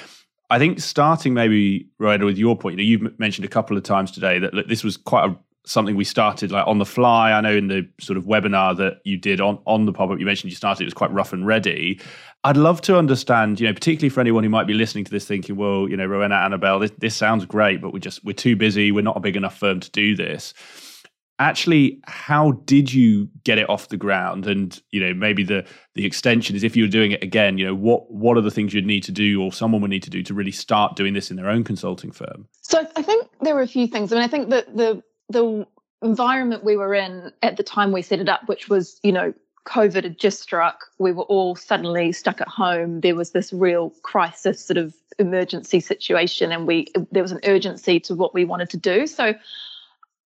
I 0.53 0.59
think 0.59 0.81
starting 0.81 1.33
maybe 1.33 1.89
Rowena 1.99 2.27
with 2.27 2.37
your 2.37 2.59
point, 2.59 2.79
you 2.79 2.85
know, 2.85 3.05
you've 3.05 3.19
mentioned 3.19 3.47
a 3.47 3.49
couple 3.49 3.75
of 3.75 3.85
times 3.85 4.11
today 4.11 4.39
that 4.39 4.53
look, 4.53 4.69
this 4.69 4.85
was 4.85 4.99
quite 4.99 5.31
a, 5.31 5.35
something 5.65 5.97
we 5.97 6.05
started 6.05 6.53
like 6.53 6.67
on 6.67 6.77
the 6.77 6.85
fly. 6.85 7.33
I 7.33 7.41
know 7.41 7.57
in 7.57 7.69
the 7.69 7.89
sort 7.99 8.19
of 8.19 8.25
webinar 8.25 8.77
that 8.77 9.01
you 9.05 9.17
did 9.17 9.41
on 9.41 9.61
on 9.65 9.87
the 9.87 9.95
pop 9.95 10.11
up, 10.11 10.21
you 10.21 10.27
mentioned 10.27 10.51
you 10.53 10.57
started 10.57 10.83
it 10.83 10.85
was 10.85 10.93
quite 10.93 11.11
rough 11.11 11.33
and 11.33 11.47
ready. 11.47 11.99
I'd 12.45 12.59
love 12.59 12.83
to 12.83 12.99
understand, 12.99 13.61
you 13.61 13.67
know, 13.67 13.73
particularly 13.73 14.11
for 14.11 14.21
anyone 14.21 14.45
who 14.45 14.51
might 14.51 14.67
be 14.67 14.75
listening 14.75 15.05
to 15.05 15.11
this 15.11 15.25
thinking, 15.25 15.57
well, 15.57 15.89
you 15.89 15.97
know, 15.97 16.05
Rowena, 16.05 16.35
Annabelle, 16.35 16.81
this, 16.81 16.93
this 16.99 17.17
sounds 17.17 17.47
great, 17.47 17.81
but 17.81 17.95
we're 17.95 18.01
just 18.01 18.23
we're 18.23 18.35
too 18.35 18.55
busy. 18.55 18.93
We're 18.93 19.01
not 19.01 19.17
a 19.17 19.21
big 19.21 19.37
enough 19.37 19.57
firm 19.57 19.81
to 19.81 19.91
do 19.91 20.15
this 20.15 20.53
actually 21.39 22.01
how 22.05 22.53
did 22.67 22.93
you 22.93 23.29
get 23.45 23.59
it 23.59 23.69
off 23.69 23.89
the 23.89 23.97
ground? 23.97 24.47
And 24.47 24.81
you 24.91 25.01
know 25.01 25.15
maybe 25.15 25.43
the 25.43 25.65
the 25.95 26.05
extension 26.05 26.57
is 26.57 26.63
if 26.63 26.77
you 26.77 26.85
were 26.85 26.91
doing 26.91 27.13
it 27.13 27.23
again 27.23 27.59
you 27.59 27.67
know 27.67 27.75
what 27.75 28.11
what 28.11 28.37
are 28.37 28.41
the 28.43 28.51
things 28.51 28.75
you'd 28.75 28.87
need 28.87 29.03
to 29.05 29.13
do 29.13 29.43
or 29.43 29.53
someone 29.53 29.81
would 29.83 29.91
need 29.91 30.03
to 30.05 30.11
do 30.11 30.23
to 30.23 30.35
really 30.35 30.53
start 30.53 30.97
doing 30.97 31.15
this 31.15 31.31
in 31.31 31.37
their 31.37 31.49
own 31.49 31.65
consulting 31.65 32.13
firm? 32.13 32.47
So 32.61 32.87
i 32.97 33.03
think 33.03 33.29
there 33.41 33.55
were 33.55 33.63
a 33.63 33.69
few 33.69 33.87
things. 33.87 34.13
I 34.13 34.17
mean 34.17 34.25
i 34.25 34.29
think 34.29 34.51
that 34.51 34.77
the 34.77 35.03
the 35.29 35.67
environment 36.03 36.65
we 36.65 36.77
were 36.77 36.95
in 36.95 37.33
at 37.43 37.57
the 37.57 37.63
time 37.63 37.93
we 37.93 38.03
set 38.03 38.19
it 38.19 38.29
up 38.29 38.49
which 38.49 38.69
was 38.69 38.99
you 39.03 39.13
know 39.13 39.33
covid 39.65 40.03
had 40.03 40.19
just 40.19 40.41
struck 40.41 40.87
we 40.99 41.13
were 41.13 41.23
all 41.25 41.55
suddenly 41.55 42.11
stuck 42.11 42.41
at 42.41 42.49
home 42.49 43.01
there 43.01 43.15
was 43.15 43.31
this 43.31 43.53
real 43.53 43.91
crisis 44.03 44.65
sort 44.65 44.77
of 44.77 44.93
emergency 45.19 45.81
situation 45.81 46.53
and 46.53 46.67
we 46.67 46.87
there 47.11 47.23
was 47.23 47.33
an 47.33 47.41
urgency 47.45 48.01
to 48.01 48.15
what 48.15 48.35
we 48.35 48.45
wanted 48.45 48.71
to 48.71 48.77
do. 48.77 49.07
So 49.07 49.35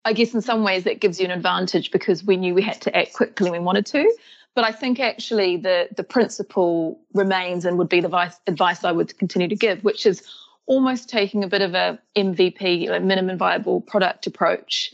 I 0.04 0.12
guess 0.12 0.34
in 0.34 0.42
some 0.42 0.62
ways 0.62 0.84
that 0.84 1.00
gives 1.00 1.18
you 1.18 1.24
an 1.24 1.30
advantage 1.30 1.90
because 1.90 2.24
we 2.24 2.36
knew 2.36 2.54
we 2.54 2.62
had 2.62 2.80
to 2.82 2.96
act 2.96 3.14
quickly 3.14 3.50
when 3.50 3.60
we 3.60 3.64
wanted 3.64 3.86
to. 3.86 4.14
But 4.54 4.64
I 4.64 4.72
think 4.72 5.00
actually 5.00 5.56
the 5.56 5.88
the 5.96 6.04
principle 6.04 7.00
remains 7.12 7.64
and 7.64 7.78
would 7.78 7.88
be 7.88 8.00
the 8.00 8.06
advice, 8.06 8.36
advice 8.46 8.84
I 8.84 8.92
would 8.92 9.16
continue 9.18 9.48
to 9.48 9.56
give, 9.56 9.82
which 9.82 10.06
is 10.06 10.22
almost 10.66 11.08
taking 11.08 11.42
a 11.42 11.48
bit 11.48 11.62
of 11.62 11.74
a 11.74 11.98
MVP, 12.16 12.88
like 12.88 13.02
minimum 13.02 13.36
viable 13.36 13.80
product 13.80 14.26
approach. 14.26 14.92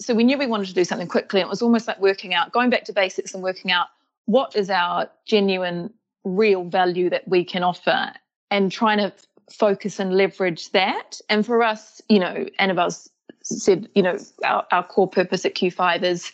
So 0.00 0.14
we 0.14 0.24
knew 0.24 0.38
we 0.38 0.46
wanted 0.46 0.66
to 0.66 0.74
do 0.74 0.84
something 0.84 1.06
quickly. 1.06 1.40
It 1.40 1.48
was 1.48 1.62
almost 1.62 1.86
like 1.86 2.00
working 2.00 2.34
out, 2.34 2.52
going 2.52 2.70
back 2.70 2.84
to 2.84 2.92
basics 2.92 3.34
and 3.34 3.42
working 3.42 3.70
out 3.70 3.88
what 4.26 4.56
is 4.56 4.70
our 4.70 5.08
genuine, 5.26 5.92
real 6.24 6.64
value 6.64 7.10
that 7.10 7.26
we 7.28 7.44
can 7.44 7.62
offer 7.62 8.12
and 8.50 8.72
trying 8.72 8.98
to 8.98 9.12
focus 9.52 10.00
and 10.00 10.14
leverage 10.14 10.70
that. 10.70 11.20
And 11.28 11.44
for 11.44 11.62
us, 11.62 12.00
you 12.08 12.18
know, 12.18 12.46
Annabelle's 12.58 13.10
said, 13.42 13.88
you 13.94 14.02
know, 14.02 14.18
our, 14.44 14.66
our 14.70 14.84
core 14.84 15.08
purpose 15.08 15.44
at 15.44 15.54
Q5 15.54 16.02
is 16.02 16.32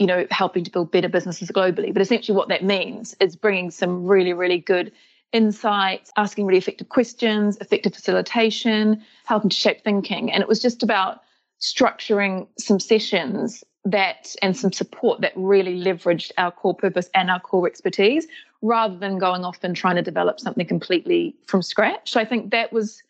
you 0.00 0.06
know, 0.06 0.26
helping 0.30 0.64
to 0.64 0.70
build 0.70 0.90
better 0.90 1.10
businesses 1.10 1.50
globally. 1.50 1.92
But 1.92 2.00
essentially, 2.00 2.34
what 2.34 2.48
that 2.48 2.64
means 2.64 3.14
is 3.20 3.36
bringing 3.36 3.70
some 3.70 4.06
really, 4.06 4.32
really 4.32 4.58
good 4.58 4.92
insights, 5.32 6.10
asking 6.16 6.46
really 6.46 6.58
effective 6.58 6.88
questions, 6.88 7.58
effective 7.58 7.94
facilitation, 7.94 9.04
helping 9.26 9.50
to 9.50 9.56
shape 9.56 9.84
thinking. 9.84 10.32
And 10.32 10.40
it 10.40 10.48
was 10.48 10.60
just 10.60 10.82
about 10.82 11.20
structuring 11.60 12.48
some 12.58 12.80
sessions 12.80 13.62
that 13.84 14.34
and 14.40 14.56
some 14.56 14.72
support 14.72 15.20
that 15.20 15.32
really 15.36 15.78
leveraged 15.78 16.32
our 16.38 16.50
core 16.50 16.74
purpose 16.74 17.10
and 17.14 17.30
our 17.30 17.40
core 17.40 17.66
expertise 17.66 18.26
rather 18.62 18.96
than 18.96 19.18
going 19.18 19.44
off 19.44 19.62
and 19.62 19.76
trying 19.76 19.96
to 19.96 20.02
develop 20.02 20.40
something 20.40 20.66
completely 20.66 21.34
from 21.46 21.60
scratch. 21.60 22.10
So 22.12 22.20
I 22.20 22.24
think 22.24 22.50
that 22.50 22.72
was 22.72 23.02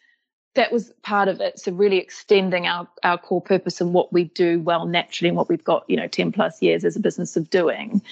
that 0.54 0.72
was 0.72 0.92
part 1.02 1.28
of 1.28 1.40
it. 1.40 1.60
So 1.60 1.72
really 1.72 1.98
extending 1.98 2.66
our, 2.66 2.88
our 3.04 3.18
core 3.18 3.40
purpose 3.40 3.80
and 3.80 3.92
what 3.92 4.12
we 4.12 4.24
do 4.24 4.60
well 4.60 4.86
naturally 4.86 5.28
and 5.28 5.36
what 5.36 5.48
we've 5.48 5.62
got, 5.62 5.88
you 5.88 5.96
know, 5.96 6.08
10 6.08 6.32
plus 6.32 6.60
years 6.60 6.84
as 6.84 6.96
a 6.96 7.00
business 7.00 7.36
of 7.36 7.50
doing. 7.50 8.02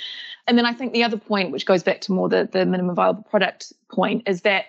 And 0.46 0.57
then 0.57 0.64
I 0.64 0.72
think 0.72 0.92
the 0.92 1.05
other 1.05 1.16
point, 1.16 1.51
which 1.51 1.66
goes 1.66 1.83
back 1.83 2.01
to 2.03 2.12
more 2.12 2.29
the, 2.29 2.48
the 2.51 2.64
minimum 2.64 2.94
viable 2.94 3.24
product 3.24 3.72
point, 3.90 4.22
is 4.27 4.42
that, 4.42 4.66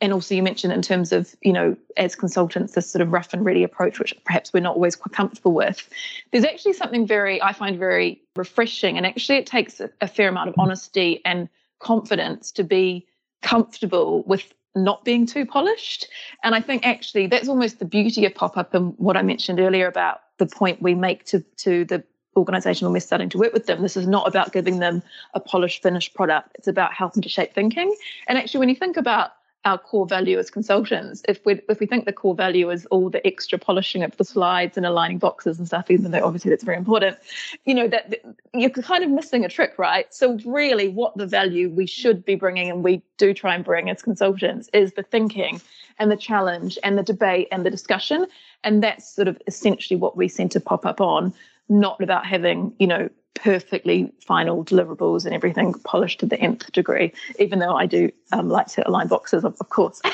and 0.00 0.12
also 0.12 0.34
you 0.34 0.42
mentioned 0.42 0.72
in 0.72 0.82
terms 0.82 1.12
of, 1.12 1.34
you 1.42 1.52
know, 1.52 1.76
as 1.96 2.14
consultants, 2.14 2.72
this 2.74 2.90
sort 2.90 3.02
of 3.02 3.12
rough 3.12 3.34
and 3.34 3.44
ready 3.44 3.64
approach, 3.64 3.98
which 3.98 4.14
perhaps 4.24 4.52
we're 4.52 4.60
not 4.60 4.76
always 4.76 4.94
quite 4.94 5.12
comfortable 5.12 5.52
with. 5.52 5.88
There's 6.30 6.44
actually 6.44 6.74
something 6.74 7.06
very, 7.06 7.42
I 7.42 7.52
find 7.52 7.76
very 7.76 8.22
refreshing. 8.36 8.96
And 8.96 9.04
actually 9.04 9.38
it 9.38 9.46
takes 9.46 9.80
a, 9.80 9.90
a 10.00 10.06
fair 10.06 10.28
amount 10.28 10.48
of 10.48 10.54
honesty 10.58 11.20
and 11.24 11.48
confidence 11.80 12.52
to 12.52 12.62
be 12.62 13.06
comfortable 13.42 14.22
with 14.22 14.54
not 14.74 15.04
being 15.04 15.26
too 15.26 15.44
polished. 15.44 16.06
And 16.42 16.54
I 16.54 16.60
think 16.60 16.86
actually 16.86 17.26
that's 17.26 17.48
almost 17.48 17.78
the 17.78 17.84
beauty 17.84 18.24
of 18.26 18.34
pop 18.34 18.56
up 18.56 18.74
and 18.74 18.94
what 18.98 19.16
I 19.16 19.22
mentioned 19.22 19.60
earlier 19.60 19.86
about 19.86 20.20
the 20.38 20.46
point 20.46 20.80
we 20.80 20.94
make 20.94 21.24
to, 21.26 21.40
to 21.58 21.84
the 21.84 22.04
organization 22.36 22.86
when 22.86 22.92
we're 22.92 23.00
starting 23.00 23.28
to 23.30 23.38
work 23.38 23.52
with 23.52 23.66
them. 23.66 23.82
This 23.82 23.96
is 23.96 24.06
not 24.06 24.26
about 24.28 24.52
giving 24.52 24.78
them 24.78 25.02
a 25.34 25.40
polished, 25.40 25.82
finished 25.82 26.14
product. 26.14 26.50
It's 26.54 26.68
about 26.68 26.92
helping 26.92 27.22
to 27.22 27.28
shape 27.28 27.54
thinking. 27.54 27.94
And 28.28 28.38
actually, 28.38 28.60
when 28.60 28.68
you 28.68 28.76
think 28.76 28.96
about 28.96 29.32
our 29.64 29.76
core 29.76 30.06
value 30.06 30.38
as 30.38 30.50
consultants. 30.50 31.22
If 31.28 31.44
we 31.44 31.60
if 31.68 31.80
we 31.80 31.86
think 31.86 32.06
the 32.06 32.12
core 32.12 32.34
value 32.34 32.70
is 32.70 32.86
all 32.86 33.10
the 33.10 33.24
extra 33.26 33.58
polishing 33.58 34.02
of 34.02 34.16
the 34.16 34.24
slides 34.24 34.76
and 34.76 34.86
aligning 34.86 35.18
boxes 35.18 35.58
and 35.58 35.66
stuff, 35.66 35.90
even 35.90 36.10
though 36.10 36.24
obviously 36.24 36.50
that's 36.50 36.64
very 36.64 36.78
important, 36.78 37.18
you 37.64 37.74
know 37.74 37.88
that 37.88 38.14
you're 38.54 38.70
kind 38.70 39.04
of 39.04 39.10
missing 39.10 39.44
a 39.44 39.48
trick, 39.48 39.78
right? 39.78 40.12
So 40.14 40.38
really, 40.46 40.88
what 40.88 41.16
the 41.16 41.26
value 41.26 41.68
we 41.70 41.86
should 41.86 42.24
be 42.24 42.36
bringing, 42.36 42.70
and 42.70 42.82
we 42.82 43.02
do 43.18 43.34
try 43.34 43.54
and 43.54 43.64
bring 43.64 43.90
as 43.90 44.02
consultants, 44.02 44.70
is 44.72 44.94
the 44.94 45.02
thinking 45.02 45.60
and 45.98 46.10
the 46.10 46.16
challenge 46.16 46.78
and 46.82 46.96
the 46.96 47.02
debate 47.02 47.48
and 47.52 47.66
the 47.66 47.70
discussion, 47.70 48.26
and 48.64 48.82
that's 48.82 49.14
sort 49.14 49.28
of 49.28 49.40
essentially 49.46 49.98
what 49.98 50.16
we 50.16 50.28
seem 50.28 50.48
to 50.50 50.60
pop 50.60 50.86
up 50.86 51.00
on. 51.00 51.34
Not 51.70 52.02
about 52.02 52.26
having, 52.26 52.74
you 52.78 52.86
know, 52.86 53.08
perfectly 53.34 54.12
final 54.26 54.64
deliverables 54.64 55.24
and 55.24 55.34
everything 55.34 55.72
polished 55.84 56.20
to 56.20 56.26
the 56.26 56.38
nth 56.38 56.70
degree, 56.72 57.12
even 57.38 57.58
though 57.58 57.74
I 57.74 57.86
do 57.86 58.10
um, 58.32 58.48
like 58.48 58.66
to 58.68 58.86
align 58.86 59.08
boxes, 59.08 59.44
of, 59.44 59.56
of 59.60 59.68
course. 59.70 60.02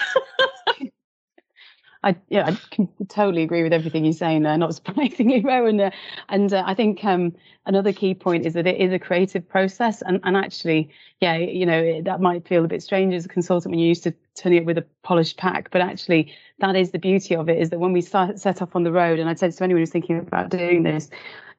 I 2.07 2.15
yeah, 2.29 2.47
I 2.47 2.57
can 2.71 2.89
totally 3.09 3.43
agree 3.43 3.65
with 3.65 3.73
everything 3.73 4.05
you're 4.05 4.13
saying 4.13 4.43
there. 4.45 4.57
Not 4.57 4.75
surprisingly, 4.77 5.41
Rowan. 5.41 5.81
Uh, 5.81 5.91
and 6.29 6.53
uh, 6.53 6.63
I 6.65 6.73
think 6.73 7.05
um, 7.05 7.35
another 7.67 7.93
key 7.93 8.15
point 8.15 8.47
is 8.47 8.55
that 8.55 8.67
it 8.67 8.81
is 8.81 8.93
a 8.93 8.99
creative 8.99 9.47
process, 9.49 10.03
and 10.03 10.21
and 10.23 10.37
actually, 10.37 10.91
yeah, 11.21 11.37
you 11.37 11.67
know, 11.67 11.83
it, 11.83 12.05
that 12.05 12.21
might 12.21 12.47
feel 12.47 12.65
a 12.65 12.69
bit 12.69 12.83
strange 12.83 13.13
as 13.13 13.25
a 13.25 13.29
consultant 13.29 13.73
when 13.73 13.81
you're 13.81 13.89
used 13.89 14.05
to 14.05 14.15
turning 14.37 14.59
it 14.59 14.67
with 14.67 14.79
a 14.79 14.87
polished 15.03 15.37
pack, 15.37 15.71
but 15.73 15.81
actually, 15.81 16.33
that 16.61 16.77
is 16.77 16.93
the 16.93 16.99
beauty 16.99 17.35
of 17.35 17.49
it. 17.49 17.59
Is 17.59 17.71
that 17.71 17.81
when 17.81 17.93
we 17.93 18.03
start, 18.03 18.39
set 18.39 18.63
off 18.63 18.77
on 18.77 18.85
the 18.85 18.93
road, 18.93 19.19
and 19.19 19.29
I'd 19.29 19.41
say 19.41 19.51
to 19.51 19.65
anyone 19.65 19.83
who's 19.83 19.91
thinking 19.91 20.19
about 20.19 20.51
doing 20.51 20.85
this, 20.85 21.11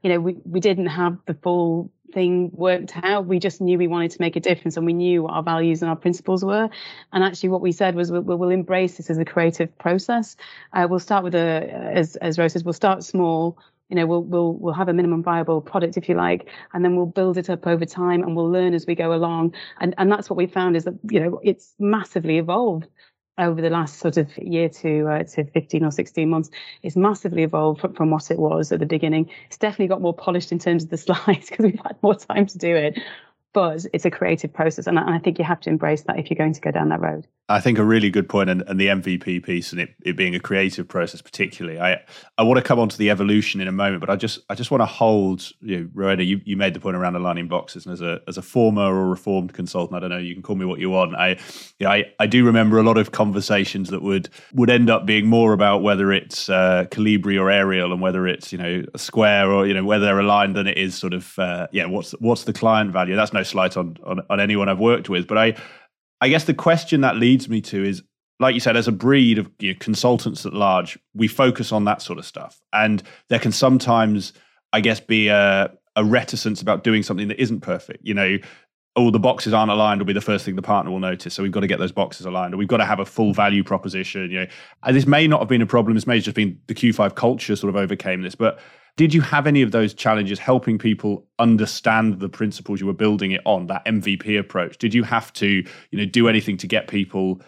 you 0.01 0.09
know, 0.09 0.19
we, 0.19 0.37
we 0.45 0.59
didn't 0.59 0.87
have 0.87 1.17
the 1.25 1.33
full 1.33 1.91
thing 2.13 2.49
worked 2.53 2.93
out. 3.03 3.25
We 3.25 3.39
just 3.39 3.61
knew 3.61 3.77
we 3.77 3.87
wanted 3.87 4.11
to 4.11 4.21
make 4.21 4.35
a 4.35 4.39
difference 4.39 4.77
and 4.77 4.85
we 4.85 4.93
knew 4.93 5.23
what 5.23 5.33
our 5.33 5.43
values 5.43 5.81
and 5.81 5.89
our 5.89 5.95
principles 5.95 6.43
were. 6.43 6.69
And 7.11 7.23
actually, 7.23 7.49
what 7.49 7.61
we 7.61 7.71
said 7.71 7.95
was 7.95 8.11
we'll, 8.11 8.21
we'll 8.21 8.49
embrace 8.49 8.97
this 8.97 9.09
as 9.09 9.17
a 9.17 9.25
creative 9.25 9.75
process. 9.77 10.35
Uh, 10.73 10.87
we'll 10.89 10.99
start 10.99 11.23
with 11.23 11.35
a, 11.35 11.69
as, 11.93 12.15
as 12.17 12.37
Rose 12.37 12.53
says, 12.53 12.63
we'll 12.63 12.73
start 12.73 13.03
small. 13.03 13.57
You 13.89 13.95
know, 13.95 14.05
we'll 14.05 14.23
we'll 14.23 14.53
we'll 14.53 14.73
have 14.73 14.89
a 14.89 14.93
minimum 14.93 15.23
viable 15.23 15.61
product, 15.61 15.95
if 15.95 16.09
you 16.09 16.15
like, 16.15 16.49
and 16.73 16.83
then 16.83 16.97
we'll 16.97 17.05
build 17.05 17.37
it 17.37 17.49
up 17.49 17.65
over 17.65 17.85
time, 17.85 18.21
and 18.21 18.35
we'll 18.35 18.51
learn 18.51 18.73
as 18.73 18.85
we 18.85 18.95
go 18.95 19.13
along. 19.13 19.55
And 19.79 19.95
and 19.97 20.11
that's 20.11 20.29
what 20.29 20.35
we 20.35 20.45
found 20.45 20.75
is 20.75 20.83
that 20.83 20.95
you 21.09 21.21
know 21.21 21.39
it's 21.41 21.73
massively 21.79 22.37
evolved 22.37 22.87
over 23.37 23.61
the 23.61 23.69
last 23.69 23.99
sort 23.99 24.17
of 24.17 24.35
year 24.37 24.69
to 24.69 25.07
uh, 25.07 25.23
to 25.23 25.43
15 25.45 25.85
or 25.85 25.91
16 25.91 26.29
months 26.29 26.49
it's 26.83 26.95
massively 26.95 27.43
evolved 27.43 27.81
from, 27.81 27.93
from 27.93 28.11
what 28.11 28.31
it 28.31 28.39
was 28.39 28.71
at 28.71 28.79
the 28.79 28.85
beginning. 28.85 29.29
It's 29.47 29.57
definitely 29.57 29.87
got 29.87 30.01
more 30.01 30.13
polished 30.13 30.51
in 30.51 30.59
terms 30.59 30.83
of 30.83 30.89
the 30.89 30.97
slides 31.07 31.49
because 31.49 31.65
we've 31.65 31.79
had 31.83 31.97
more 32.01 32.15
time 32.15 32.45
to 32.47 32.57
do 32.57 32.75
it 32.75 32.99
but 33.53 33.85
it's 33.93 34.05
a 34.05 34.11
creative 34.11 34.53
process 34.53 34.87
and 34.87 34.99
I 34.99 35.19
think 35.19 35.39
you 35.39 35.45
have 35.45 35.61
to 35.61 35.69
embrace 35.69 36.03
that 36.03 36.19
if 36.19 36.29
you're 36.29 36.37
going 36.37 36.53
to 36.53 36.61
go 36.61 36.71
down 36.71 36.89
that 36.89 37.01
road 37.01 37.27
I 37.49 37.61
think 37.61 37.77
a 37.77 37.83
really 37.83 38.09
good 38.09 38.27
point, 38.27 38.49
and, 38.49 38.61
and 38.67 38.77
the 38.77 38.87
MVP 38.87 39.41
piece, 39.41 39.71
and 39.71 39.79
it, 39.79 39.95
it 40.01 40.17
being 40.17 40.35
a 40.35 40.39
creative 40.39 40.85
process, 40.85 41.21
particularly. 41.21 41.79
I 41.79 42.01
I 42.37 42.43
want 42.43 42.57
to 42.57 42.61
come 42.61 42.77
on 42.77 42.89
to 42.89 42.97
the 42.97 43.09
evolution 43.09 43.61
in 43.61 43.69
a 43.69 43.71
moment, 43.71 44.01
but 44.01 44.09
I 44.09 44.17
just 44.17 44.39
I 44.49 44.55
just 44.55 44.69
want 44.69 44.81
to 44.81 44.85
hold. 44.85 45.49
You 45.61 45.79
know, 45.79 45.89
Rowena, 45.93 46.23
you, 46.23 46.41
you 46.43 46.57
made 46.57 46.73
the 46.73 46.81
point 46.81 46.97
around 46.97 47.15
aligning 47.15 47.47
boxes, 47.47 47.85
and 47.85 47.93
as 47.93 48.01
a 48.01 48.19
as 48.27 48.37
a 48.37 48.41
former 48.41 48.81
or 48.81 49.07
reformed 49.07 49.53
consultant, 49.53 49.95
I 49.95 50.01
don't 50.01 50.09
know, 50.09 50.17
you 50.17 50.33
can 50.33 50.43
call 50.43 50.57
me 50.57 50.65
what 50.65 50.79
you 50.79 50.89
want. 50.89 51.15
I, 51.15 51.37
I 51.85 52.11
I 52.19 52.27
do 52.27 52.45
remember 52.45 52.79
a 52.79 52.83
lot 52.83 52.97
of 52.97 53.13
conversations 53.13 53.91
that 53.91 54.01
would 54.01 54.27
would 54.53 54.69
end 54.69 54.89
up 54.89 55.05
being 55.05 55.27
more 55.27 55.53
about 55.53 55.81
whether 55.81 56.11
it's 56.11 56.49
uh, 56.49 56.83
Calibri 56.91 57.39
or 57.39 57.49
Arial, 57.49 57.93
and 57.93 58.01
whether 58.01 58.27
it's 58.27 58.51
you 58.51 58.57
know 58.57 58.83
a 58.93 58.99
square 58.99 59.49
or 59.49 59.65
you 59.65 59.73
know 59.73 59.85
whether 59.85 60.03
they're 60.03 60.19
aligned, 60.19 60.57
than 60.57 60.67
it 60.67 60.77
is 60.77 60.95
sort 60.95 61.13
of 61.13 61.39
uh, 61.39 61.67
yeah, 61.71 61.85
what's 61.85 62.11
what's 62.19 62.43
the 62.43 62.51
client 62.51 62.91
value? 62.91 63.15
That's 63.15 63.31
no 63.31 63.43
slight 63.43 63.77
on, 63.77 63.95
on 64.03 64.19
on 64.29 64.41
anyone 64.41 64.67
I've 64.67 64.79
worked 64.79 65.07
with, 65.07 65.27
but 65.27 65.37
I 65.37 65.55
I 66.19 66.29
guess 66.29 66.45
the 66.45 66.53
question 66.53 67.01
that 67.01 67.17
leads 67.17 67.47
me 67.47 67.61
to 67.61 67.83
is 67.83 68.03
like 68.39 68.53
you 68.53 68.59
said, 68.59 68.77
as 68.77 68.87
a 68.87 68.91
breed 68.91 69.39
of 69.39 69.49
you 69.59 69.73
know, 69.73 69.77
consultants 69.79 70.45
at 70.45 70.53
large, 70.53 70.97
we 71.13 71.27
focus 71.27 71.71
on 71.71 71.85
that 71.85 72.01
sort 72.01 72.19
of 72.19 72.25
stuff. 72.25 72.61
And 72.71 73.01
there 73.29 73.39
can 73.39 73.51
sometimes, 73.51 74.33
I 74.73 74.81
guess, 74.81 74.99
be 74.99 75.27
a, 75.29 75.71
a 75.95 76.03
reticence 76.03 76.61
about 76.61 76.83
doing 76.83 77.01
something 77.01 77.29
that 77.29 77.41
isn't 77.41 77.61
perfect. 77.61 78.05
You 78.05 78.13
know, 78.13 78.37
oh, 78.95 79.11
the 79.11 79.19
boxes 79.19 79.53
aren't 79.53 79.71
aligned 79.71 80.01
will 80.01 80.05
be 80.05 80.13
the 80.13 80.21
first 80.21 80.45
thing 80.45 80.55
the 80.55 80.61
partner 80.61 80.91
will 80.91 80.99
notice. 80.99 81.33
So 81.33 81.43
we've 81.43 81.51
got 81.51 81.61
to 81.61 81.67
get 81.67 81.79
those 81.79 81.91
boxes 81.91 82.25
aligned, 82.25 82.53
or 82.53 82.57
we've 82.57 82.67
got 82.67 82.77
to 82.77 82.85
have 82.85 82.99
a 82.99 83.05
full 83.05 83.33
value 83.33 83.63
proposition. 83.63 84.29
You 84.29 84.41
know, 84.41 84.47
and 84.83 84.95
this 84.95 85.07
may 85.07 85.27
not 85.27 85.39
have 85.39 85.49
been 85.49 85.61
a 85.61 85.67
problem. 85.67 85.95
This 85.95 86.07
may 86.07 86.15
have 86.15 86.23
just 86.23 86.35
been 86.35 86.59
the 86.67 86.75
Q5 86.75 87.15
culture 87.15 87.55
sort 87.55 87.69
of 87.69 87.75
overcame 87.75 88.21
this. 88.21 88.35
But 88.35 88.59
did 88.97 89.13
you 89.13 89.21
have 89.21 89.47
any 89.47 89.61
of 89.61 89.71
those 89.71 89.93
challenges 89.93 90.39
helping 90.39 90.77
people 90.77 91.25
understand 91.39 92.19
the 92.19 92.27
principles 92.27 92.81
you 92.81 92.87
were 92.87 92.93
building 92.93 93.31
it 93.31 93.41
on, 93.45 93.67
that 93.67 93.85
MVP 93.85 94.37
approach? 94.37 94.77
Did 94.79 94.93
you 94.93 95.03
have 95.03 95.31
to, 95.33 95.47
you 95.47 95.97
know, 95.97 96.05
do 96.05 96.27
anything 96.27 96.57
to 96.57 96.67
get 96.67 96.87
people 96.87 97.39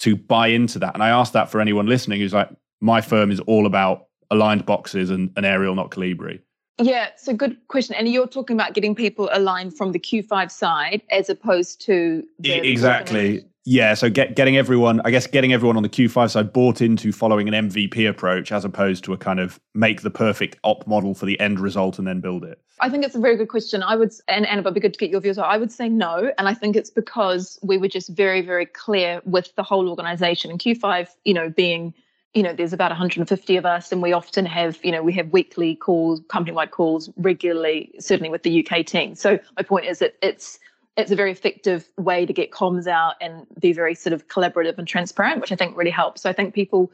to 0.00 0.14
buy 0.14 0.48
into 0.48 0.78
that? 0.78 0.92
And 0.94 1.02
I 1.02 1.08
asked 1.08 1.32
that 1.32 1.50
for 1.50 1.60
anyone 1.60 1.86
listening 1.86 2.20
who's 2.20 2.34
like, 2.34 2.50
my 2.80 3.00
firm 3.00 3.30
is 3.30 3.40
all 3.40 3.64
about 3.64 4.06
aligned 4.30 4.66
boxes 4.66 5.08
and 5.08 5.32
an 5.36 5.46
Arial, 5.46 5.74
not 5.74 5.90
Calibri. 5.90 6.40
Yeah, 6.80 7.06
it's 7.06 7.26
a 7.26 7.34
good 7.34 7.56
question. 7.68 7.96
And 7.96 8.06
you're 8.06 8.28
talking 8.28 8.54
about 8.54 8.74
getting 8.74 8.94
people 8.94 9.30
aligned 9.32 9.76
from 9.76 9.92
the 9.92 9.98
Q5 9.98 10.50
side 10.50 11.02
as 11.10 11.30
opposed 11.30 11.80
to 11.86 12.22
exactly. 12.44 13.44
Yeah, 13.70 13.92
so 13.92 14.08
get, 14.08 14.34
getting 14.34 14.56
everyone, 14.56 15.02
I 15.04 15.10
guess, 15.10 15.26
getting 15.26 15.52
everyone 15.52 15.76
on 15.76 15.82
the 15.82 15.90
Q5 15.90 16.30
side 16.30 16.54
bought 16.54 16.80
into 16.80 17.12
following 17.12 17.52
an 17.52 17.68
MVP 17.68 18.08
approach 18.08 18.50
as 18.50 18.64
opposed 18.64 19.04
to 19.04 19.12
a 19.12 19.18
kind 19.18 19.38
of 19.38 19.60
make 19.74 20.00
the 20.00 20.10
perfect 20.10 20.56
op 20.64 20.86
model 20.86 21.12
for 21.12 21.26
the 21.26 21.38
end 21.38 21.60
result 21.60 21.98
and 21.98 22.08
then 22.08 22.20
build 22.20 22.44
it. 22.44 22.62
I 22.80 22.88
think 22.88 23.04
it's 23.04 23.14
a 23.14 23.20
very 23.20 23.36
good 23.36 23.48
question. 23.48 23.82
I 23.82 23.94
would, 23.94 24.10
and 24.26 24.46
Anna, 24.46 24.62
it'd 24.62 24.72
be 24.72 24.80
good 24.80 24.94
to 24.94 24.98
get 24.98 25.10
your 25.10 25.20
views. 25.20 25.36
On. 25.36 25.44
I 25.44 25.58
would 25.58 25.70
say 25.70 25.86
no, 25.86 26.32
and 26.38 26.48
I 26.48 26.54
think 26.54 26.76
it's 26.76 26.88
because 26.88 27.58
we 27.62 27.76
were 27.76 27.88
just 27.88 28.08
very, 28.08 28.40
very 28.40 28.64
clear 28.64 29.20
with 29.26 29.54
the 29.56 29.62
whole 29.62 29.90
organization. 29.90 30.50
And 30.50 30.58
Q5, 30.58 31.08
you 31.26 31.34
know, 31.34 31.50
being 31.50 31.92
you 32.32 32.42
know 32.42 32.54
there's 32.54 32.72
about 32.72 32.90
150 32.90 33.56
of 33.56 33.66
us 33.66 33.90
and 33.90 34.02
we 34.02 34.12
often 34.12 34.46
have 34.46 34.78
you 34.82 34.92
know 34.92 35.02
we 35.02 35.14
have 35.14 35.30
weekly 35.32 35.74
calls 35.74 36.20
company 36.28 36.54
wide 36.54 36.70
calls 36.70 37.08
regularly 37.16 37.90
certainly 37.98 38.28
with 38.28 38.42
the 38.42 38.62
uk 38.62 38.84
team 38.84 39.14
so 39.14 39.38
my 39.56 39.62
point 39.62 39.86
is 39.86 39.98
that 40.00 40.14
it's 40.20 40.58
it's 40.98 41.10
a 41.10 41.16
very 41.16 41.30
effective 41.32 41.88
way 41.96 42.26
to 42.26 42.32
get 42.32 42.50
comms 42.50 42.86
out 42.86 43.14
and 43.20 43.46
be 43.58 43.72
very 43.72 43.94
sort 43.94 44.12
of 44.12 44.28
collaborative 44.28 44.76
and 44.76 44.86
transparent, 44.86 45.40
which 45.40 45.52
I 45.52 45.56
think 45.56 45.76
really 45.76 45.90
helps. 45.90 46.22
So 46.22 46.28
I 46.28 46.34
think 46.34 46.52
people 46.52 46.92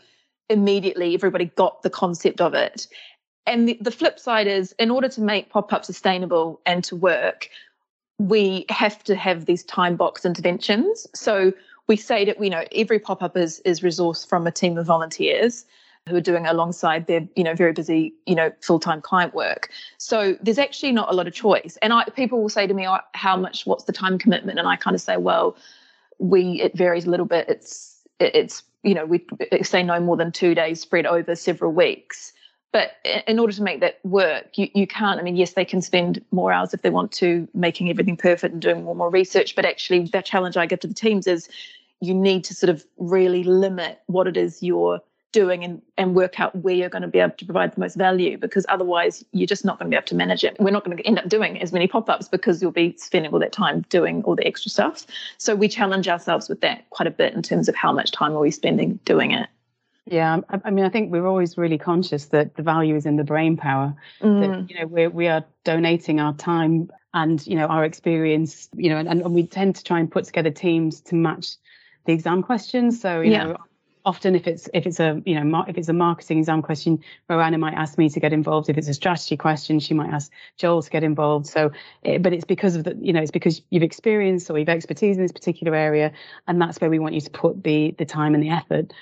immediately, 0.49 1.15
everybody 1.15 1.47
got 1.57 1.83
the 1.83 1.91
concept 1.91 2.41
of 2.41 2.55
it. 2.55 2.87
and 3.47 3.69
the, 3.69 3.79
the 3.81 3.91
flip 3.91 4.19
side 4.19 4.47
is 4.47 4.73
in 4.79 4.91
order 4.91 5.09
to 5.09 5.21
make 5.21 5.51
pop-up 5.51 5.85
sustainable 5.85 6.61
and 6.67 6.85
to 6.85 6.97
work 6.97 7.49
we 8.19 8.65
have 8.69 9.03
to 9.05 9.17
have 9.17 9.47
these 9.47 9.65
time 9.65 9.97
box 9.97 10.25
interventions 10.25 11.07
so 11.15 11.53
we 11.89 11.97
say 11.97 12.25
that 12.25 12.43
you 12.43 12.51
know 12.51 12.65
every 12.73 12.99
pop-up 12.99 13.37
is 13.37 13.61
is 13.61 13.81
resourced 13.81 14.27
from 14.27 14.47
a 14.47 14.53
team 14.53 14.79
of 14.79 14.87
volunteers 14.87 15.67
who 16.09 16.17
are 16.17 16.21
doing 16.21 16.47
alongside 16.47 17.07
their 17.07 17.27
you 17.35 17.43
know 17.43 17.55
very 17.55 17.73
busy 17.73 18.15
you 18.27 18.35
know 18.35 18.53
full-time 18.61 19.01
client 19.01 19.35
work. 19.35 19.71
So 19.99 20.37
there's 20.43 20.59
actually 20.59 20.93
not 20.93 21.11
a 21.11 21.15
lot 21.15 21.27
of 21.27 21.33
choice. 21.33 21.79
And 21.81 21.93
I, 21.93 22.05
people 22.05 22.43
will 22.43 22.49
say 22.49 22.67
to 22.67 22.75
me 22.75 22.87
oh, 22.87 22.99
how 23.15 23.37
much 23.37 23.67
what's 23.67 23.85
the 23.85 23.93
time 23.93 24.19
commitment? 24.19 24.59
And 24.59 24.69
i 24.69 24.77
kind 24.77 24.95
of 24.95 25.01
say 25.01 25.17
well 25.17 25.57
we 26.19 26.61
it 26.61 26.77
varies 26.77 27.07
a 27.07 27.11
little 27.11 27.27
bit. 27.27 27.49
It's 27.49 28.03
it's 28.21 28.63
you 28.83 28.95
know 28.95 29.07
we 29.07 29.25
say 29.63 29.83
no 29.83 29.99
more 29.99 30.17
than 30.17 30.31
two 30.31 30.55
days 30.55 30.81
spread 30.81 31.07
over 31.07 31.35
several 31.35 31.73
weeks. 31.73 32.33
But 32.71 32.93
in 33.29 33.39
order 33.39 33.53
to 33.53 33.63
make 33.63 33.81
that 33.81 34.01
work 34.03 34.59
you, 34.59 34.69
you 34.75 34.87
can't 34.87 35.21
i 35.21 35.23
mean 35.23 35.37
yes 35.37 35.53
they 35.53 35.65
can 35.65 35.81
spend 35.81 36.23
more 36.33 36.53
hours 36.53 36.75
if 36.75 36.83
they 36.83 36.91
want 36.91 37.13
to 37.13 37.49
making 37.55 37.89
everything 37.89 38.17
perfect 38.17 38.53
and 38.53 38.61
doing 38.61 38.85
more 38.85 38.95
more 38.95 39.11
research. 39.11 39.57
But 39.57 39.65
actually 39.65 40.01
the 40.01 40.21
challenge 40.21 40.59
i 40.59 40.67
give 40.67 40.81
to 40.81 40.87
the 40.87 40.95
teams 40.95 41.27
is 41.27 41.49
you 42.01 42.13
need 42.13 42.45
to 42.45 42.55
sort 42.55 42.69
of 42.69 42.85
really 42.99 43.45
limit 43.45 44.03
what 44.07 44.27
it 44.27 44.37
is 44.37 44.63
you're 44.63 45.01
doing 45.35 45.65
and, 45.65 45.83
and 45.99 46.15
work 46.15 46.39
out 46.39 46.55
where 46.55 46.75
you're 46.75 46.89
going 46.89 47.03
to 47.03 47.09
be 47.09 47.19
able 47.19 47.35
to 47.37 47.45
provide 47.45 47.75
the 47.75 47.81
most 47.81 47.97
value 47.97 48.39
because 48.39 48.65
otherwise 48.69 49.25
you're 49.33 49.49
just 49.49 49.65
not 49.65 49.79
going 49.79 49.91
to 49.91 49.95
be 49.95 49.97
able 49.97 50.07
to 50.07 50.15
manage 50.15 50.45
it. 50.45 50.57
We're 50.61 50.71
not 50.71 50.85
going 50.85 50.97
to 50.97 51.05
end 51.05 51.19
up 51.19 51.29
doing 51.29 51.61
as 51.61 51.73
many 51.73 51.89
pop 51.89 52.09
ups 52.09 52.29
because 52.29 52.63
you'll 52.63 52.71
be 52.71 52.95
spending 52.97 53.33
all 53.33 53.41
that 53.41 53.53
time 53.53 53.85
doing 53.89 54.23
all 54.23 54.37
the 54.37 54.47
extra 54.47 54.71
stuff. 54.71 55.05
So 55.39 55.57
we 55.57 55.67
challenge 55.67 56.07
ourselves 56.07 56.49
with 56.49 56.61
that 56.61 56.89
quite 56.91 57.09
a 57.09 57.11
bit 57.11 57.35
in 57.35 57.43
terms 57.43 57.69
of 57.69 57.75
how 57.75 57.93
much 57.93 58.13
time 58.13 58.33
are 58.33 58.39
we 58.39 58.53
spending 58.53 59.01
doing 59.05 59.33
it. 59.33 59.49
Yeah, 60.07 60.41
I, 60.51 60.61
I 60.67 60.71
mean, 60.71 60.85
I 60.85 60.89
think 60.89 61.11
we're 61.11 61.27
always 61.27 61.59
really 61.59 61.79
conscious 61.79 62.27
that 62.27 62.55
the 62.55 62.63
value 62.63 62.95
is 62.95 63.07
in 63.07 63.17
the 63.17 63.25
brain 63.25 63.57
power. 63.57 63.95
Mm. 64.21 64.41
That 64.41 64.71
you 64.71 64.79
know, 64.79 64.87
we 64.87 65.09
we 65.09 65.29
are 65.29 65.43
donating 65.65 66.21
our 66.21 66.35
time 66.35 66.91
and 67.15 67.45
you 67.47 67.57
know 67.57 67.67
our 67.67 67.85
experience. 67.85 68.69
You 68.77 68.91
know, 68.91 68.99
and, 68.99 69.09
and 69.09 69.35
we 69.35 69.47
tend 69.47 69.77
to 69.77 69.83
try 69.83 69.99
and 69.99 70.13
put 70.13 70.27
together 70.27 70.51
teams 70.51 71.01
to 71.09 71.15
match 71.15 71.57
the 72.05 72.13
exam 72.13 72.43
questions. 72.43 73.01
So 73.01 73.23
you 73.23 73.33
yeah. 73.33 73.45
know, 73.45 73.57
often 74.05 74.35
if 74.35 74.47
it's 74.47 74.69
if 74.75 74.87
it's 74.87 75.01
a 75.01 75.23
you 75.25 75.41
know 75.41 75.65
if 75.67 75.79
it's 75.79 75.89
a 75.89 75.93
marketing 75.93 76.39
exam 76.39 76.63
question 76.63 77.03
Rowena 77.29 77.59
might 77.59 77.75
ask 77.75 77.97
me 77.97 78.09
to 78.11 78.21
get 78.21 78.33
involved. 78.33 78.69
If 78.69 78.77
it's 78.77 78.89
a 78.89 78.95
strategy 78.95 79.37
question 79.37 79.81
she 79.81 79.95
might 79.95 80.11
ask 80.11 80.31
joel 80.57 80.83
to 80.83 80.91
get 80.91 81.03
involved. 81.03 81.47
So 81.47 81.71
it, 82.03 82.23
but 82.23 82.33
it's 82.33 82.45
because 82.45 82.77
of 82.77 82.85
the 82.85 82.97
you 83.01 83.13
know 83.13 83.21
it's 83.21 83.31
because 83.31 83.63
you've 83.71 83.83
experienced 83.83 84.51
or 84.51 84.59
you've 84.59 84.69
expertise 84.69 85.17
in 85.17 85.23
this 85.23 85.33
particular 85.33 85.75
area 85.75 86.13
and 86.47 86.61
that's 86.61 86.81
where 86.81 86.91
we 86.91 86.99
want 86.99 87.15
you 87.15 87.21
to 87.23 87.31
put 87.31 87.65
the 87.65 87.95
the 87.99 88.05
time 88.05 88.35
and 88.35 88.43
the 88.43 88.51
effort 88.51 88.93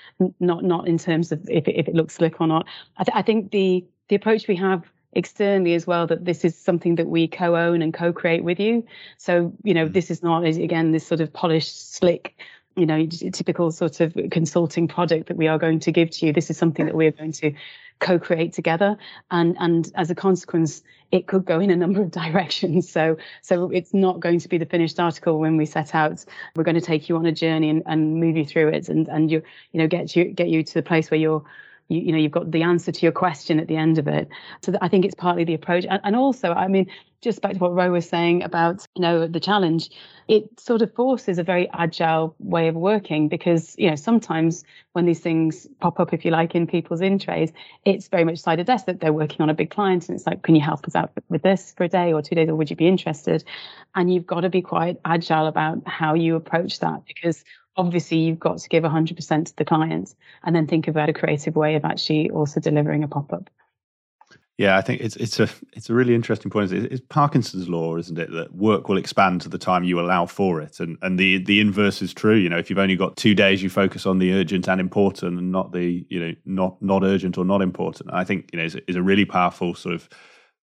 not 0.40 0.64
not 0.64 0.86
in 0.86 0.98
terms 0.98 1.32
of 1.32 1.48
if 1.48 1.66
it, 1.66 1.76
if 1.76 1.88
it 1.88 1.94
looks 1.94 2.14
slick 2.14 2.40
or 2.40 2.46
not. 2.46 2.66
I, 2.96 3.04
th- 3.04 3.16
I 3.16 3.22
think 3.22 3.50
the 3.50 3.84
the 4.08 4.16
approach 4.16 4.46
we 4.46 4.56
have 4.56 4.84
externally 5.14 5.74
as 5.74 5.86
well 5.86 6.06
that 6.06 6.24
this 6.24 6.44
is 6.44 6.56
something 6.56 6.94
that 6.94 7.06
we 7.06 7.28
co-own 7.28 7.82
and 7.82 7.92
co-create 7.92 8.44
with 8.44 8.58
you. 8.58 8.84
So 9.18 9.52
you 9.64 9.74
know 9.74 9.86
mm. 9.88 9.92
this 9.92 10.10
is 10.10 10.22
not 10.22 10.44
again 10.44 10.92
this 10.92 11.06
sort 11.06 11.20
of 11.20 11.32
polished 11.32 11.94
slick 11.94 12.36
you 12.76 12.86
know, 12.86 13.06
typical 13.06 13.70
sort 13.70 14.00
of 14.00 14.16
consulting 14.30 14.88
product 14.88 15.28
that 15.28 15.36
we 15.36 15.48
are 15.48 15.58
going 15.58 15.80
to 15.80 15.92
give 15.92 16.10
to 16.10 16.26
you. 16.26 16.32
This 16.32 16.50
is 16.50 16.56
something 16.56 16.86
that 16.86 16.94
we 16.94 17.06
are 17.06 17.12
going 17.12 17.32
to 17.32 17.52
co-create 18.00 18.52
together, 18.52 18.96
and 19.30 19.56
and 19.58 19.90
as 19.94 20.10
a 20.10 20.14
consequence, 20.14 20.82
it 21.10 21.26
could 21.26 21.44
go 21.44 21.60
in 21.60 21.70
a 21.70 21.76
number 21.76 22.02
of 22.02 22.10
directions. 22.22 22.90
So 22.90 23.16
so 23.42 23.70
it's 23.70 23.94
not 23.94 24.20
going 24.20 24.40
to 24.40 24.48
be 24.48 24.58
the 24.58 24.66
finished 24.66 24.98
article 24.98 25.38
when 25.38 25.56
we 25.56 25.66
set 25.66 25.94
out. 25.94 26.24
We're 26.56 26.64
going 26.64 26.74
to 26.74 26.80
take 26.80 27.08
you 27.08 27.16
on 27.16 27.26
a 27.26 27.32
journey 27.32 27.70
and, 27.70 27.82
and 27.86 28.20
move 28.20 28.36
you 28.36 28.44
through 28.44 28.68
it, 28.68 28.88
and 28.88 29.08
and 29.08 29.30
you 29.30 29.42
you 29.72 29.80
know 29.80 29.86
get 29.86 30.14
you 30.16 30.24
get 30.24 30.48
you 30.48 30.62
to 30.62 30.74
the 30.74 30.82
place 30.82 31.10
where 31.10 31.20
you're 31.20 31.44
you, 31.92 32.00
you, 32.00 32.12
know 32.12 32.18
you've 32.18 32.32
got 32.32 32.50
the 32.50 32.62
answer 32.62 32.92
to 32.92 33.00
your 33.00 33.12
question 33.12 33.60
at 33.60 33.68
the 33.68 33.76
end 33.76 33.98
of 33.98 34.08
it 34.08 34.28
so 34.62 34.72
i 34.80 34.88
think 34.88 35.04
it's 35.04 35.14
partly 35.14 35.44
the 35.44 35.54
approach 35.54 35.84
and, 35.88 36.00
and 36.04 36.16
also 36.16 36.52
i 36.52 36.68
mean 36.68 36.86
just 37.22 37.40
back 37.40 37.52
to 37.52 37.58
what 37.58 37.72
Ro 37.72 37.92
was 37.92 38.08
saying 38.08 38.42
about, 38.42 38.84
you 38.96 39.02
know, 39.02 39.28
the 39.28 39.38
challenge, 39.38 39.90
it 40.26 40.58
sort 40.58 40.82
of 40.82 40.92
forces 40.92 41.38
a 41.38 41.44
very 41.44 41.70
agile 41.72 42.34
way 42.40 42.66
of 42.66 42.74
working 42.74 43.28
because, 43.28 43.76
you 43.78 43.88
know, 43.88 43.94
sometimes 43.94 44.64
when 44.92 45.06
these 45.06 45.20
things 45.20 45.68
pop 45.80 46.00
up, 46.00 46.12
if 46.12 46.24
you 46.24 46.32
like, 46.32 46.56
in 46.56 46.66
people's 46.66 47.00
in 47.00 47.20
trays, 47.20 47.52
it's 47.84 48.08
very 48.08 48.24
much 48.24 48.38
side 48.38 48.58
of 48.58 48.66
desk 48.66 48.86
that 48.86 49.00
they're 49.00 49.12
working 49.12 49.40
on 49.40 49.48
a 49.48 49.54
big 49.54 49.70
client 49.70 50.08
and 50.08 50.16
it's 50.16 50.26
like, 50.26 50.42
can 50.42 50.56
you 50.56 50.60
help 50.60 50.84
us 50.84 50.96
out 50.96 51.12
with 51.28 51.42
this 51.42 51.72
for 51.76 51.84
a 51.84 51.88
day 51.88 52.12
or 52.12 52.22
two 52.22 52.34
days 52.34 52.48
or 52.48 52.56
would 52.56 52.70
you 52.70 52.76
be 52.76 52.88
interested? 52.88 53.44
And 53.94 54.12
you've 54.12 54.26
got 54.26 54.40
to 54.40 54.50
be 54.50 54.60
quite 54.60 54.98
agile 55.04 55.46
about 55.46 55.86
how 55.86 56.14
you 56.14 56.34
approach 56.34 56.80
that 56.80 57.04
because 57.06 57.44
obviously 57.76 58.18
you've 58.18 58.40
got 58.40 58.58
to 58.58 58.68
give 58.68 58.84
100% 58.84 59.46
to 59.46 59.56
the 59.56 59.64
client 59.64 60.14
and 60.44 60.54
then 60.54 60.66
think 60.66 60.88
about 60.88 61.08
a 61.08 61.12
creative 61.12 61.56
way 61.56 61.74
of 61.74 61.84
actually 61.84 62.30
also 62.30 62.60
delivering 62.60 63.02
a 63.02 63.08
pop-up. 63.08 63.48
Yeah, 64.58 64.76
I 64.76 64.82
think 64.82 65.00
it's 65.00 65.16
it's 65.16 65.40
a 65.40 65.48
it's 65.72 65.88
a 65.88 65.94
really 65.94 66.14
interesting 66.14 66.50
point. 66.50 66.70
It's, 66.72 66.94
it's, 66.94 67.02
Parkinson's 67.08 67.70
law, 67.70 67.96
isn't 67.96 68.18
it? 68.18 68.30
That 68.30 68.54
work 68.54 68.88
will 68.88 68.98
expand 68.98 69.40
to 69.40 69.48
the 69.48 69.58
time 69.58 69.82
you 69.82 69.98
allow 69.98 70.26
for 70.26 70.60
it, 70.60 70.78
and 70.78 70.98
and 71.00 71.18
the 71.18 71.38
the 71.38 71.58
inverse 71.58 72.02
is 72.02 72.12
true. 72.12 72.36
You 72.36 72.50
know, 72.50 72.58
if 72.58 72.68
you've 72.68 72.78
only 72.78 72.94
got 72.94 73.16
two 73.16 73.34
days, 73.34 73.62
you 73.62 73.70
focus 73.70 74.04
on 74.04 74.18
the 74.18 74.32
urgent 74.34 74.68
and 74.68 74.78
important, 74.78 75.38
and 75.38 75.50
not 75.50 75.72
the 75.72 76.04
you 76.10 76.20
know 76.20 76.34
not 76.44 76.80
not 76.82 77.02
urgent 77.02 77.38
or 77.38 77.46
not 77.46 77.62
important. 77.62 78.10
I 78.12 78.24
think 78.24 78.50
you 78.52 78.58
know 78.58 78.64
is, 78.66 78.76
is 78.86 78.94
a 78.94 79.02
really 79.02 79.24
powerful 79.24 79.74
sort 79.74 79.94
of 79.94 80.08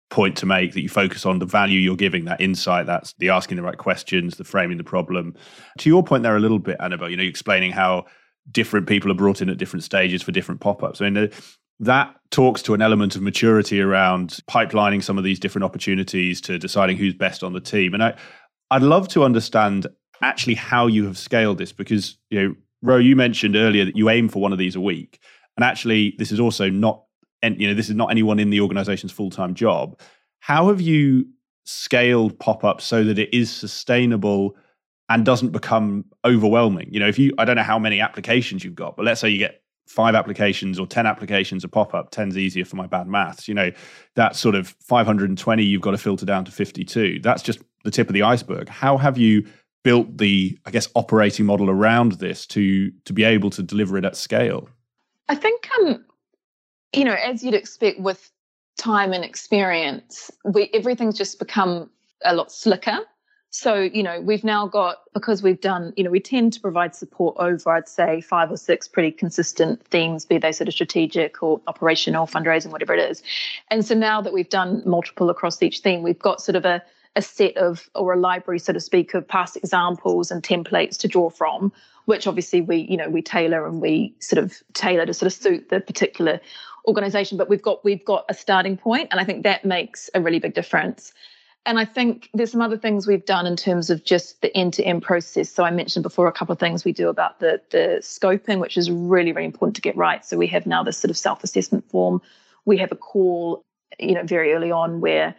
point 0.09 0.35
to 0.37 0.45
make 0.45 0.73
that 0.73 0.81
you 0.81 0.89
focus 0.89 1.25
on 1.25 1.39
the 1.39 1.45
value 1.45 1.79
you're 1.79 1.95
giving, 1.95 2.25
that 2.25 2.41
insight, 2.41 2.85
that's 2.85 3.13
the 3.19 3.29
asking 3.29 3.57
the 3.57 3.63
right 3.63 3.77
questions, 3.77 4.37
the 4.37 4.43
framing 4.43 4.77
the 4.77 4.83
problem. 4.83 5.35
To 5.79 5.89
your 5.89 6.03
point 6.03 6.23
there 6.23 6.35
a 6.35 6.39
little 6.39 6.59
bit, 6.59 6.77
Annabelle, 6.79 7.09
you 7.09 7.17
know, 7.17 7.23
you're 7.23 7.29
explaining 7.29 7.71
how 7.71 8.05
different 8.51 8.87
people 8.87 9.11
are 9.11 9.15
brought 9.15 9.41
in 9.41 9.49
at 9.49 9.57
different 9.57 9.83
stages 9.83 10.23
for 10.23 10.31
different 10.31 10.61
pop-ups. 10.61 11.01
I 11.01 11.09
mean, 11.09 11.29
that 11.79 12.15
talks 12.31 12.61
to 12.63 12.73
an 12.73 12.81
element 12.81 13.15
of 13.15 13.21
maturity 13.21 13.79
around 13.79 14.39
pipelining 14.49 15.03
some 15.03 15.17
of 15.17 15.23
these 15.23 15.39
different 15.39 15.63
opportunities 15.63 16.41
to 16.41 16.57
deciding 16.57 16.97
who's 16.97 17.13
best 17.13 17.43
on 17.43 17.53
the 17.53 17.61
team. 17.61 17.93
And 17.93 18.03
I, 18.03 18.15
I'd 18.71 18.81
love 18.81 19.07
to 19.09 19.23
understand 19.23 19.87
actually 20.21 20.55
how 20.55 20.87
you 20.87 21.05
have 21.05 21.17
scaled 21.17 21.57
this 21.57 21.71
because 21.71 22.17
you 22.29 22.41
know, 22.41 22.55
Ro, 22.81 22.97
you 22.97 23.15
mentioned 23.15 23.55
earlier 23.55 23.85
that 23.85 23.95
you 23.95 24.09
aim 24.09 24.29
for 24.29 24.41
one 24.41 24.51
of 24.53 24.57
these 24.57 24.75
a 24.75 24.81
week, 24.81 25.19
and 25.57 25.63
actually, 25.65 26.15
this 26.17 26.31
is 26.31 26.39
also 26.39 26.69
not, 26.69 27.03
you 27.43 27.67
know, 27.67 27.73
this 27.73 27.89
is 27.89 27.95
not 27.95 28.11
anyone 28.11 28.39
in 28.39 28.49
the 28.49 28.61
organization's 28.61 29.11
full 29.11 29.29
time 29.29 29.53
job. 29.53 29.99
How 30.39 30.67
have 30.69 30.81
you 30.81 31.25
scaled 31.65 32.39
pop 32.39 32.63
ups 32.63 32.85
so 32.85 33.03
that 33.03 33.19
it 33.19 33.33
is 33.33 33.51
sustainable? 33.51 34.55
and 35.11 35.25
doesn't 35.25 35.49
become 35.49 36.05
overwhelming. 36.23 36.87
You 36.91 36.99
know, 36.99 37.07
if 37.07 37.17
you, 37.17 37.33
I 37.39 37.45
don't 37.45 37.55
know 37.55 37.63
how 37.63 37.79
many 37.79 37.99
applications 37.99 38.63
you've 38.63 38.75
got, 38.75 38.95
but 38.95 39.05
let's 39.05 39.19
say 39.19 39.29
you 39.29 39.39
get 39.39 39.63
five 39.89 40.13
applications 40.13 40.79
or 40.79 40.85
10 40.85 41.07
applications 41.07 41.63
a 41.63 41.67
pop 41.67 41.95
up 41.95 42.11
10's 42.11 42.37
easier 42.37 42.63
for 42.63 42.75
my 42.75 42.85
bad 42.85 43.07
maths 43.07 43.47
you 43.47 43.55
know 43.55 43.71
that 44.13 44.35
sort 44.35 44.53
of 44.53 44.75
520 44.81 45.63
you've 45.63 45.81
got 45.81 45.91
to 45.91 45.97
filter 45.97 46.27
down 46.27 46.45
to 46.45 46.51
52 46.51 47.21
that's 47.23 47.41
just 47.41 47.59
the 47.83 47.89
tip 47.89 48.07
of 48.07 48.13
the 48.13 48.21
iceberg 48.21 48.69
how 48.69 48.97
have 48.97 49.17
you 49.17 49.47
built 49.83 50.19
the 50.19 50.55
i 50.67 50.69
guess 50.69 50.87
operating 50.93 51.47
model 51.47 51.71
around 51.71 52.13
this 52.13 52.45
to 52.45 52.91
to 53.05 53.13
be 53.13 53.23
able 53.23 53.49
to 53.49 53.63
deliver 53.63 53.97
it 53.97 54.05
at 54.05 54.15
scale 54.15 54.69
i 55.27 55.33
think 55.33 55.67
um 55.79 56.05
you 56.93 57.03
know 57.03 57.15
as 57.15 57.43
you'd 57.43 57.53
expect 57.53 57.99
with 57.99 58.31
time 58.77 59.11
and 59.13 59.23
experience 59.23 60.31
we 60.45 60.69
everything's 60.73 61.17
just 61.17 61.39
become 61.39 61.89
a 62.25 62.33
lot 62.33 62.51
slicker 62.51 62.99
so, 63.51 63.79
you 63.79 64.03
know, 64.03 64.21
we've 64.21 64.43
now 64.43 64.67
got, 64.67 64.99
because 65.13 65.41
we've 65.41 65.59
done, 65.59 65.91
you 65.97 66.03
know, 66.03 66.11
we 66.11 66.19
tend 66.19 66.53
to 66.53 66.61
provide 66.61 66.93
support 66.93 67.35
over, 67.39 67.71
I'd 67.71 67.89
say, 67.89 68.21
five 68.21 68.51
or 68.51 68.57
six 68.57 68.87
pretty 68.87 69.11
consistent 69.11 69.83
themes, 69.85 70.23
be 70.23 70.37
they 70.37 70.51
sort 70.51 70.67
of 70.67 70.75
strategic 70.75 71.41
or 71.41 71.59
operational, 71.65 72.27
fundraising, 72.27 72.71
whatever 72.71 72.93
it 72.93 73.09
is. 73.09 73.23
And 73.69 73.83
so 73.83 73.95
now 73.95 74.21
that 74.21 74.33
we've 74.33 74.49
done 74.49 74.83
multiple 74.85 75.31
across 75.31 75.61
each 75.63 75.79
theme, 75.79 76.03
we've 76.03 76.19
got 76.19 76.41
sort 76.41 76.55
of 76.57 76.65
a, 76.65 76.83
a 77.15 77.23
set 77.23 77.57
of, 77.57 77.89
or 77.95 78.13
a 78.13 78.19
library, 78.19 78.59
so 78.59 78.71
to 78.71 78.79
speak, 78.79 79.15
of 79.15 79.27
past 79.27 79.57
examples 79.57 80.29
and 80.29 80.43
templates 80.43 80.95
to 80.99 81.07
draw 81.07 81.31
from, 81.31 81.71
which 82.05 82.27
obviously 82.27 82.61
we, 82.61 82.77
you 82.77 82.97
know, 82.97 83.09
we 83.09 83.23
tailor 83.23 83.65
and 83.65 83.81
we 83.81 84.13
sort 84.19 84.43
of 84.43 84.61
tailor 84.73 85.07
to 85.07 85.13
sort 85.13 85.25
of 85.25 85.33
suit 85.33 85.69
the 85.69 85.81
particular 85.81 86.39
organization. 86.87 87.37
But 87.37 87.49
we've 87.49 87.61
got, 87.61 87.83
we've 87.83 88.05
got 88.05 88.25
a 88.29 88.33
starting 88.33 88.77
point, 88.77 89.09
and 89.11 89.19
I 89.19 89.23
think 89.23 89.43
that 89.43 89.65
makes 89.65 90.09
a 90.13 90.21
really 90.21 90.39
big 90.39 90.53
difference. 90.53 91.13
And 91.65 91.77
I 91.77 91.85
think 91.85 92.29
there's 92.33 92.51
some 92.51 92.61
other 92.61 92.77
things 92.77 93.05
we've 93.05 93.25
done 93.25 93.45
in 93.45 93.55
terms 93.55 93.89
of 93.89 94.03
just 94.03 94.41
the 94.41 94.55
end-to-end 94.55 95.03
process. 95.03 95.49
So 95.49 95.63
I 95.65 95.71
mentioned 95.71 96.03
before 96.03 96.27
a 96.27 96.31
couple 96.31 96.53
of 96.53 96.59
things 96.59 96.85
we 96.85 96.93
do 96.93 97.09
about 97.09 97.39
the 97.39 97.61
the 97.69 97.99
scoping, 98.01 98.59
which 98.59 98.77
is 98.77 98.89
really, 98.89 99.33
really 99.33 99.45
important 99.45 99.75
to 99.75 99.81
get 99.81 99.95
right. 99.97 100.25
So 100.25 100.37
we 100.37 100.47
have 100.47 100.65
now 100.65 100.83
this 100.83 100.97
sort 100.97 101.11
of 101.11 101.17
self-assessment 101.17 101.89
form. 101.89 102.21
We 102.65 102.77
have 102.77 102.91
a 102.91 102.95
call, 102.95 103.65
you 103.99 104.13
know, 104.15 104.23
very 104.23 104.53
early 104.53 104.71
on 104.71 105.01
where 105.01 105.35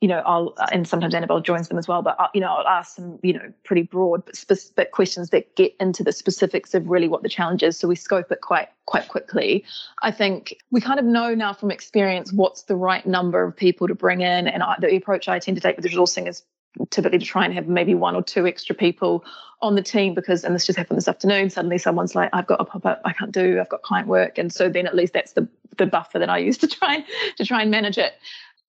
you 0.00 0.06
know, 0.06 0.22
I'll 0.24 0.54
and 0.70 0.86
sometimes 0.86 1.14
Annabelle 1.14 1.40
joins 1.40 1.68
them 1.68 1.78
as 1.78 1.88
well. 1.88 2.02
But 2.02 2.18
uh, 2.20 2.28
you 2.32 2.40
know, 2.40 2.48
I'll 2.48 2.66
ask 2.66 2.94
some, 2.94 3.18
you 3.22 3.32
know, 3.32 3.52
pretty 3.64 3.82
broad 3.82 4.24
but 4.24 4.36
specific 4.36 4.92
questions 4.92 5.30
that 5.30 5.56
get 5.56 5.74
into 5.80 6.04
the 6.04 6.12
specifics 6.12 6.74
of 6.74 6.88
really 6.88 7.08
what 7.08 7.22
the 7.22 7.28
challenge 7.28 7.62
is. 7.62 7.78
So 7.78 7.88
we 7.88 7.96
scope 7.96 8.30
it 8.30 8.40
quite 8.40 8.68
quite 8.86 9.08
quickly. 9.08 9.64
I 10.02 10.12
think 10.12 10.56
we 10.70 10.80
kind 10.80 11.00
of 11.00 11.04
know 11.04 11.34
now 11.34 11.52
from 11.52 11.70
experience 11.70 12.32
what's 12.32 12.62
the 12.62 12.76
right 12.76 13.04
number 13.06 13.42
of 13.42 13.56
people 13.56 13.88
to 13.88 13.94
bring 13.94 14.20
in, 14.20 14.46
and 14.46 14.62
I, 14.62 14.76
the 14.80 14.94
approach 14.94 15.28
I 15.28 15.38
tend 15.40 15.56
to 15.56 15.60
take 15.60 15.76
with 15.76 15.84
resourcing 15.84 16.28
is 16.28 16.42
typically 16.90 17.18
to 17.18 17.24
try 17.24 17.44
and 17.44 17.52
have 17.54 17.66
maybe 17.66 17.94
one 17.94 18.14
or 18.14 18.22
two 18.22 18.46
extra 18.46 18.74
people 18.74 19.24
on 19.62 19.74
the 19.74 19.82
team 19.82 20.14
because 20.14 20.44
and 20.44 20.54
this 20.54 20.64
just 20.64 20.78
happened 20.78 20.96
this 20.96 21.08
afternoon 21.08 21.50
suddenly 21.50 21.78
someone's 21.78 22.14
like 22.14 22.28
i've 22.34 22.46
got 22.46 22.60
a 22.60 22.64
pop-up 22.64 23.00
i 23.04 23.12
can't 23.12 23.32
do 23.32 23.58
i've 23.58 23.68
got 23.70 23.82
client 23.82 24.06
work 24.06 24.38
and 24.38 24.52
so 24.52 24.68
then 24.68 24.86
at 24.86 24.94
least 24.94 25.12
that's 25.14 25.32
the 25.32 25.48
the 25.78 25.86
buffer 25.86 26.18
that 26.18 26.28
I 26.28 26.38
use 26.38 26.58
to 26.58 26.68
try 26.68 26.96
and 26.96 27.04
to 27.36 27.44
try 27.44 27.62
and 27.62 27.70
manage 27.70 27.96
it. 27.96 28.14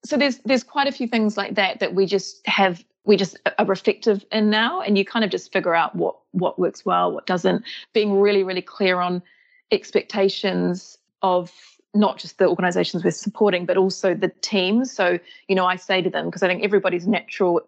So 0.06 0.18
there's 0.18 0.38
there's 0.40 0.64
quite 0.64 0.88
a 0.88 0.92
few 0.92 1.08
things 1.08 1.38
like 1.38 1.56
that 1.56 1.80
that 1.80 1.94
we 1.94 2.06
just 2.06 2.46
have 2.48 2.84
we 3.06 3.18
just 3.18 3.38
are 3.58 3.66
reflective 3.66 4.24
in 4.32 4.50
now, 4.50 4.82
and 4.82 4.98
you 4.98 5.06
kind 5.06 5.26
of 5.26 5.32
just 5.32 5.52
figure 5.52 5.76
out 5.76 5.96
what 5.96 6.16
what 6.32 6.60
works 6.60 6.86
well, 6.86 7.12
what 7.12 7.26
doesn't. 7.26 7.64
Being 7.94 8.20
really 8.20 8.44
really 8.44 8.62
clear 8.62 9.00
on 9.00 9.22
expectations 9.72 10.98
of 11.22 11.52
not 11.94 12.18
just 12.18 12.38
the 12.38 12.48
organizations 12.48 13.04
we're 13.04 13.12
supporting, 13.12 13.66
but 13.66 13.78
also 13.78 14.14
the 14.14 14.30
teams. 14.42 14.92
So, 14.92 15.20
you 15.48 15.56
know, 15.56 15.66
I 15.66 15.76
say 15.76 16.02
to 16.02 16.10
them, 16.10 16.26
because 16.26 16.44
I 16.44 16.48
think 16.48 16.64
everybody's 16.64 17.08
natural 17.08 17.62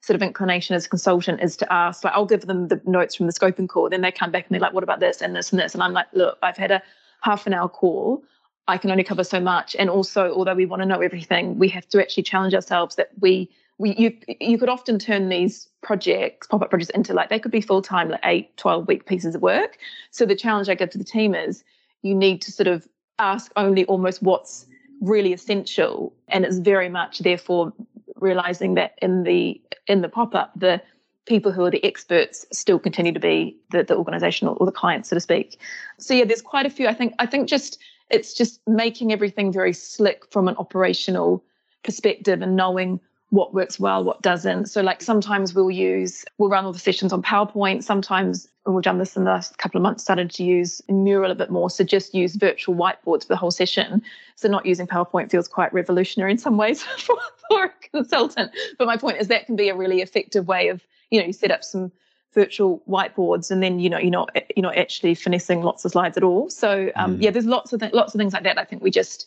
sort 0.00 0.14
of 0.14 0.22
inclination 0.22 0.74
as 0.74 0.86
a 0.86 0.88
consultant 0.88 1.42
is 1.42 1.56
to 1.58 1.72
ask, 1.72 2.04
like, 2.04 2.14
I'll 2.14 2.26
give 2.26 2.46
them 2.46 2.68
the 2.68 2.80
notes 2.86 3.14
from 3.14 3.26
the 3.26 3.32
scoping 3.32 3.68
call. 3.68 3.90
Then 3.90 4.00
they 4.00 4.12
come 4.12 4.30
back 4.30 4.46
and 4.46 4.54
they're 4.54 4.60
like, 4.60 4.72
what 4.72 4.82
about 4.82 5.00
this 5.00 5.20
and 5.20 5.34
this 5.36 5.50
and 5.50 5.60
this? 5.60 5.74
And 5.74 5.82
I'm 5.82 5.92
like, 5.92 6.06
look, 6.12 6.38
I've 6.42 6.56
had 6.56 6.70
a 6.70 6.82
half 7.20 7.46
an 7.46 7.52
hour 7.52 7.68
call. 7.68 8.22
I 8.68 8.78
can 8.78 8.90
only 8.90 9.04
cover 9.04 9.24
so 9.24 9.40
much. 9.40 9.76
And 9.76 9.88
also, 9.88 10.32
although 10.32 10.54
we 10.54 10.66
want 10.66 10.82
to 10.82 10.86
know 10.86 11.00
everything, 11.00 11.58
we 11.58 11.68
have 11.68 11.88
to 11.88 12.00
actually 12.00 12.24
challenge 12.24 12.54
ourselves 12.54 12.96
that 12.96 13.10
we 13.20 13.50
we 13.78 13.94
you 13.96 14.16
you 14.40 14.58
could 14.58 14.68
often 14.68 14.98
turn 14.98 15.28
these 15.28 15.68
projects 15.82 16.46
pop-up 16.46 16.70
projects 16.70 16.90
into 16.90 17.12
like 17.12 17.28
they 17.28 17.38
could 17.38 17.52
be 17.52 17.60
full-time 17.60 18.08
like 18.08 18.20
8 18.24 18.56
12 18.56 18.88
week 18.88 19.06
pieces 19.06 19.34
of 19.34 19.42
work. 19.42 19.78
So 20.10 20.24
the 20.24 20.34
challenge 20.34 20.68
i 20.68 20.74
give 20.74 20.90
to 20.90 20.98
the 20.98 21.04
team 21.04 21.34
is 21.34 21.62
you 22.02 22.14
need 22.14 22.40
to 22.42 22.52
sort 22.52 22.66
of 22.66 22.88
ask 23.18 23.52
only 23.56 23.84
almost 23.86 24.22
what's 24.22 24.66
really 25.00 25.32
essential. 25.32 26.14
And 26.28 26.44
it's 26.44 26.58
very 26.58 26.88
much 26.88 27.20
therefore 27.20 27.72
realizing 28.16 28.74
that 28.74 28.98
in 29.02 29.24
the 29.24 29.60
in 29.86 30.00
the 30.00 30.08
pop-up 30.08 30.52
the 30.56 30.82
people 31.26 31.52
who 31.52 31.64
are 31.64 31.70
the 31.70 31.84
experts 31.84 32.46
still 32.52 32.78
continue 32.78 33.12
to 33.12 33.18
be 33.18 33.56
the, 33.70 33.82
the 33.82 33.96
organizational 33.96 34.56
or 34.60 34.66
the 34.66 34.72
client 34.72 35.06
so 35.06 35.16
to 35.16 35.20
speak. 35.20 35.58
So 35.98 36.14
yeah 36.14 36.24
there's 36.24 36.42
quite 36.42 36.66
a 36.66 36.70
few. 36.70 36.88
I 36.88 36.94
think 36.94 37.14
i 37.18 37.26
think 37.26 37.48
just 37.48 37.78
it's 38.10 38.34
just 38.34 38.60
making 38.66 39.12
everything 39.12 39.52
very 39.52 39.72
slick 39.72 40.24
from 40.30 40.48
an 40.48 40.56
operational 40.56 41.44
perspective 41.82 42.42
and 42.42 42.56
knowing 42.56 43.00
what 43.30 43.52
works 43.52 43.80
well, 43.80 44.04
what 44.04 44.22
doesn't. 44.22 44.66
So, 44.66 44.82
like 44.82 45.02
sometimes 45.02 45.54
we'll 45.54 45.70
use, 45.70 46.24
we'll 46.38 46.48
run 46.48 46.64
all 46.64 46.72
the 46.72 46.78
sessions 46.78 47.12
on 47.12 47.22
PowerPoint. 47.22 47.82
Sometimes, 47.82 48.48
and 48.64 48.74
we've 48.74 48.84
done 48.84 48.98
this 48.98 49.16
in 49.16 49.24
the 49.24 49.30
last 49.30 49.58
couple 49.58 49.78
of 49.78 49.82
months, 49.82 50.04
started 50.04 50.30
to 50.32 50.44
use 50.44 50.80
Mural 50.88 51.30
a 51.30 51.34
bit 51.34 51.50
more. 51.50 51.68
So, 51.68 51.82
just 51.82 52.14
use 52.14 52.36
virtual 52.36 52.76
whiteboards 52.76 53.22
for 53.22 53.28
the 53.28 53.36
whole 53.36 53.50
session. 53.50 54.02
So, 54.36 54.48
not 54.48 54.64
using 54.64 54.86
PowerPoint 54.86 55.30
feels 55.30 55.48
quite 55.48 55.72
revolutionary 55.72 56.32
in 56.32 56.38
some 56.38 56.56
ways 56.56 56.82
for, 56.98 57.16
for 57.48 57.64
a 57.64 57.70
consultant. 57.90 58.52
But 58.78 58.86
my 58.86 58.96
point 58.96 59.18
is 59.18 59.28
that 59.28 59.46
can 59.46 59.56
be 59.56 59.68
a 59.68 59.76
really 59.76 60.02
effective 60.02 60.46
way 60.46 60.68
of, 60.68 60.82
you 61.10 61.20
know, 61.20 61.26
you 61.26 61.32
set 61.32 61.50
up 61.50 61.64
some 61.64 61.90
virtual 62.36 62.82
whiteboards 62.86 63.50
and 63.50 63.62
then 63.62 63.80
you 63.80 63.88
know 63.88 63.98
you're 63.98 64.10
not 64.10 64.30
you're 64.54 64.62
not 64.62 64.76
actually 64.76 65.14
finessing 65.14 65.62
lots 65.62 65.84
of 65.84 65.90
slides 65.90 66.16
at 66.16 66.22
all 66.22 66.50
so 66.50 66.92
um, 66.94 67.16
mm. 67.16 67.22
yeah 67.22 67.30
there's 67.30 67.46
lots 67.46 67.72
of 67.72 67.80
th- 67.80 67.94
lots 67.94 68.14
of 68.14 68.18
things 68.18 68.34
like 68.34 68.44
that 68.44 68.58
i 68.58 68.64
think 68.64 68.82
we 68.82 68.90
just 68.90 69.26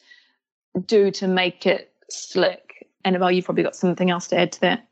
do 0.86 1.10
to 1.10 1.28
make 1.28 1.66
it 1.66 1.91
slick 2.10 2.70
Annabelle, 3.05 3.32
you've 3.32 3.45
probably 3.45 3.64
got 3.64 3.76
something 3.76 4.10
else 4.10 4.28
to 4.28 4.38
add 4.38 4.51
to 4.53 4.62
that. 4.62 4.88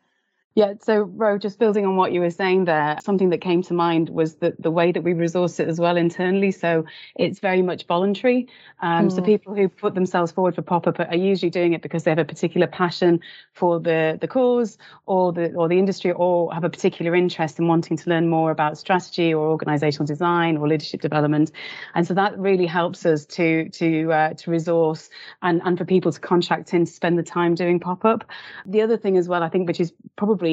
Yeah, 0.57 0.73
so 0.81 1.03
Ro, 1.03 1.37
just 1.37 1.59
building 1.59 1.85
on 1.85 1.97
what 1.97 2.13
you 2.13 2.19
were 2.19 2.31
saying 2.31 2.65
there, 2.65 2.97
something 3.03 3.29
that 3.29 3.41
came 3.41 3.61
to 3.61 3.75
mind 3.75 4.09
was 4.09 4.37
that 4.37 4.59
the 4.59 4.71
way 4.71 4.91
that 4.91 5.03
we 5.03 5.13
resource 5.13 5.59
it 5.59 5.67
as 5.67 5.79
well 5.79 5.95
internally. 5.97 6.49
So 6.49 6.83
it's 7.15 7.37
very 7.37 7.61
much 7.61 7.85
voluntary. 7.85 8.47
Um, 8.81 9.07
mm. 9.07 9.15
So 9.15 9.21
people 9.21 9.53
who 9.53 9.69
put 9.69 9.93
themselves 9.93 10.31
forward 10.31 10.55
for 10.55 10.63
pop-up 10.63 10.99
are 10.99 11.15
usually 11.15 11.51
doing 11.51 11.73
it 11.73 11.83
because 11.83 12.05
they 12.05 12.09
have 12.09 12.17
a 12.17 12.25
particular 12.25 12.65
passion 12.65 13.19
for 13.53 13.79
the 13.79 14.17
the 14.19 14.27
cause 14.27 14.79
or 15.05 15.31
the 15.31 15.53
or 15.53 15.67
the 15.67 15.77
industry, 15.77 16.11
or 16.11 16.51
have 16.51 16.63
a 16.63 16.71
particular 16.71 17.13
interest 17.13 17.59
in 17.59 17.67
wanting 17.67 17.95
to 17.95 18.09
learn 18.09 18.27
more 18.27 18.49
about 18.49 18.79
strategy 18.79 19.31
or 19.31 19.45
organizational 19.49 20.07
design 20.07 20.57
or 20.57 20.67
leadership 20.67 21.01
development. 21.01 21.51
And 21.93 22.07
so 22.07 22.15
that 22.15 22.35
really 22.39 22.65
helps 22.65 23.05
us 23.05 23.27
to 23.27 23.69
to 23.69 24.11
uh, 24.11 24.33
to 24.33 24.49
resource 24.49 25.11
and 25.43 25.61
and 25.65 25.77
for 25.77 25.85
people 25.85 26.11
to 26.11 26.19
contract 26.19 26.73
in 26.73 26.85
to 26.85 26.91
spend 26.91 27.19
the 27.19 27.21
time 27.21 27.53
doing 27.53 27.79
pop-up. 27.79 28.25
The 28.65 28.81
other 28.81 28.97
thing 28.97 29.17
as 29.17 29.27
well, 29.27 29.43
I 29.43 29.49
think, 29.49 29.67
which 29.67 29.79
is 29.79 29.93
probably 30.15 30.46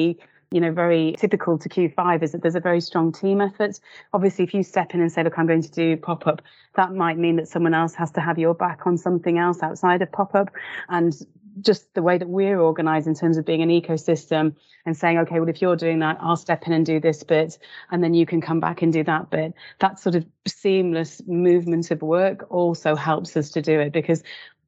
you 0.51 0.61
know 0.61 0.71
very 0.71 1.15
typical 1.17 1.57
to 1.57 1.67
q5 1.69 2.23
is 2.23 2.31
that 2.31 2.41
there's 2.41 2.55
a 2.55 2.59
very 2.59 2.79
strong 2.79 3.11
team 3.11 3.41
effort 3.41 3.79
obviously 4.13 4.43
if 4.43 4.53
you 4.53 4.63
step 4.63 4.93
in 4.93 5.01
and 5.01 5.11
say 5.11 5.23
look 5.23 5.37
i'm 5.37 5.47
going 5.47 5.61
to 5.61 5.71
do 5.71 5.97
pop-up 5.97 6.41
that 6.75 6.93
might 6.93 7.17
mean 7.17 7.35
that 7.35 7.47
someone 7.47 7.73
else 7.73 7.95
has 7.95 8.11
to 8.11 8.21
have 8.21 8.37
your 8.37 8.53
back 8.53 8.85
on 8.85 8.97
something 8.97 9.37
else 9.37 9.63
outside 9.63 10.01
of 10.01 10.11
pop-up 10.11 10.49
and 10.89 11.25
just 11.61 11.93
the 11.93 12.01
way 12.01 12.17
that 12.17 12.27
we're 12.27 12.59
organized 12.59 13.07
in 13.07 13.15
terms 13.15 13.37
of 13.37 13.45
being 13.45 13.61
an 13.61 13.69
ecosystem 13.69 14.55
and 14.85 14.95
saying, 14.95 15.17
okay, 15.17 15.39
well, 15.39 15.49
if 15.49 15.61
you're 15.61 15.75
doing 15.75 15.99
that, 15.99 16.17
I'll 16.19 16.35
step 16.35 16.67
in 16.67 16.73
and 16.73 16.85
do 16.85 16.99
this 16.99 17.23
bit, 17.23 17.57
and 17.91 18.03
then 18.03 18.13
you 18.13 18.25
can 18.25 18.41
come 18.41 18.59
back 18.59 18.81
and 18.81 18.91
do 18.91 19.03
that 19.03 19.29
bit. 19.29 19.53
That 19.79 19.99
sort 19.99 20.15
of 20.15 20.25
seamless 20.45 21.21
movement 21.27 21.91
of 21.91 22.01
work 22.01 22.45
also 22.49 22.95
helps 22.95 23.35
us 23.37 23.49
to 23.51 23.61
do 23.61 23.79
it 23.79 23.93
because 23.93 24.21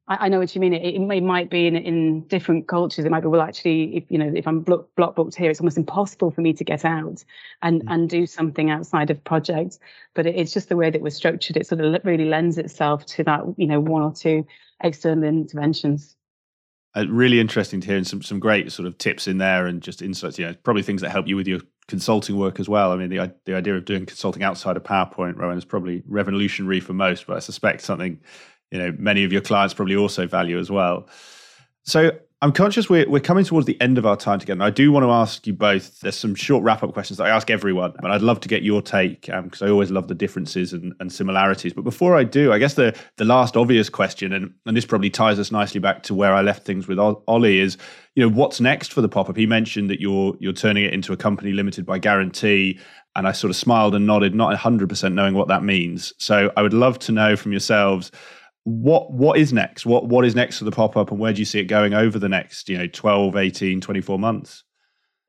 I, 0.08 0.26
I 0.26 0.28
know 0.28 0.38
what 0.38 0.54
you 0.54 0.60
mean. 0.60 0.72
It, 0.72 0.82
it, 0.82 1.00
it 1.00 1.22
might 1.22 1.50
be 1.50 1.66
in, 1.66 1.76
in 1.76 2.22
different 2.22 2.66
cultures. 2.66 3.04
It 3.04 3.10
might 3.10 3.20
be 3.20 3.28
well, 3.28 3.40
actually, 3.40 3.96
if 3.96 4.04
you 4.08 4.18
know, 4.18 4.32
if 4.34 4.46
I'm 4.46 4.60
block, 4.60 4.88
block 4.96 5.14
booked 5.14 5.36
here, 5.36 5.50
it's 5.50 5.60
almost 5.60 5.76
impossible 5.76 6.30
for 6.30 6.40
me 6.40 6.52
to 6.54 6.64
get 6.64 6.84
out 6.84 7.24
and 7.62 7.82
mm. 7.82 7.92
and 7.92 8.08
do 8.08 8.26
something 8.26 8.70
outside 8.70 9.10
of 9.10 9.22
projects. 9.22 9.78
But 10.14 10.26
it, 10.26 10.36
it's 10.36 10.52
just 10.52 10.68
the 10.68 10.76
way 10.76 10.90
that 10.90 11.00
we're 11.00 11.10
structured. 11.10 11.56
It 11.56 11.66
sort 11.66 11.80
of 11.80 12.04
really 12.04 12.24
lends 12.24 12.58
itself 12.58 13.06
to 13.06 13.24
that, 13.24 13.42
you 13.56 13.66
know, 13.66 13.80
one 13.80 14.02
or 14.02 14.12
two 14.12 14.46
external 14.82 15.24
interventions. 15.24 16.16
Uh, 16.96 17.06
really 17.08 17.38
interesting 17.38 17.80
to 17.82 17.86
hear, 17.86 17.96
and 17.96 18.06
some 18.06 18.22
some 18.22 18.40
great 18.40 18.72
sort 18.72 18.88
of 18.88 18.96
tips 18.98 19.28
in 19.28 19.38
there, 19.38 19.66
and 19.66 19.82
just 19.82 20.02
insights. 20.02 20.38
You 20.38 20.46
know, 20.46 20.54
probably 20.62 20.82
things 20.82 21.02
that 21.02 21.10
help 21.10 21.28
you 21.28 21.36
with 21.36 21.46
your 21.46 21.60
consulting 21.86 22.36
work 22.36 22.60
as 22.60 22.68
well. 22.68 22.92
I 22.92 22.96
mean, 22.96 23.10
the 23.10 23.34
the 23.44 23.54
idea 23.54 23.76
of 23.76 23.84
doing 23.84 24.06
consulting 24.06 24.42
outside 24.42 24.76
of 24.76 24.84
PowerPoint, 24.84 25.36
Rowan, 25.36 25.58
is 25.58 25.66
probably 25.66 26.02
revolutionary 26.06 26.80
for 26.80 26.94
most, 26.94 27.26
but 27.26 27.36
I 27.36 27.40
suspect 27.40 27.82
something 27.82 28.20
you 28.70 28.78
know 28.78 28.94
many 28.98 29.24
of 29.24 29.32
your 29.32 29.40
clients 29.40 29.74
probably 29.74 29.96
also 29.96 30.26
value 30.26 30.58
as 30.58 30.70
well. 30.70 31.08
So 31.84 32.12
I'm 32.40 32.52
conscious 32.52 32.88
we're, 32.88 33.08
we're 33.08 33.18
coming 33.18 33.44
towards 33.44 33.66
the 33.66 33.80
end 33.80 33.98
of 33.98 34.06
our 34.06 34.16
time 34.16 34.38
together. 34.38 34.54
And 34.54 34.62
I 34.62 34.70
do 34.70 34.92
want 34.92 35.02
to 35.02 35.10
ask 35.10 35.44
you 35.44 35.52
both. 35.52 35.98
There's 36.00 36.16
some 36.16 36.36
short 36.36 36.62
wrap 36.62 36.84
up 36.84 36.92
questions 36.92 37.18
that 37.18 37.24
I 37.24 37.30
ask 37.30 37.50
everyone, 37.50 37.94
but 38.00 38.12
I'd 38.12 38.22
love 38.22 38.38
to 38.40 38.48
get 38.48 38.62
your 38.62 38.80
take 38.80 39.22
because 39.22 39.62
um, 39.62 39.68
I 39.68 39.70
always 39.70 39.90
love 39.90 40.06
the 40.06 40.14
differences 40.14 40.72
and, 40.72 40.94
and, 41.00 41.12
similarities. 41.12 41.72
But 41.72 41.82
before 41.82 42.16
I 42.16 42.22
do, 42.22 42.52
I 42.52 42.60
guess 42.60 42.74
the 42.74 42.96
the 43.16 43.24
last 43.24 43.56
obvious 43.56 43.88
question, 43.88 44.32
and, 44.32 44.54
and 44.66 44.76
this 44.76 44.86
probably 44.86 45.10
ties 45.10 45.40
us 45.40 45.50
nicely 45.50 45.80
back 45.80 46.04
to 46.04 46.14
where 46.14 46.32
I 46.32 46.42
left 46.42 46.64
things 46.64 46.86
with 46.86 47.00
Ollie, 47.00 47.58
is 47.58 47.76
you 48.14 48.22
know 48.22 48.32
what's 48.32 48.60
next 48.60 48.92
for 48.92 49.00
the 49.00 49.08
pop 49.08 49.28
up. 49.28 49.36
He 49.36 49.46
mentioned 49.46 49.90
that 49.90 50.00
you're 50.00 50.36
you're 50.38 50.52
turning 50.52 50.84
it 50.84 50.94
into 50.94 51.12
a 51.12 51.16
company 51.16 51.50
limited 51.50 51.84
by 51.84 51.98
guarantee, 51.98 52.78
and 53.16 53.26
I 53.26 53.32
sort 53.32 53.50
of 53.50 53.56
smiled 53.56 53.96
and 53.96 54.06
nodded, 54.06 54.36
not 54.36 54.48
100 54.48 54.88
percent 54.88 55.16
knowing 55.16 55.34
what 55.34 55.48
that 55.48 55.64
means. 55.64 56.12
So 56.18 56.52
I 56.56 56.62
would 56.62 56.74
love 56.74 57.00
to 57.00 57.12
know 57.12 57.34
from 57.34 57.50
yourselves 57.50 58.12
what 58.68 59.10
what 59.12 59.38
is 59.38 59.52
next 59.52 59.86
what 59.86 60.06
what 60.06 60.24
is 60.24 60.34
next 60.34 60.58
for 60.58 60.64
the 60.64 60.70
pop-up 60.70 61.10
and 61.10 61.18
where 61.18 61.32
do 61.32 61.38
you 61.38 61.44
see 61.44 61.58
it 61.58 61.64
going 61.64 61.94
over 61.94 62.18
the 62.18 62.28
next 62.28 62.68
you 62.68 62.76
know 62.76 62.86
12 62.86 63.36
18 63.36 63.80
24 63.80 64.18
months 64.18 64.64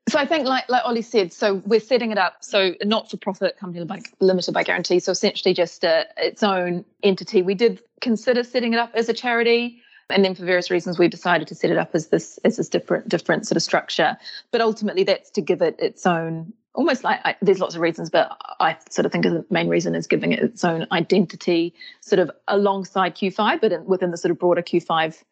so 0.08 0.18
I 0.18 0.26
think, 0.26 0.46
like 0.46 0.68
like 0.68 0.82
Ollie 0.84 1.02
said, 1.02 1.32
so 1.32 1.62
we're 1.66 1.78
setting 1.78 2.10
it 2.10 2.18
up 2.18 2.42
so 2.42 2.74
not 2.82 3.10
for 3.10 3.16
profit 3.16 3.56
company 3.58 3.86
limited 4.18 4.52
by 4.52 4.64
guarantee. 4.64 4.98
So 4.98 5.12
essentially, 5.12 5.54
just 5.54 5.84
a, 5.84 6.06
its 6.16 6.42
own 6.42 6.84
entity. 7.04 7.42
We 7.42 7.54
did 7.54 7.80
consider 8.00 8.42
setting 8.42 8.72
it 8.72 8.78
up 8.78 8.90
as 8.94 9.08
a 9.08 9.12
charity, 9.12 9.80
and 10.08 10.24
then 10.24 10.34
for 10.34 10.44
various 10.44 10.70
reasons, 10.70 10.98
we 10.98 11.06
decided 11.06 11.46
to 11.48 11.54
set 11.54 11.70
it 11.70 11.78
up 11.78 11.90
as 11.94 12.08
this 12.08 12.38
as 12.44 12.56
this 12.56 12.68
different 12.68 13.08
different 13.08 13.46
sort 13.46 13.56
of 13.56 13.62
structure. 13.62 14.16
But 14.50 14.62
ultimately, 14.62 15.04
that's 15.04 15.30
to 15.32 15.42
give 15.42 15.62
it 15.62 15.76
its 15.78 16.04
own 16.06 16.54
almost 16.74 17.04
like 17.04 17.20
I, 17.24 17.36
there's 17.42 17.58
lots 17.58 17.74
of 17.74 17.80
reasons, 17.80 18.10
but 18.10 18.36
I 18.60 18.76
sort 18.88 19.06
of 19.06 19.12
think 19.12 19.24
the 19.24 19.44
main 19.50 19.68
reason 19.68 19.94
is 19.94 20.06
giving 20.06 20.32
it 20.32 20.40
its 20.40 20.64
own 20.64 20.86
identity, 20.92 21.74
sort 22.00 22.20
of 22.20 22.30
alongside 22.48 23.16
Q5, 23.16 23.60
but 23.60 23.72
in, 23.72 23.84
within 23.84 24.10
the 24.10 24.16
sort 24.16 24.30
of 24.30 24.38
broader 24.38 24.62
Q5 24.62 25.22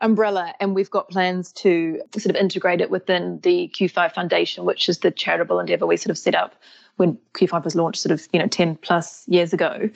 umbrella. 0.00 0.54
And 0.60 0.74
we've 0.74 0.90
got 0.90 1.08
plans 1.08 1.52
to 1.54 2.00
sort 2.16 2.34
of 2.34 2.36
integrate 2.36 2.80
it 2.80 2.90
within 2.90 3.40
the 3.42 3.70
Q5 3.74 4.12
Foundation, 4.12 4.64
which 4.64 4.88
is 4.88 4.98
the 4.98 5.10
charitable 5.10 5.60
endeavor 5.60 5.86
we 5.86 5.96
sort 5.96 6.10
of 6.10 6.18
set 6.18 6.34
up 6.34 6.54
when 6.96 7.16
Q5 7.34 7.64
was 7.64 7.74
launched 7.76 8.00
sort 8.02 8.12
of, 8.12 8.26
you 8.32 8.40
know, 8.40 8.48
10 8.48 8.76
plus 8.76 9.26
years 9.28 9.52
ago. 9.52 9.88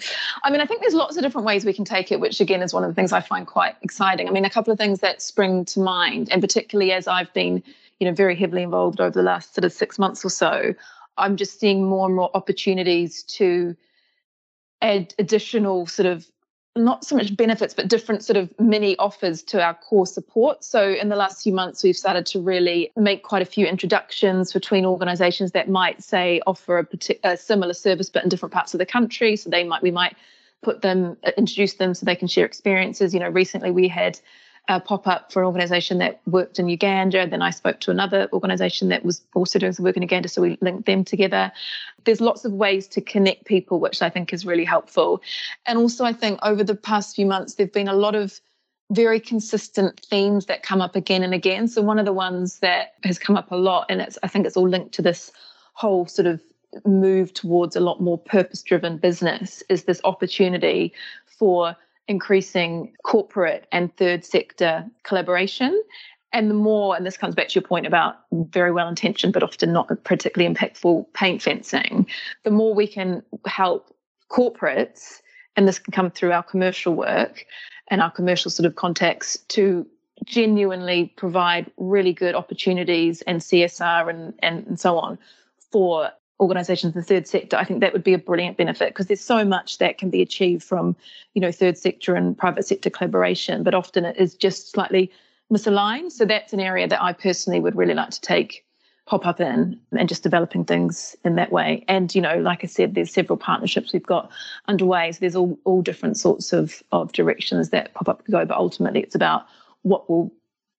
I 0.45 0.51
mean, 0.51 0.61
I 0.61 0.67
think 0.67 0.81
there's 0.81 0.95
lots 0.95 1.17
of 1.17 1.23
different 1.23 1.47
ways 1.47 1.65
we 1.65 1.73
can 1.73 1.85
take 1.85 2.13
it, 2.13 2.21
which 2.21 2.41
again 2.41 2.63
is 2.63 2.73
one 2.73 2.85
of 2.85 2.91
the 2.91 2.95
things 2.95 3.13
I 3.13 3.21
find 3.21 3.45
quite 3.47 3.75
exciting. 3.83 4.29
I 4.29 4.31
mean, 4.31 4.45
a 4.45 4.51
couple 4.51 4.73
of 4.73 4.79
things 4.79 5.01
that 5.01 5.21
spring 5.21 5.65
to 5.67 5.81
mind, 5.81 6.29
and 6.31 6.41
particularly 6.41 6.93
as 6.93 7.09
I've 7.09 7.33
been 7.35 7.63
you 8.03 8.09
know, 8.09 8.15
very 8.15 8.35
heavily 8.35 8.65
involved 8.65 9.01
over 9.01 9.13
the 9.13 9.23
last 9.23 9.55
sort 9.55 9.65
of 9.65 9.73
six 9.73 9.97
months 9.97 10.25
or 10.25 10.29
so, 10.29 10.75
I'm 11.17 11.37
just 11.37 11.61
seeing 11.61 11.89
more 11.89 12.05
and 12.05 12.17
more 12.17 12.33
opportunities 12.35 13.23
to 13.39 13.77
add 14.81 15.15
additional 15.21 15.87
sort 15.87 16.07
of 16.07 16.27
not 16.75 17.05
so 17.05 17.15
much 17.15 17.37
benefits, 17.37 17.75
but 17.75 17.87
different 17.87 18.25
sort 18.25 18.37
of 18.37 18.53
mini 18.59 18.97
offers 18.99 19.45
to 19.45 19.63
our 19.63 19.75
core 19.75 20.07
support. 20.07 20.65
So, 20.65 20.89
in 20.89 21.11
the 21.11 21.17
last 21.17 21.45
few 21.45 21.53
months, 21.53 21.85
we've 21.85 21.97
started 21.97 22.27
to 22.27 22.41
really 22.41 22.91
make 22.97 23.23
quite 23.23 23.43
a 23.43 23.45
few 23.45 23.67
introductions 23.67 24.53
between 24.53 24.85
organisations 24.85 25.53
that 25.53 25.69
might 25.69 26.03
say 26.03 26.41
offer 26.45 26.81
a, 26.81 26.87
a 27.23 27.37
similar 27.37 27.75
service 27.75 28.11
but 28.11 28.25
in 28.25 28.29
different 28.29 28.53
parts 28.53 28.75
of 28.75 28.79
the 28.79 28.87
country. 28.87 29.37
So, 29.37 29.49
they 29.49 29.63
might 29.63 29.83
we 29.83 29.93
might 29.93 30.17
put 30.61 30.83
them 30.83 31.17
uh, 31.25 31.31
introduce 31.37 31.75
them 31.75 31.95
so 31.95 32.05
they 32.05 32.17
can 32.17 32.27
share 32.27 32.47
experiences. 32.47 33.15
You 33.15 33.21
know, 33.21 33.29
recently 33.29 33.71
we 33.71 33.87
had 33.87 34.19
a 34.69 34.81
pop 34.81 35.09
up 35.09 35.33
for 35.33 35.43
an 35.43 35.47
organization 35.47 35.99
that 35.99 36.21
worked 36.27 36.59
in 36.59 36.69
Uganda. 36.69 37.27
Then 37.27 37.43
I 37.43 37.51
spoke 37.51 37.81
to 37.81 37.91
another 37.91 38.29
organization 38.33 38.91
that 38.91 39.05
was 39.05 39.21
also 39.35 39.59
doing 39.59 39.73
some 39.73 39.85
work 39.85 39.97
in 39.97 40.03
Uganda. 40.03 40.29
So 40.29 40.41
we 40.43 40.57
linked 40.61 40.87
them 40.87 41.05
together. 41.05 41.51
There's 42.05 42.21
lots 42.21 42.45
of 42.45 42.53
ways 42.53 42.87
to 42.89 43.01
connect 43.01 43.45
people, 43.45 43.81
which 43.81 44.03
I 44.03 44.09
think 44.09 44.33
is 44.33 44.47
really 44.47 44.65
helpful. 44.65 45.21
And 45.67 45.79
also, 45.79 46.05
I 46.05 46.13
think 46.13 46.39
over 46.43 46.63
the 46.63 46.77
past 46.77 47.17
few 47.17 47.27
months, 47.27 47.55
there 47.55 47.67
have 47.67 47.73
been 47.73 47.89
a 47.89 47.95
lot 47.95 48.15
of 48.15 48.41
very 48.91 49.19
consistent 49.19 50.01
themes 50.01 50.47
that 50.47 50.63
come 50.63 50.81
up 50.81 50.95
again 50.95 51.23
and 51.23 51.35
again. 51.35 51.67
So 51.67 51.83
one 51.83 51.99
of 51.99 52.05
the 52.05 52.13
ones 52.13 52.59
that 52.61 52.95
has 53.05 53.19
come 53.19 53.37
up 53.37 53.51
a 53.51 53.57
lot, 53.57 53.87
and 53.89 54.01
it's 54.01 54.19
I 54.23 54.29
think 54.29 54.47
it's 54.47 54.57
all 54.57 54.69
linked 54.69 54.93
to 54.95 55.03
this 55.03 55.33
whole 55.73 56.07
sort 56.07 56.27
of 56.27 56.41
move 56.85 57.35
towards 57.35 57.75
a 57.75 57.81
lot 57.81 58.01
more 58.01 58.19
purpose-driven 58.19 58.99
business, 58.99 59.63
is 59.69 59.85
this 59.85 60.01
opportunity 60.05 60.93
for 61.27 61.77
increasing 62.09 62.93
corporate 63.05 63.67
and 63.73 63.95
third 63.97 64.25
sector 64.25 64.85
collaboration. 65.05 65.81
And 66.33 66.49
the 66.49 66.55
more, 66.55 66.97
and 66.97 67.05
this 67.05 67.17
comes 67.17 67.35
back 67.35 67.49
to 67.49 67.55
your 67.61 67.67
point 67.67 67.87
about 67.87 68.17
very 68.33 68.73
well 68.73 68.89
intentioned, 68.89 69.35
but 69.35 69.43
often 69.43 69.73
not 69.73 69.91
particularly 70.05 70.53
impactful 70.53 71.13
paint 71.13 71.43
fencing, 71.43 72.07
the 72.45 72.51
more 72.51 72.75
we 72.75 72.87
can 72.87 73.23
help 73.47 73.95
corporates, 74.31 75.21
and 75.57 75.69
this 75.69 75.79
can 75.79 75.93
come 75.93 76.11
through 76.11 76.33
our 76.33 76.43
commercial 76.43 76.95
work 76.95 77.45
and 77.89 78.01
our 78.01 78.11
commercial 78.11 78.51
sort 78.51 78.67
of 78.67 78.77
contacts 78.77 79.37
to 79.49 79.87
genuinely 80.25 81.13
provide 81.17 81.71
really 81.77 82.13
good 82.13 82.35
opportunities 82.35 83.23
and 83.23 83.41
CSR 83.41 84.09
and, 84.09 84.35
and, 84.39 84.67
and 84.67 84.81
so 84.81 84.99
on 84.99 85.19
for 85.71 86.11
organizations 86.43 86.95
in 86.95 87.01
the 87.01 87.07
third 87.07 87.27
sector, 87.27 87.57
I 87.57 87.65
think 87.65 87.81
that 87.81 87.93
would 87.93 88.05
be 88.05 88.15
a 88.15 88.19
brilliant 88.19 88.57
benefit 88.57 88.91
because 88.91 89.07
there's 89.07 89.21
so 89.21 89.45
much 89.45 89.79
that 89.79 89.97
can 89.97 90.11
be 90.11 90.21
achieved 90.21 90.63
from, 90.63 90.97
you 91.35 91.41
know, 91.41 91.53
third 91.53 91.79
sector 91.79 92.15
and 92.15 92.37
private 92.37 92.67
sector 92.67 92.91
collaboration, 92.91 93.63
but 93.63 93.75
often 93.75 94.05
it 94.05 94.17
is 94.19 94.35
just 94.35 94.73
slightly 94.73 95.11
misaligned. 95.53 96.11
So 96.11 96.25
that's 96.25 96.53
an 96.53 96.61
area 96.61 96.89
that 96.89 97.03
I 97.03 97.13
personally 97.13 97.61
would 97.61 97.77
really 97.77 97.95
like 97.95 98.11
to 98.11 98.21
take 98.21 98.65
pop 99.07 99.27
up 99.27 99.41
in 99.41 99.79
and 99.97 100.09
just 100.09 100.23
developing 100.23 100.65
things 100.65 101.17
in 101.25 101.37
that 101.37 101.53
way. 101.53 101.85
And, 101.89 102.15
you 102.15 102.21
know, 102.21 102.39
like 102.39 102.65
I 102.65 102.67
said, 102.67 102.95
there's 102.95 103.13
several 103.13 103.37
partnerships 103.37 103.93
we've 103.93 104.03
got 104.03 104.31
underway. 104.69 105.13
So 105.13 105.19
there's 105.21 105.37
all, 105.37 105.59
all 105.65 105.83
different 105.83 106.17
sorts 106.17 106.53
of, 106.53 106.83
of 106.93 107.13
directions 107.13 107.71
that 107.71 107.95
pop 107.95 108.09
up 108.09 108.23
go, 108.31 108.45
but 108.45 108.57
ultimately 108.57 109.01
it's 109.01 109.15
about 109.15 109.47
what 109.83 110.09
will 110.09 110.33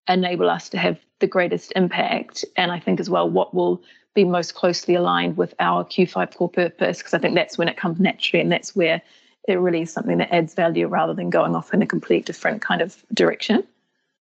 enable 0.08 0.50
us 0.50 0.68
to 0.70 0.78
have 0.78 0.98
the 1.20 1.26
greatest 1.26 1.72
impact. 1.76 2.44
And 2.56 2.72
I 2.72 2.80
think 2.80 3.00
as 3.00 3.10
well, 3.10 3.28
what 3.28 3.54
will 3.54 3.82
be 4.14 4.24
most 4.24 4.54
closely 4.54 4.94
aligned 4.94 5.36
with 5.36 5.54
our 5.58 5.84
Q5 5.84 6.36
core 6.36 6.48
purpose, 6.48 6.98
because 6.98 7.14
I 7.14 7.18
think 7.18 7.34
that's 7.34 7.58
when 7.58 7.68
it 7.68 7.76
comes 7.76 8.00
naturally 8.00 8.40
and 8.40 8.50
that's 8.50 8.74
where 8.74 9.02
it 9.46 9.54
really 9.54 9.82
is 9.82 9.92
something 9.92 10.18
that 10.18 10.32
adds 10.32 10.54
value 10.54 10.86
rather 10.86 11.14
than 11.14 11.30
going 11.30 11.54
off 11.54 11.74
in 11.74 11.82
a 11.82 11.86
complete 11.86 12.24
different 12.24 12.62
kind 12.62 12.80
of 12.80 13.04
direction. 13.12 13.64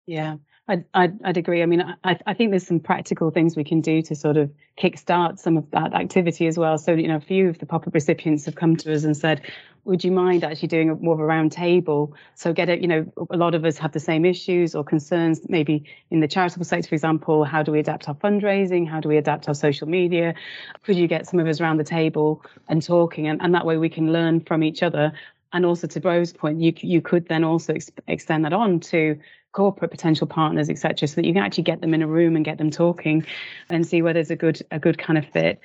Yeah. 0.07 0.37
I'd, 0.69 0.85
I'd, 0.95 1.23
I'd, 1.23 1.37
agree. 1.37 1.63
I 1.63 1.67
mean, 1.67 1.81
I, 2.03 2.19
I 2.27 2.35
think 2.35 2.51
there's 2.51 2.67
some 2.67 2.81
practical 2.81 3.31
things 3.31 3.57
we 3.57 3.63
can 3.63 3.81
do 3.81 4.03
to 4.03 4.17
sort 4.17 4.37
of 4.37 4.51
kickstart 4.77 5.39
some 5.39 5.57
of 5.57 5.71
that 5.71 5.95
activity 5.95 6.49
as 6.49 6.59
well. 6.59 6.77
So, 6.77 6.93
you 6.93 7.07
know, 7.07 7.17
a 7.17 7.21
few 7.21 7.49
of 7.49 7.59
the 7.59 7.67
pop-up 7.67 7.95
recipients 7.95 8.45
have 8.47 8.57
come 8.57 8.77
to 8.77 8.93
us 8.93 9.05
and 9.05 9.17
said, 9.17 9.43
would 9.87 10.05
you 10.05 10.13
mind 10.13 10.45
actually 10.45 10.69
doing 10.69 10.91
a, 10.91 10.95
more 10.97 11.15
of 11.15 11.21
a 11.21 11.25
round 11.25 11.53
table? 11.53 12.15
So 12.35 12.53
get 12.53 12.69
it, 12.69 12.81
you 12.81 12.89
know, 12.89 13.07
a 13.31 13.37
lot 13.37 13.55
of 13.55 13.65
us 13.65 13.79
have 13.79 13.93
the 13.93 14.01
same 14.01 14.25
issues 14.25 14.75
or 14.75 14.85
concerns, 14.85 15.41
maybe 15.49 15.85
in 16.11 16.21
the 16.21 16.29
charitable 16.29 16.65
sector, 16.65 16.89
for 16.89 16.95
example, 16.95 17.45
how 17.45 17.63
do 17.63 17.73
we 17.73 17.79
adapt 17.79 18.09
our 18.09 18.15
fundraising? 18.15 18.87
How 18.87 19.01
do 19.01 19.09
we 19.09 19.17
adapt 19.17 19.49
our 19.49 19.55
social 19.55 19.89
media? 19.89 20.35
Could 20.83 20.97
you 20.97 21.07
get 21.07 21.27
some 21.27 21.41
of 21.41 21.47
us 21.47 21.61
around 21.61 21.79
the 21.79 21.85
table 21.85 22.45
and 22.69 22.83
talking? 22.83 23.27
And, 23.29 23.41
and 23.41 23.55
that 23.55 23.65
way 23.65 23.77
we 23.77 23.89
can 23.89 24.13
learn 24.13 24.41
from 24.41 24.63
each 24.63 24.83
other 24.83 25.13
and 25.53 25.65
also 25.65 25.87
to 25.87 26.01
Rose's 26.01 26.33
point, 26.33 26.61
you 26.61 26.73
you 26.79 27.01
could 27.01 27.29
then 27.29 27.45
also 27.45 27.75
ex- 27.75 27.91
extend 28.09 28.45
that 28.45 28.53
on 28.53 28.81
to 28.81 29.19
corporate 29.53 29.91
potential 29.91 30.27
partners, 30.27 30.69
etc., 30.69 31.09
so 31.09 31.15
that 31.17 31.25
you 31.25 31.33
can 31.33 31.43
actually 31.43 31.65
get 31.65 31.81
them 31.81 31.95
in 31.95 32.03
a 32.03 32.07
room 32.07 32.37
and 32.37 32.45
get 32.45 32.59
them 32.59 32.71
talking, 32.71 33.25
and 33.71 33.87
see 33.87 34.03
where 34.03 34.13
there's 34.13 34.31
a 34.31 34.37
good 34.37 34.61
a 34.71 34.79
good 34.79 34.99
kind 34.99 35.19
of 35.19 35.27
fit. 35.27 35.61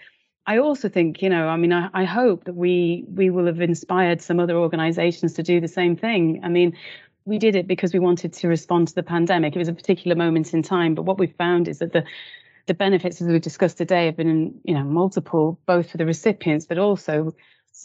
I 0.47 0.57
also 0.57 0.89
think, 0.89 1.21
you 1.21 1.29
know, 1.29 1.47
I 1.47 1.55
mean, 1.57 1.71
I, 1.71 1.89
I 1.93 2.03
hope 2.03 2.45
that 2.45 2.55
we 2.55 3.05
we 3.07 3.29
will 3.29 3.45
have 3.45 3.61
inspired 3.61 4.21
some 4.21 4.39
other 4.39 4.57
organisations 4.57 5.33
to 5.33 5.43
do 5.43 5.59
the 5.59 5.67
same 5.67 5.95
thing. 5.95 6.41
I 6.43 6.49
mean, 6.49 6.75
we 7.25 7.37
did 7.37 7.55
it 7.55 7.67
because 7.67 7.93
we 7.93 7.99
wanted 7.99 8.33
to 8.33 8.47
respond 8.47 8.87
to 8.89 8.95
the 8.95 9.03
pandemic. 9.03 9.55
It 9.55 9.59
was 9.59 9.67
a 9.67 9.73
particular 9.73 10.15
moment 10.15 10.53
in 10.53 10.63
time, 10.63 10.95
but 10.95 11.03
what 11.03 11.19
we've 11.19 11.35
found 11.35 11.67
is 11.67 11.79
that 11.79 11.93
the 11.93 12.03
the 12.67 12.73
benefits, 12.73 13.21
as 13.21 13.27
we 13.27 13.39
discussed 13.39 13.77
today, 13.77 14.05
have 14.05 14.17
been, 14.17 14.59
you 14.63 14.73
know, 14.73 14.83
multiple, 14.83 15.59
both 15.65 15.91
for 15.91 15.97
the 15.97 16.05
recipients, 16.05 16.65
but 16.65 16.77
also 16.77 17.35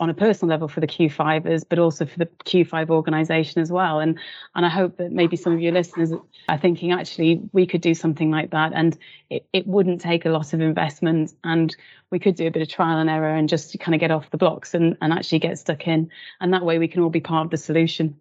on 0.00 0.10
a 0.10 0.14
personal 0.14 0.50
level 0.50 0.68
for 0.68 0.80
the 0.80 0.86
Q5ers, 0.86 1.64
but 1.68 1.78
also 1.78 2.06
for 2.06 2.18
the 2.18 2.26
Q5 2.26 2.90
organisation 2.90 3.60
as 3.60 3.70
well. 3.70 4.00
And 4.00 4.18
and 4.54 4.66
I 4.66 4.68
hope 4.68 4.96
that 4.98 5.12
maybe 5.12 5.36
some 5.36 5.52
of 5.52 5.60
your 5.60 5.72
listeners 5.72 6.12
are 6.48 6.58
thinking 6.58 6.92
actually 6.92 7.40
we 7.52 7.66
could 7.66 7.80
do 7.80 7.94
something 7.94 8.30
like 8.30 8.50
that, 8.50 8.72
and 8.74 8.96
it, 9.30 9.46
it 9.52 9.66
wouldn't 9.66 10.00
take 10.00 10.26
a 10.26 10.30
lot 10.30 10.52
of 10.52 10.60
investment, 10.60 11.32
and 11.44 11.74
we 12.10 12.18
could 12.18 12.36
do 12.36 12.46
a 12.46 12.50
bit 12.50 12.62
of 12.62 12.68
trial 12.68 12.98
and 12.98 13.10
error 13.10 13.34
and 13.34 13.48
just 13.48 13.78
kind 13.80 13.94
of 13.94 14.00
get 14.00 14.10
off 14.10 14.30
the 14.30 14.38
blocks 14.38 14.74
and 14.74 14.96
and 15.00 15.12
actually 15.12 15.38
get 15.38 15.58
stuck 15.58 15.86
in, 15.86 16.10
and 16.40 16.52
that 16.52 16.64
way 16.64 16.78
we 16.78 16.88
can 16.88 17.02
all 17.02 17.10
be 17.10 17.20
part 17.20 17.46
of 17.46 17.50
the 17.50 17.56
solution. 17.56 18.18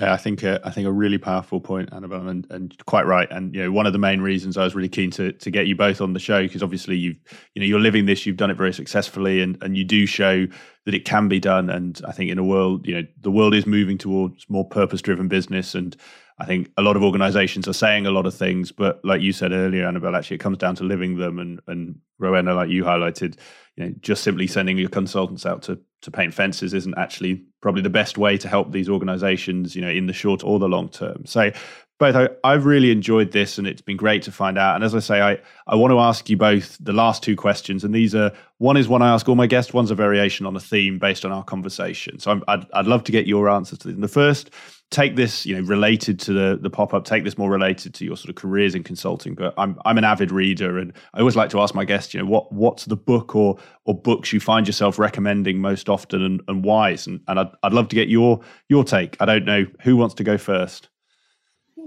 Yeah, 0.00 0.14
I 0.14 0.16
think 0.16 0.42
uh, 0.42 0.58
I 0.64 0.70
think 0.70 0.86
a 0.86 0.92
really 0.92 1.18
powerful 1.18 1.60
point, 1.60 1.92
Annabelle, 1.92 2.26
and, 2.26 2.46
and 2.50 2.74
quite 2.86 3.06
right. 3.06 3.28
And 3.30 3.54
you 3.54 3.62
know, 3.62 3.70
one 3.70 3.86
of 3.86 3.92
the 3.92 3.98
main 3.98 4.22
reasons 4.22 4.56
I 4.56 4.64
was 4.64 4.74
really 4.74 4.88
keen 4.88 5.10
to 5.12 5.32
to 5.32 5.50
get 5.50 5.66
you 5.66 5.76
both 5.76 6.00
on 6.00 6.14
the 6.14 6.18
show 6.18 6.42
because 6.42 6.62
obviously 6.62 6.96
you've 6.96 7.18
you 7.54 7.60
know 7.60 7.66
you're 7.66 7.78
living 7.78 8.06
this, 8.06 8.24
you've 8.24 8.38
done 8.38 8.50
it 8.50 8.56
very 8.56 8.72
successfully, 8.72 9.42
and 9.42 9.62
and 9.62 9.76
you 9.76 9.84
do 9.84 10.06
show 10.06 10.46
that 10.86 10.94
it 10.94 11.04
can 11.04 11.28
be 11.28 11.38
done. 11.38 11.68
And 11.68 12.00
I 12.08 12.12
think 12.12 12.30
in 12.30 12.38
a 12.38 12.44
world, 12.44 12.86
you 12.86 12.94
know, 12.94 13.06
the 13.20 13.30
world 13.30 13.54
is 13.54 13.66
moving 13.66 13.98
towards 13.98 14.48
more 14.48 14.66
purpose 14.66 15.02
driven 15.02 15.28
business, 15.28 15.74
and 15.74 15.94
I 16.38 16.46
think 16.46 16.70
a 16.78 16.82
lot 16.82 16.96
of 16.96 17.02
organisations 17.02 17.68
are 17.68 17.74
saying 17.74 18.06
a 18.06 18.10
lot 18.10 18.26
of 18.26 18.34
things, 18.34 18.72
but 18.72 18.98
like 19.04 19.20
you 19.20 19.32
said 19.32 19.52
earlier, 19.52 19.86
Annabelle, 19.86 20.16
actually 20.16 20.36
it 20.36 20.40
comes 20.40 20.56
down 20.58 20.74
to 20.76 20.84
living 20.84 21.18
them. 21.18 21.38
And 21.38 21.60
and 21.66 22.00
Rowena, 22.18 22.54
like 22.54 22.70
you 22.70 22.84
highlighted, 22.84 23.36
you 23.76 23.84
know, 23.84 23.94
just 24.00 24.24
simply 24.24 24.46
sending 24.46 24.78
your 24.78 24.88
consultants 24.88 25.44
out 25.44 25.62
to 25.64 25.78
to 26.02 26.10
paint 26.10 26.34
fences 26.34 26.74
isn't 26.74 26.98
actually 26.98 27.42
probably 27.60 27.82
the 27.82 27.90
best 27.90 28.18
way 28.18 28.36
to 28.36 28.48
help 28.48 28.72
these 28.72 28.88
organizations, 28.88 29.74
you 29.74 29.82
know, 29.82 29.88
in 29.88 30.06
the 30.06 30.12
short 30.12 30.44
or 30.44 30.58
the 30.58 30.68
long 30.68 30.88
term. 30.88 31.24
So 31.24 31.50
both 31.98 32.16
I, 32.16 32.28
I've 32.42 32.64
really 32.64 32.90
enjoyed 32.90 33.30
this 33.30 33.58
and 33.58 33.66
it's 33.66 33.80
been 33.80 33.96
great 33.96 34.22
to 34.22 34.32
find 34.32 34.58
out. 34.58 34.74
And 34.74 34.82
as 34.82 34.94
I 34.94 34.98
say, 34.98 35.20
I, 35.20 35.38
I 35.68 35.76
want 35.76 35.92
to 35.92 36.00
ask 36.00 36.28
you 36.28 36.36
both 36.36 36.76
the 36.80 36.92
last 36.92 37.22
two 37.22 37.36
questions. 37.36 37.84
And 37.84 37.94
these 37.94 38.14
are 38.14 38.32
one 38.58 38.76
is 38.76 38.88
one 38.88 39.02
I 39.02 39.14
ask 39.14 39.28
all 39.28 39.36
my 39.36 39.46
guests, 39.46 39.72
one's 39.72 39.92
a 39.92 39.94
variation 39.94 40.44
on 40.44 40.56
a 40.56 40.60
theme 40.60 40.98
based 40.98 41.24
on 41.24 41.30
our 41.30 41.44
conversation. 41.44 42.18
So 42.18 42.42
i 42.48 42.56
would 42.56 42.66
I'd 42.74 42.86
love 42.86 43.04
to 43.04 43.12
get 43.12 43.26
your 43.26 43.48
answers 43.48 43.78
to 43.80 43.88
them. 43.88 44.00
The 44.00 44.08
first 44.08 44.50
take 44.92 45.16
this, 45.16 45.44
you 45.44 45.56
know, 45.56 45.66
related 45.66 46.20
to 46.20 46.32
the 46.32 46.58
the 46.60 46.70
pop 46.70 46.94
up. 46.94 47.04
Take 47.04 47.24
this 47.24 47.36
more 47.36 47.50
related 47.50 47.94
to 47.94 48.04
your 48.04 48.16
sort 48.16 48.28
of 48.30 48.36
careers 48.36 48.74
in 48.74 48.84
consulting. 48.84 49.34
But 49.34 49.54
I'm 49.56 49.78
I'm 49.84 49.98
an 49.98 50.04
avid 50.04 50.30
reader, 50.30 50.78
and 50.78 50.92
I 51.14 51.20
always 51.20 51.34
like 51.34 51.50
to 51.50 51.60
ask 51.60 51.74
my 51.74 51.84
guests, 51.84 52.14
you 52.14 52.20
know, 52.20 52.26
what 52.26 52.52
what's 52.52 52.84
the 52.84 52.96
book 52.96 53.34
or 53.34 53.58
or 53.84 53.94
books 53.98 54.32
you 54.32 54.38
find 54.38 54.66
yourself 54.66 54.98
recommending 54.98 55.60
most 55.60 55.88
often, 55.88 56.22
and, 56.22 56.40
and 56.46 56.64
why? 56.64 56.90
And 56.90 57.20
and 57.26 57.40
I'd 57.40 57.50
I'd 57.62 57.72
love 57.72 57.88
to 57.88 57.96
get 57.96 58.08
your 58.08 58.40
your 58.68 58.84
take. 58.84 59.16
I 59.20 59.24
don't 59.24 59.44
know 59.44 59.66
who 59.82 59.96
wants 59.96 60.14
to 60.16 60.24
go 60.24 60.38
first. 60.38 60.88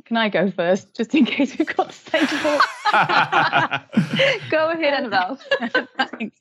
Can 0.03 0.18
I 0.18 0.28
go 0.28 0.51
first, 0.51 0.93
just 0.95 1.16
in 1.16 1.26
case 1.26 1.58
we've 1.58 1.74
got 1.74 1.88
the 1.88 1.93
same 1.93 2.26
book? 2.43 2.62
go 4.51 4.70
ahead, 4.70 4.93
Annabelle. 4.93 5.39
Thanks. 5.97 6.38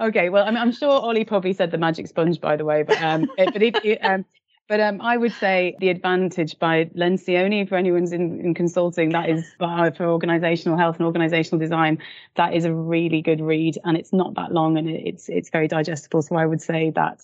okay, 0.00 0.28
well, 0.28 0.46
I'm, 0.46 0.56
I'm, 0.56 0.70
sure 0.70 0.90
Ollie 0.90 1.24
probably 1.24 1.54
said 1.54 1.70
the 1.70 1.78
magic 1.78 2.08
sponge, 2.08 2.40
by 2.40 2.56
the 2.56 2.64
way, 2.66 2.82
but 2.82 3.00
um, 3.02 3.30
it, 3.38 3.52
but 3.54 3.62
it, 3.62 3.84
it, 3.84 3.98
um, 4.04 4.26
but 4.70 4.78
um, 4.78 5.00
I 5.00 5.16
would 5.16 5.32
say 5.32 5.74
The 5.80 5.88
Advantage 5.88 6.56
by 6.60 6.84
Lencioni, 6.96 7.68
for 7.68 7.74
anyone's 7.74 8.12
in, 8.12 8.38
in 8.38 8.54
consulting, 8.54 9.08
that 9.08 9.28
is 9.28 9.44
uh, 9.58 9.90
for 9.90 10.06
organizational 10.06 10.78
health 10.78 10.98
and 10.98 11.06
organizational 11.06 11.58
design. 11.58 11.98
That 12.36 12.54
is 12.54 12.64
a 12.64 12.72
really 12.72 13.20
good 13.20 13.40
read 13.40 13.78
and 13.84 13.96
it's 13.96 14.12
not 14.12 14.34
that 14.36 14.52
long 14.52 14.78
and 14.78 14.88
it's 14.88 15.28
it's 15.28 15.50
very 15.50 15.66
digestible. 15.66 16.22
So 16.22 16.36
I 16.36 16.46
would 16.46 16.62
say 16.62 16.90
that. 16.90 17.20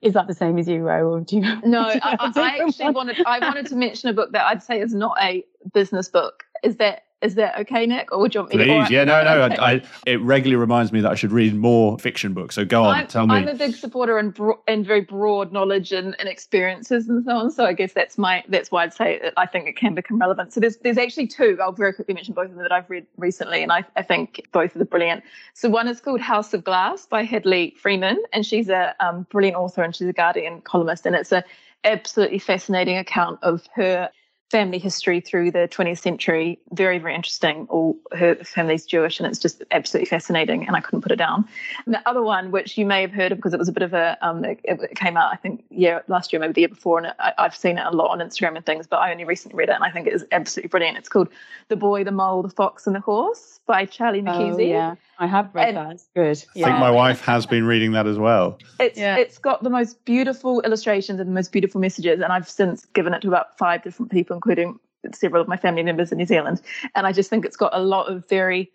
Is 0.00 0.14
that 0.14 0.26
the 0.26 0.32
same 0.32 0.56
as 0.56 0.66
you, 0.66 0.80
Ro? 0.80 1.12
Or 1.12 1.20
do 1.20 1.36
you 1.36 1.42
No, 1.60 1.88
do 1.92 1.96
you 1.96 2.00
I, 2.02 2.32
I 2.34 2.58
actually 2.64 2.92
wanted 2.92 3.22
I 3.26 3.40
wanted 3.40 3.66
to 3.66 3.76
mention 3.76 4.08
a 4.08 4.14
book 4.14 4.32
that 4.32 4.46
I'd 4.46 4.62
say 4.62 4.80
is 4.80 4.94
not 4.94 5.18
a 5.20 5.44
business 5.74 6.08
book. 6.08 6.44
Is 6.64 6.76
that 6.76 7.02
is 7.22 7.34
that 7.34 7.58
okay, 7.60 7.86
Nick? 7.86 8.12
Or 8.12 8.20
would 8.20 8.34
you 8.34 8.40
want 8.40 8.54
me 8.54 8.64
Please, 8.64 8.88
to? 8.88 8.94
yeah, 8.94 9.04
no, 9.04 9.22
no. 9.22 9.42
I, 9.42 9.72
I, 9.72 9.82
it 10.06 10.20
regularly 10.22 10.56
reminds 10.58 10.90
me 10.90 11.00
that 11.02 11.12
I 11.12 11.14
should 11.14 11.32
read 11.32 11.54
more 11.54 11.98
fiction 11.98 12.32
books. 12.32 12.54
So 12.54 12.64
go 12.64 12.84
on, 12.84 12.94
I'm, 12.96 13.06
tell 13.06 13.26
me. 13.26 13.34
I'm 13.34 13.48
a 13.48 13.54
big 13.54 13.74
supporter 13.74 14.18
and 14.18 14.32
bro- 14.32 14.60
and 14.66 14.86
very 14.86 15.02
broad 15.02 15.52
knowledge 15.52 15.92
and, 15.92 16.16
and 16.18 16.28
experiences 16.28 17.08
and 17.08 17.22
so 17.24 17.32
on. 17.32 17.50
So 17.50 17.66
I 17.66 17.74
guess 17.74 17.92
that's 17.92 18.16
my 18.16 18.42
that's 18.48 18.70
why 18.70 18.84
I'd 18.84 18.94
say 18.94 19.30
I 19.36 19.46
think 19.46 19.68
it 19.68 19.76
can 19.76 19.94
become 19.94 20.18
relevant. 20.18 20.52
So 20.52 20.60
there's 20.60 20.78
there's 20.78 20.98
actually 20.98 21.26
two. 21.26 21.58
I'll 21.62 21.72
very 21.72 21.92
quickly 21.92 22.14
mention 22.14 22.32
both 22.32 22.46
of 22.46 22.54
them 22.54 22.62
that 22.62 22.72
I've 22.72 22.88
read 22.88 23.06
recently, 23.18 23.62
and 23.62 23.70
I, 23.70 23.84
I 23.96 24.02
think 24.02 24.48
both 24.52 24.74
of 24.74 24.78
them 24.78 24.88
brilliant. 24.88 25.22
So 25.54 25.68
one 25.68 25.88
is 25.88 26.00
called 26.00 26.20
House 26.20 26.54
of 26.54 26.64
Glass 26.64 27.06
by 27.06 27.24
Hadley 27.24 27.74
Freeman, 27.78 28.22
and 28.32 28.46
she's 28.46 28.70
a 28.70 28.94
um, 29.00 29.26
brilliant 29.30 29.56
author 29.56 29.82
and 29.82 29.94
she's 29.94 30.08
a 30.08 30.12
Guardian 30.12 30.62
columnist, 30.62 31.04
and 31.04 31.14
it's 31.14 31.32
a 31.32 31.44
absolutely 31.84 32.38
fascinating 32.38 32.96
account 32.96 33.38
of 33.42 33.66
her 33.74 34.10
family 34.50 34.78
history 34.78 35.20
through 35.20 35.52
the 35.52 35.68
20th 35.68 36.00
century. 36.00 36.58
Very, 36.72 36.98
very 36.98 37.14
interesting. 37.14 37.66
All 37.70 37.96
her 38.12 38.34
family's 38.36 38.84
Jewish, 38.84 39.20
and 39.20 39.26
it's 39.28 39.38
just 39.38 39.62
absolutely 39.70 40.08
fascinating. 40.08 40.66
And 40.66 40.76
I 40.76 40.80
couldn't 40.80 41.02
put 41.02 41.12
it 41.12 41.16
down. 41.16 41.46
And 41.86 41.94
the 41.94 42.08
other 42.08 42.22
one, 42.22 42.50
which 42.50 42.76
you 42.76 42.84
may 42.84 43.00
have 43.00 43.12
heard 43.12 43.30
of 43.32 43.38
because 43.38 43.54
it 43.54 43.58
was 43.58 43.68
a 43.68 43.72
bit 43.72 43.84
of 43.84 43.94
a, 43.94 44.18
um, 44.22 44.44
it, 44.44 44.60
it, 44.64 44.96
came 44.96 45.16
out 45.16 45.32
I 45.32 45.36
think 45.36 45.64
yeah 45.70 46.00
last 46.08 46.32
year, 46.32 46.40
maybe 46.40 46.52
the 46.52 46.60
year 46.62 46.68
before, 46.68 46.98
and 46.98 47.14
I, 47.18 47.32
have 47.38 47.56
seen 47.56 47.78
it 47.78 47.86
a 47.86 47.90
lot 47.90 48.10
on 48.10 48.18
Instagram 48.18 48.56
and 48.56 48.66
things. 48.66 48.86
But 48.86 48.96
I 48.96 49.12
only 49.12 49.24
recently 49.24 49.56
read 49.56 49.68
it, 49.68 49.74
and 49.74 49.84
I 49.84 49.90
think 49.90 50.08
it 50.08 50.14
is 50.14 50.24
absolutely 50.32 50.68
brilliant. 50.68 50.98
It's 50.98 51.08
called 51.08 51.28
"The 51.68 51.76
Boy, 51.76 52.02
the 52.02 52.12
Mole, 52.12 52.42
the 52.42 52.50
Fox, 52.50 52.86
and 52.86 52.96
the 52.96 53.00
Horse" 53.00 53.60
by 53.66 53.86
Charlie 53.86 54.22
Mackesy. 54.22 54.54
Oh, 54.54 54.58
yeah. 54.58 54.94
I 55.20 55.26
have 55.26 55.54
read 55.54 55.68
and, 55.68 55.76
that. 55.76 55.92
It's 55.92 56.08
good. 56.16 56.44
Yeah. 56.54 56.66
I 56.66 56.70
think 56.70 56.80
my 56.80 56.90
wife 56.90 57.20
has 57.20 57.46
been 57.46 57.66
reading 57.66 57.92
that 57.92 58.06
as 58.06 58.18
well. 58.18 58.58
It's 58.80 58.98
yeah. 58.98 59.16
it's 59.16 59.38
got 59.38 59.62
the 59.62 59.70
most 59.70 60.04
beautiful 60.04 60.60
illustrations 60.62 61.20
and 61.20 61.28
the 61.28 61.34
most 61.34 61.52
beautiful 61.52 61.80
messages, 61.80 62.20
and 62.20 62.32
I've 62.32 62.48
since 62.48 62.86
given 62.86 63.14
it 63.14 63.20
to 63.20 63.28
about 63.28 63.56
five 63.58 63.84
different 63.84 64.10
people, 64.10 64.39
including 64.40 64.78
several 65.14 65.42
of 65.42 65.48
my 65.48 65.56
family 65.56 65.82
members 65.82 66.12
in 66.12 66.18
New 66.18 66.26
Zealand. 66.26 66.60
And 66.94 67.06
I 67.06 67.12
just 67.12 67.30
think 67.30 67.44
it's 67.44 67.56
got 67.56 67.74
a 67.74 67.80
lot 67.80 68.10
of 68.10 68.26
very 68.28 68.70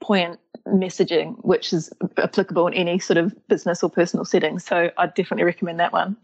poignant 0.00 0.40
messaging, 0.66 1.36
which 1.44 1.72
is 1.72 1.90
applicable 2.18 2.66
in 2.66 2.74
any 2.74 2.98
sort 2.98 3.16
of 3.16 3.34
business 3.48 3.82
or 3.82 3.90
personal 3.90 4.24
setting. 4.24 4.58
So 4.58 4.90
I'd 4.98 5.14
definitely 5.14 5.44
recommend 5.44 5.80
that 5.80 5.92
one. 5.92 6.16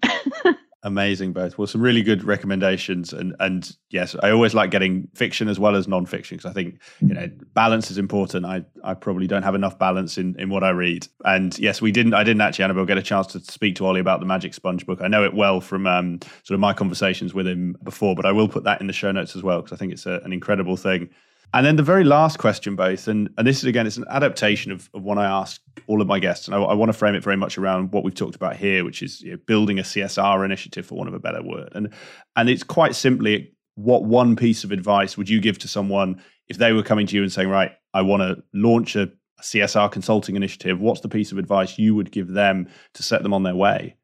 Amazing, 0.85 1.33
both. 1.33 1.59
Well, 1.59 1.68
some 1.68 1.80
really 1.80 2.03
good 2.03 2.24
recommendations, 2.24 3.12
and 3.12 3.37
and 3.39 3.70
yes, 3.91 4.16
I 4.20 4.33
always 4.33 4.53
like 4.53 4.72
getting 4.72 5.07
fiction 5.14 5.47
as 5.47 5.57
well 5.61 5.76
as 5.76 5.87
non-fiction 5.87 6.39
because 6.39 6.51
I 6.51 6.53
think 6.53 6.80
you 7.01 7.14
know 7.14 7.30
balance 7.55 7.89
is 7.93 7.99
important. 7.99 8.45
I 8.45 8.64
I 8.83 8.95
probably 8.95 9.28
don't 9.28 9.45
have 9.45 9.55
enough 9.55 9.78
balance 9.78 10.18
in 10.18 10.35
in 10.41 10.51
what 10.51 10.64
I 10.64 10.70
read, 10.70 11.07
and 11.24 11.57
yes, 11.57 11.80
we 11.80 11.93
didn't. 11.93 12.14
I 12.14 12.24
didn't 12.24 12.41
actually, 12.41 12.64
Annabelle, 12.64 12.85
get 12.85 12.99
a 12.99 13.03
chance 13.03 13.28
to 13.28 13.39
speak 13.39 13.76
to 13.76 13.87
Ollie 13.87 14.01
about 14.01 14.18
the 14.18 14.26
Magic 14.26 14.55
Sponge 14.55 14.85
book. 14.85 15.01
I 15.01 15.07
know 15.07 15.22
it 15.22 15.35
well 15.35 15.61
from 15.61 15.87
um, 15.87 16.18
sort 16.43 16.55
of 16.55 16.59
my 16.59 16.72
conversations 16.72 17.33
with 17.33 17.47
him 17.47 17.76
before, 17.85 18.16
but 18.16 18.26
I 18.26 18.33
will 18.33 18.49
put 18.49 18.64
that 18.64 18.80
in 18.80 18.89
the 18.89 18.93
show 18.93 19.12
notes 19.12 19.37
as 19.37 19.43
well 19.45 19.62
because 19.62 19.72
I 19.72 19.78
think 19.78 19.93
it's 19.93 20.07
a, 20.07 20.20
an 20.24 20.33
incredible 20.33 20.76
thing. 20.76 21.11
And 21.55 21.66
then 21.66 21.76
the 21.76 21.82
very 21.82 22.05
last 22.05 22.38
question, 22.38 22.76
both, 22.76 23.09
and, 23.09 23.28
and 23.36 23.46
this 23.46 23.59
is 23.59 23.64
again, 23.64 23.86
it's 23.86 23.98
an 23.98 24.07
adaptation 24.09 24.72
of, 24.72 24.88
of 24.94 25.03
one 25.03 25.18
I 25.18 25.26
ask 25.26 25.61
all 25.86 26.00
of 26.00 26.07
my 26.07 26.18
guests. 26.18 26.48
And 26.48 26.55
I, 26.55 26.59
I 26.62 26.74
want 26.74 26.88
to 26.88 26.96
frame 26.96 27.14
it 27.14 27.22
very 27.22 27.36
much 27.36 27.59
around 27.59 27.92
what 27.92 28.05
we've 28.05 28.14
talked 28.14 28.34
about 28.34 28.57
here, 28.57 28.84
which 28.84 29.03
is 29.03 29.20
you 29.20 29.32
know, 29.32 29.38
building 29.46 29.78
a 29.78 29.82
CSR 29.82 30.44
initiative, 30.44 30.86
for 30.86 30.94
want 30.94 31.09
of 31.09 31.14
a 31.14 31.18
better 31.18 31.42
word. 31.42 31.70
And, 31.74 31.92
and 32.36 32.48
it's 32.48 32.62
quite 32.62 32.94
simply 32.94 33.53
what 33.74 34.05
one 34.05 34.34
piece 34.34 34.64
of 34.64 34.72
advice 34.72 35.16
would 35.16 35.28
you 35.28 35.40
give 35.40 35.59
to 35.59 35.68
someone 35.68 36.22
if 36.48 36.57
they 36.57 36.72
were 36.72 36.82
coming 36.82 37.07
to 37.07 37.16
you 37.16 37.22
and 37.22 37.32
saying, 37.32 37.48
right, 37.48 37.72
I 37.92 38.03
want 38.03 38.22
to 38.22 38.42
launch 38.55 38.96
a 38.96 39.12
CSR 39.42 39.92
consulting 39.92 40.36
initiative? 40.36 40.80
What's 40.80 41.00
the 41.00 41.09
piece 41.09 41.32
of 41.32 41.38
advice 41.38 41.78
you 41.78 41.94
would 41.94 42.12
give 42.12 42.28
them 42.28 42.68
to 42.94 43.03
set 43.03 43.22
them 43.22 43.34
on 43.34 43.42
their 43.42 43.57
way? 43.57 43.96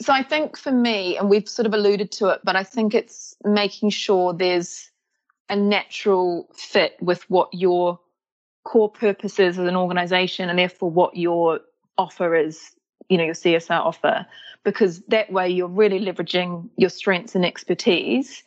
So 0.00 0.12
I 0.12 0.22
think 0.22 0.56
for 0.56 0.72
me, 0.72 1.16
and 1.16 1.30
we've 1.30 1.48
sort 1.48 1.66
of 1.66 1.74
alluded 1.74 2.10
to 2.12 2.28
it, 2.28 2.40
but 2.42 2.56
I 2.56 2.64
think 2.64 2.94
it's 2.94 3.36
making 3.44 3.90
sure 3.90 4.32
there's 4.32 4.90
a 5.48 5.56
natural 5.56 6.48
fit 6.54 6.96
with 7.00 7.28
what 7.30 7.48
your 7.52 8.00
core 8.64 8.90
purpose 8.90 9.38
is 9.38 9.58
as 9.58 9.66
an 9.66 9.76
organization 9.76 10.48
and 10.48 10.58
therefore 10.58 10.90
what 10.90 11.16
your 11.16 11.60
offer 11.98 12.34
is 12.34 12.72
you 13.08 13.18
know 13.18 13.24
your 13.24 13.34
csr 13.34 13.70
offer 13.70 14.26
because 14.64 15.00
that 15.08 15.30
way 15.30 15.48
you're 15.48 15.68
really 15.68 16.00
leveraging 16.00 16.68
your 16.76 16.88
strengths 16.88 17.34
and 17.34 17.44
expertise 17.44 18.42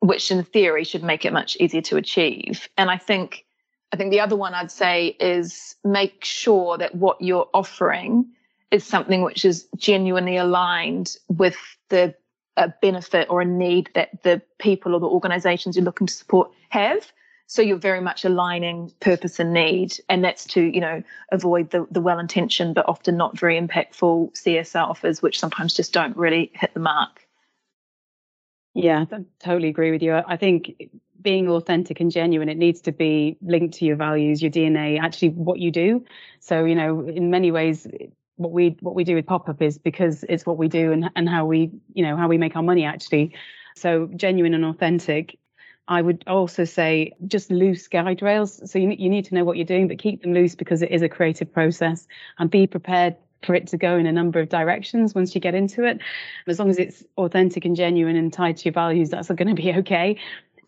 which 0.00 0.30
in 0.30 0.44
theory 0.44 0.84
should 0.84 1.02
make 1.02 1.24
it 1.24 1.32
much 1.32 1.56
easier 1.58 1.80
to 1.80 1.96
achieve. 1.96 2.68
And 2.76 2.90
i 2.90 2.98
think 2.98 3.46
i 3.92 3.96
think 3.96 4.10
the 4.10 4.20
other 4.20 4.36
one 4.36 4.54
i'd 4.54 4.70
say 4.70 5.16
is 5.18 5.76
make 5.82 6.24
sure 6.24 6.76
that 6.78 6.94
what 6.94 7.20
you're 7.20 7.48
offering 7.54 8.26
is 8.70 8.84
something 8.84 9.22
which 9.22 9.44
is 9.44 9.66
genuinely 9.76 10.36
aligned 10.36 11.16
with 11.28 11.56
the 11.88 12.14
a 12.58 12.74
benefit 12.82 13.28
or 13.30 13.40
a 13.40 13.44
need 13.44 13.90
that 13.94 14.22
the 14.22 14.42
people 14.58 14.94
or 14.94 15.00
the 15.00 15.06
organizations 15.06 15.76
you're 15.76 15.84
looking 15.84 16.06
to 16.06 16.14
support 16.14 16.50
have. 16.68 17.10
So 17.46 17.62
you're 17.62 17.78
very 17.78 18.02
much 18.02 18.26
aligning 18.26 18.92
purpose 19.00 19.40
and 19.40 19.54
need, 19.54 19.98
and 20.10 20.22
that's 20.22 20.44
to 20.48 20.60
you 20.60 20.80
know 20.80 21.02
avoid 21.32 21.70
the 21.70 21.86
the 21.90 22.02
well-intentioned 22.02 22.74
but 22.74 22.86
often 22.88 23.16
not 23.16 23.38
very 23.38 23.58
impactful 23.58 24.32
CSR 24.34 24.90
offers, 24.90 25.22
which 25.22 25.40
sometimes 25.40 25.72
just 25.72 25.94
don't 25.94 26.16
really 26.16 26.50
hit 26.54 26.74
the 26.74 26.80
mark. 26.80 27.26
Yeah, 28.74 29.06
I 29.10 29.24
totally 29.40 29.68
agree 29.68 29.90
with 29.90 30.02
you. 30.02 30.14
I 30.14 30.36
think 30.36 30.90
being 31.20 31.48
authentic 31.48 32.00
and 32.00 32.10
genuine, 32.10 32.48
it 32.48 32.58
needs 32.58 32.82
to 32.82 32.92
be 32.92 33.36
linked 33.42 33.74
to 33.78 33.84
your 33.84 33.96
values, 33.96 34.40
your 34.40 34.50
DNA, 34.50 35.00
actually 35.00 35.30
what 35.30 35.58
you 35.58 35.70
do. 35.70 36.04
So, 36.40 36.64
you 36.64 36.74
know, 36.74 37.00
in 37.08 37.30
many 37.30 37.50
ways, 37.50 37.86
what 38.38 38.52
we 38.52 38.76
what 38.80 38.94
we 38.94 39.04
do 39.04 39.14
with 39.14 39.26
pop 39.26 39.48
up 39.48 39.60
is 39.60 39.78
because 39.78 40.24
it's 40.28 40.46
what 40.46 40.56
we 40.56 40.68
do 40.68 40.92
and 40.92 41.10
and 41.14 41.28
how 41.28 41.44
we 41.44 41.70
you 41.92 42.02
know 42.02 42.16
how 42.16 42.28
we 42.28 42.38
make 42.38 42.56
our 42.56 42.62
money 42.62 42.84
actually. 42.84 43.34
So 43.76 44.08
genuine 44.16 44.54
and 44.54 44.64
authentic. 44.64 45.38
I 45.88 46.02
would 46.02 46.22
also 46.26 46.64
say 46.64 47.12
just 47.26 47.50
loose 47.50 47.88
guide 47.88 48.22
rails. 48.22 48.70
So 48.70 48.78
you 48.78 48.90
you 48.90 49.10
need 49.10 49.26
to 49.26 49.34
know 49.34 49.44
what 49.44 49.56
you're 49.56 49.66
doing, 49.66 49.88
but 49.88 49.98
keep 49.98 50.22
them 50.22 50.32
loose 50.32 50.54
because 50.54 50.82
it 50.82 50.90
is 50.90 51.02
a 51.02 51.08
creative 51.08 51.52
process 51.52 52.06
and 52.38 52.50
be 52.50 52.66
prepared 52.66 53.16
for 53.42 53.54
it 53.54 53.68
to 53.68 53.76
go 53.76 53.96
in 53.96 54.06
a 54.06 54.12
number 54.12 54.40
of 54.40 54.48
directions 54.48 55.14
once 55.14 55.34
you 55.34 55.40
get 55.40 55.54
into 55.54 55.84
it. 55.84 56.00
As 56.46 56.58
long 56.58 56.70
as 56.70 56.78
it's 56.78 57.04
authentic 57.16 57.64
and 57.64 57.76
genuine 57.76 58.16
and 58.16 58.32
tied 58.32 58.56
to 58.58 58.64
your 58.64 58.72
values, 58.72 59.10
that's 59.10 59.28
going 59.28 59.48
to 59.48 59.54
be 59.54 59.72
okay. 59.76 60.18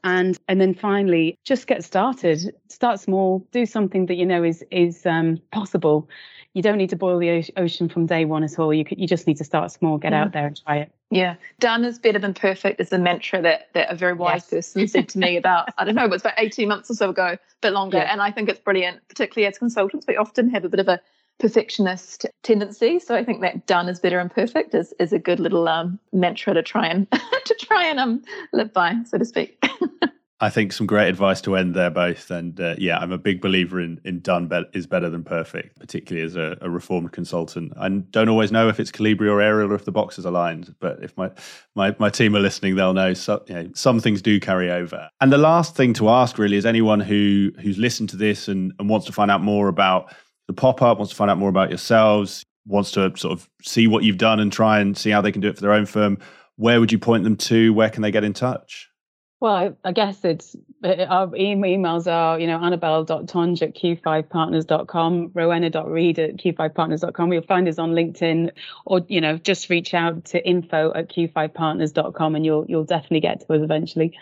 And 0.03 0.39
and 0.49 0.61
then 0.61 0.75
finally, 0.75 1.39
just 1.45 1.67
get 1.67 1.85
started. 1.85 2.55
Start 2.69 3.01
small. 3.01 3.47
Do 3.53 3.67
something 3.67 4.07
that 4.07 4.15
you 4.15 4.27
know 4.27 4.43
is 4.43 4.65
is 4.71 5.05
um, 5.05 5.41
possible 5.53 6.09
you 6.53 6.63
don't 6.63 6.79
need 6.79 6.91
to 6.91 6.97
boil 6.97 7.19
the 7.19 7.53
ocean 7.57 7.89
from 7.89 8.07
day 8.07 8.25
one 8.25 8.43
at 8.43 8.59
all. 8.59 8.75
You 8.75 8.85
could, 8.85 8.99
you 8.99 9.07
just 9.07 9.27
need 9.27 9.37
to 9.37 9.45
start 9.45 9.71
small, 9.71 9.99
get 9.99 10.13
yeah. 10.13 10.23
out 10.23 10.33
there 10.33 10.47
and 10.49 10.61
try 10.61 10.79
it. 10.79 10.93
Yeah, 11.11 11.37
done 11.61 11.85
is 11.85 11.99
better 11.99 12.19
than 12.19 12.35
perfect 12.35 12.81
is 12.81 12.89
the 12.89 12.99
mantra 12.99 13.43
that 13.43 13.69
that 13.75 13.91
a 13.91 13.97
very 13.97 14.15
wise 14.15 14.49
yes. 14.51 14.73
person 14.73 14.89
said 14.89 15.09
to 15.11 15.19
me 15.19 15.37
about 15.37 15.69
I 15.79 15.85
don't 15.85 15.95
know, 15.95 16.05
it 16.05 16.11
was 16.11 16.23
about 16.23 16.35
eighteen 16.39 16.69
months 16.69 16.91
or 16.91 16.95
so 16.95 17.11
ago, 17.11 17.27
a 17.27 17.39
bit 17.61 17.73
longer. 17.73 17.99
Yeah. 17.99 18.13
And 18.13 18.21
I 18.21 18.31
think 18.31 18.49
it's 18.49 18.61
brilliant, 18.61 19.07
particularly 19.09 19.47
as 19.47 19.59
consultants. 19.59 20.07
We 20.07 20.17
often 20.17 20.51
have 20.51 20.65
a 20.65 20.69
bit 20.69 20.81
of 20.81 20.89
a 20.89 21.01
perfectionist 21.41 22.27
tendency. 22.43 22.99
So 22.99 23.17
I 23.17 23.25
think 23.25 23.41
that 23.41 23.67
done 23.67 23.89
is 23.89 23.99
better 23.99 24.19
than 24.19 24.29
perfect 24.29 24.75
is, 24.75 24.95
is 25.01 25.13
a 25.13 25.19
good 25.19 25.41
little 25.41 25.67
um, 25.69 25.99
mantra 26.13 26.55
to 26.55 26.63
try 26.63 26.87
and 26.87 27.11
to 27.45 27.55
try 27.61 27.87
and 27.87 27.99
um, 27.99 28.23
live 28.53 28.73
by, 28.73 28.97
so 29.05 29.19
to 29.19 29.25
speak. 29.25 29.63
I 30.43 30.49
think 30.49 30.73
some 30.73 30.87
great 30.87 31.09
advice 31.09 31.43
to 31.43 31.55
end 31.55 31.75
there 31.75 31.91
both. 31.91 32.31
And 32.31 32.59
uh, 32.59 32.75
yeah, 32.79 32.99
I'm 32.99 33.13
a 33.13 33.19
big 33.19 33.43
believer 33.43 33.79
in, 33.79 34.01
in 34.07 34.21
done 34.21 34.49
be- 34.49 34.65
is 34.73 34.87
better 34.87 35.11
than 35.11 35.23
perfect, 35.23 35.79
particularly 35.79 36.25
as 36.25 36.35
a, 36.35 36.57
a, 36.63 36.71
reformed 36.71 37.13
consultant. 37.13 37.75
I 37.79 37.91
don't 37.91 38.31
always 38.31 38.51
know 38.51 38.69
if 38.69 38.81
it's 38.81 38.91
Calibri 38.91 39.31
or 39.31 39.43
Arial 39.43 39.71
or 39.71 39.75
if 39.75 39.85
the 39.85 39.93
boxes 39.93 40.25
aligned, 40.25 40.75
but 40.81 41.05
if 41.05 41.15
my, 41.19 41.31
my, 41.75 41.95
my 41.99 42.09
team 42.09 42.35
are 42.35 42.41
listening, 42.41 42.77
they'll 42.77 42.95
know, 42.95 43.13
so, 43.13 43.45
you 43.49 43.55
know 43.55 43.69
some 43.75 44.01
things 44.01 44.23
do 44.23 44.41
carry 44.41 44.71
over. 44.71 45.11
And 45.21 45.31
the 45.31 45.39
last 45.39 45.77
thing 45.77 45.93
to 45.95 46.09
ask 46.09 46.39
really 46.39 46.57
is 46.57 46.65
anyone 46.65 47.01
who 47.01 47.53
who's 47.61 47.77
listened 47.77 48.09
to 48.11 48.17
this 48.17 48.49
and, 48.49 48.73
and 48.79 48.89
wants 48.89 49.05
to 49.07 49.13
find 49.13 49.31
out 49.31 49.43
more 49.43 49.69
about 49.69 50.11
the 50.51 50.61
pop 50.61 50.83
up, 50.83 50.99
wants 50.99 51.11
to 51.11 51.17
find 51.17 51.31
out 51.31 51.39
more 51.39 51.49
about 51.49 51.69
yourselves, 51.69 52.45
wants 52.67 52.91
to 52.93 53.13
sort 53.17 53.33
of 53.33 53.49
see 53.63 53.87
what 53.87 54.03
you've 54.03 54.19
done 54.19 54.41
and 54.41 54.53
try 54.53 54.81
and 54.81 54.99
see 54.99 55.11
how 55.11 55.21
they 55.21 55.31
can 55.33 55.41
do 55.41 55.49
it 55.49 55.55
for 55.55 55.63
their 55.63 55.73
own 55.73 55.87
firm, 55.87 56.19
where 56.57 56.81
would 56.81 56.91
you 56.91 56.99
point 56.99 57.25
them 57.25 57.37
to? 57.37 57.73
Where 57.73 57.89
can 57.89 58.03
they 58.03 58.11
get 58.11 58.25
in 58.25 58.33
touch? 58.33 58.89
Well, 59.41 59.75
I 59.85 59.93
guess 59.93 60.23
it's 60.23 60.55
uh, 60.85 61.07
our 61.09 61.29
emails 61.29 62.11
are, 62.11 62.39
you 62.39 62.47
know, 62.47 62.63
annabelle.tonge 62.63 63.63
at 63.63 63.75
q5partners.com, 63.75 65.31
rowena.reed 65.33 66.19
at 66.19 66.37
q5partners.com. 66.37 67.33
You'll 67.33 67.43
find 67.43 67.67
us 67.67 67.79
on 67.79 67.93
LinkedIn 67.93 68.51
or, 68.85 69.01
you 69.09 69.23
know, 69.23 69.39
just 69.39 69.71
reach 69.71 69.95
out 69.95 70.27
to 70.27 70.47
info 70.47 70.93
at 70.95 71.09
q5partners.com 71.09 72.35
and 72.35 72.45
you'll, 72.45 72.67
you'll 72.69 72.85
definitely 72.85 73.21
get 73.21 73.41
to 73.47 73.55
us 73.55 73.63
eventually 73.63 74.19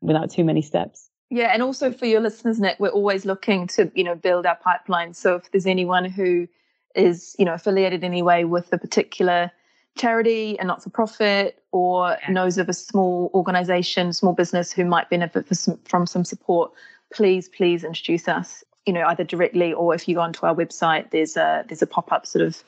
without 0.00 0.30
too 0.30 0.44
many 0.44 0.62
steps. 0.62 1.10
Yeah, 1.32 1.48
and 1.54 1.62
also 1.62 1.90
for 1.90 2.04
your 2.04 2.20
listeners, 2.20 2.60
Nick, 2.60 2.78
we're 2.78 2.90
always 2.90 3.24
looking 3.24 3.66
to, 3.68 3.90
you 3.94 4.04
know, 4.04 4.14
build 4.14 4.44
our 4.44 4.56
pipeline. 4.56 5.14
So 5.14 5.36
if 5.36 5.50
there's 5.50 5.64
anyone 5.64 6.04
who 6.04 6.46
is, 6.94 7.34
you 7.38 7.46
know, 7.46 7.54
affiliated 7.54 8.04
anyway 8.04 8.44
with 8.44 8.70
a 8.70 8.76
particular 8.76 9.50
charity, 9.96 10.58
a 10.60 10.64
not 10.66 10.84
for 10.84 10.90
profit, 10.90 11.58
or 11.72 12.18
yeah. 12.20 12.34
knows 12.34 12.58
of 12.58 12.68
a 12.68 12.74
small 12.74 13.30
organization, 13.32 14.12
small 14.12 14.34
business 14.34 14.72
who 14.72 14.84
might 14.84 15.08
benefit 15.08 15.46
some, 15.56 15.78
from 15.84 16.06
some 16.06 16.22
support, 16.22 16.70
please, 17.14 17.48
please 17.48 17.82
introduce 17.82 18.28
us. 18.28 18.62
You 18.84 18.92
know, 18.92 19.06
either 19.06 19.24
directly 19.24 19.72
or 19.72 19.94
if 19.94 20.06
you 20.06 20.16
go 20.16 20.20
onto 20.20 20.44
our 20.44 20.54
website, 20.54 21.12
there's 21.12 21.38
a 21.38 21.64
there's 21.66 21.80
a 21.80 21.86
pop 21.86 22.12
up 22.12 22.26
sort 22.26 22.44
of 22.44 22.62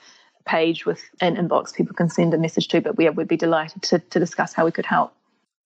page 0.46 0.86
with 0.86 1.02
an 1.20 1.36
inbox 1.36 1.74
people 1.74 1.94
can 1.94 2.08
send 2.08 2.32
a 2.32 2.38
message 2.38 2.68
to. 2.68 2.80
But 2.80 2.96
we 2.96 3.10
would 3.10 3.28
be 3.28 3.36
delighted 3.36 3.82
to 3.82 3.98
to 3.98 4.18
discuss 4.18 4.54
how 4.54 4.64
we 4.64 4.72
could 4.72 4.86
help. 4.86 5.12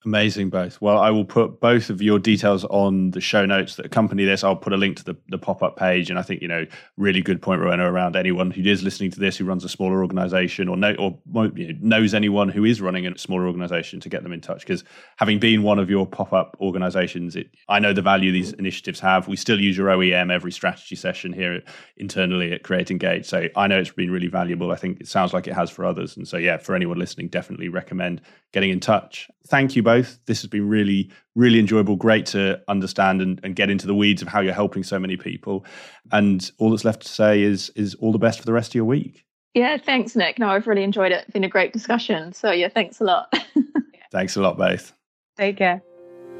Amazing, 0.04 0.50
both. 0.50 0.80
Well, 0.80 0.98
I 0.98 1.10
will 1.10 1.24
put 1.24 1.60
both 1.60 1.90
of 1.90 2.00
your 2.00 2.20
details 2.20 2.64
on 2.66 3.10
the 3.10 3.20
show 3.20 3.44
notes 3.44 3.74
that 3.74 3.86
accompany 3.86 4.24
this. 4.24 4.44
I'll 4.44 4.54
put 4.54 4.72
a 4.72 4.76
link 4.76 4.96
to 4.98 5.04
the, 5.04 5.16
the 5.28 5.38
pop 5.38 5.60
up 5.60 5.76
page. 5.76 6.08
And 6.08 6.20
I 6.20 6.22
think, 6.22 6.40
you 6.40 6.46
know, 6.46 6.66
really 6.96 7.20
good 7.20 7.42
point, 7.42 7.60
Rowena, 7.60 7.90
around 7.90 8.14
anyone 8.14 8.52
who 8.52 8.62
is 8.62 8.84
listening 8.84 9.10
to 9.10 9.18
this 9.18 9.36
who 9.36 9.44
runs 9.44 9.64
a 9.64 9.68
smaller 9.68 10.00
organization 10.00 10.68
or, 10.68 10.76
know, 10.76 10.94
or 11.00 11.18
you 11.56 11.72
know, 11.72 11.78
knows 11.80 12.14
anyone 12.14 12.48
who 12.48 12.64
is 12.64 12.80
running 12.80 13.08
a 13.08 13.18
smaller 13.18 13.48
organization 13.48 13.98
to 13.98 14.08
get 14.08 14.22
them 14.22 14.32
in 14.32 14.40
touch. 14.40 14.60
Because 14.60 14.84
having 15.16 15.40
been 15.40 15.64
one 15.64 15.80
of 15.80 15.90
your 15.90 16.06
pop 16.06 16.32
up 16.32 16.56
organizations, 16.60 17.34
it, 17.34 17.50
I 17.68 17.80
know 17.80 17.92
the 17.92 18.00
value 18.00 18.30
these 18.30 18.52
initiatives 18.52 19.00
have. 19.00 19.26
We 19.26 19.34
still 19.34 19.60
use 19.60 19.76
your 19.76 19.88
OEM 19.88 20.32
every 20.32 20.52
strategy 20.52 20.94
session 20.94 21.32
here 21.32 21.60
internally 21.96 22.52
at 22.52 22.62
Create 22.62 22.92
Engage. 22.92 23.26
So 23.26 23.48
I 23.56 23.66
know 23.66 23.80
it's 23.80 23.90
been 23.90 24.12
really 24.12 24.28
valuable. 24.28 24.70
I 24.70 24.76
think 24.76 25.00
it 25.00 25.08
sounds 25.08 25.34
like 25.34 25.48
it 25.48 25.54
has 25.54 25.70
for 25.70 25.84
others. 25.84 26.16
And 26.16 26.28
so, 26.28 26.36
yeah, 26.36 26.58
for 26.58 26.76
anyone 26.76 26.98
listening, 26.98 27.26
definitely 27.26 27.68
recommend 27.68 28.20
getting 28.52 28.70
in 28.70 28.78
touch. 28.78 29.28
Thank 29.48 29.74
you 29.74 29.82
both. 29.88 30.18
This 30.26 30.42
has 30.42 30.50
been 30.50 30.68
really, 30.68 31.10
really 31.34 31.58
enjoyable. 31.58 31.96
Great 31.96 32.26
to 32.26 32.60
understand 32.68 33.22
and, 33.22 33.40
and 33.42 33.56
get 33.56 33.70
into 33.70 33.86
the 33.86 33.94
weeds 33.94 34.20
of 34.20 34.28
how 34.28 34.40
you're 34.40 34.52
helping 34.52 34.82
so 34.82 34.98
many 34.98 35.16
people. 35.16 35.64
And 36.12 36.50
all 36.58 36.70
that's 36.70 36.84
left 36.84 37.02
to 37.02 37.08
say 37.08 37.40
is 37.40 37.70
is 37.70 37.94
all 37.94 38.12
the 38.12 38.18
best 38.18 38.38
for 38.38 38.44
the 38.44 38.52
rest 38.52 38.72
of 38.72 38.74
your 38.74 38.84
week. 38.84 39.24
Yeah, 39.54 39.78
thanks, 39.78 40.14
Nick. 40.14 40.38
No, 40.38 40.48
I've 40.48 40.66
really 40.66 40.82
enjoyed 40.82 41.10
it. 41.10 41.22
It's 41.22 41.30
been 41.30 41.42
a 41.42 41.48
great 41.48 41.72
discussion. 41.72 42.34
So 42.34 42.50
yeah, 42.50 42.68
thanks 42.68 43.00
a 43.00 43.04
lot. 43.04 43.32
thanks 44.12 44.36
a 44.36 44.42
lot, 44.42 44.58
both. 44.58 44.92
Take 45.38 45.56
care. 45.56 45.82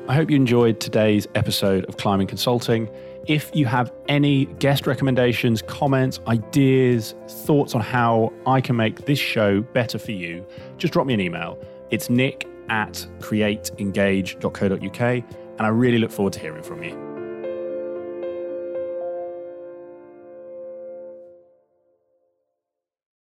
I 0.09 0.15
hope 0.15 0.29
you 0.29 0.37
enjoyed 0.37 0.79
today's 0.79 1.27
episode 1.35 1.87
of 1.87 1.97
Climbing 1.97 2.27
Consulting. 2.27 2.91
If 3.27 3.51
you 3.55 3.65
have 3.65 3.91
any 4.09 4.45
guest 4.59 4.87
recommendations, 4.87 5.63
comments, 5.63 6.21
ideas, 6.27 7.15
thoughts 7.29 7.75
on 7.75 7.81
how 7.81 8.31
I 8.47 8.61
can 8.61 8.77
make 8.77 9.07
this 9.07 9.19
show 9.19 9.63
better 9.63 9.99
for 9.99 10.13
you, 10.13 10.47
just 10.77 10.93
drop 10.93 11.07
me 11.07 11.15
an 11.15 11.21
email. 11.21 11.59
It's 11.91 12.11
nick 12.11 12.47
at 12.71 13.07
createengage.co.uk. 13.21 15.01
And 15.01 15.67
I 15.67 15.69
really 15.69 15.99
look 15.99 16.11
forward 16.11 16.33
to 16.35 16.41
hearing 16.41 16.63
from 16.63 16.83
you. 16.83 17.08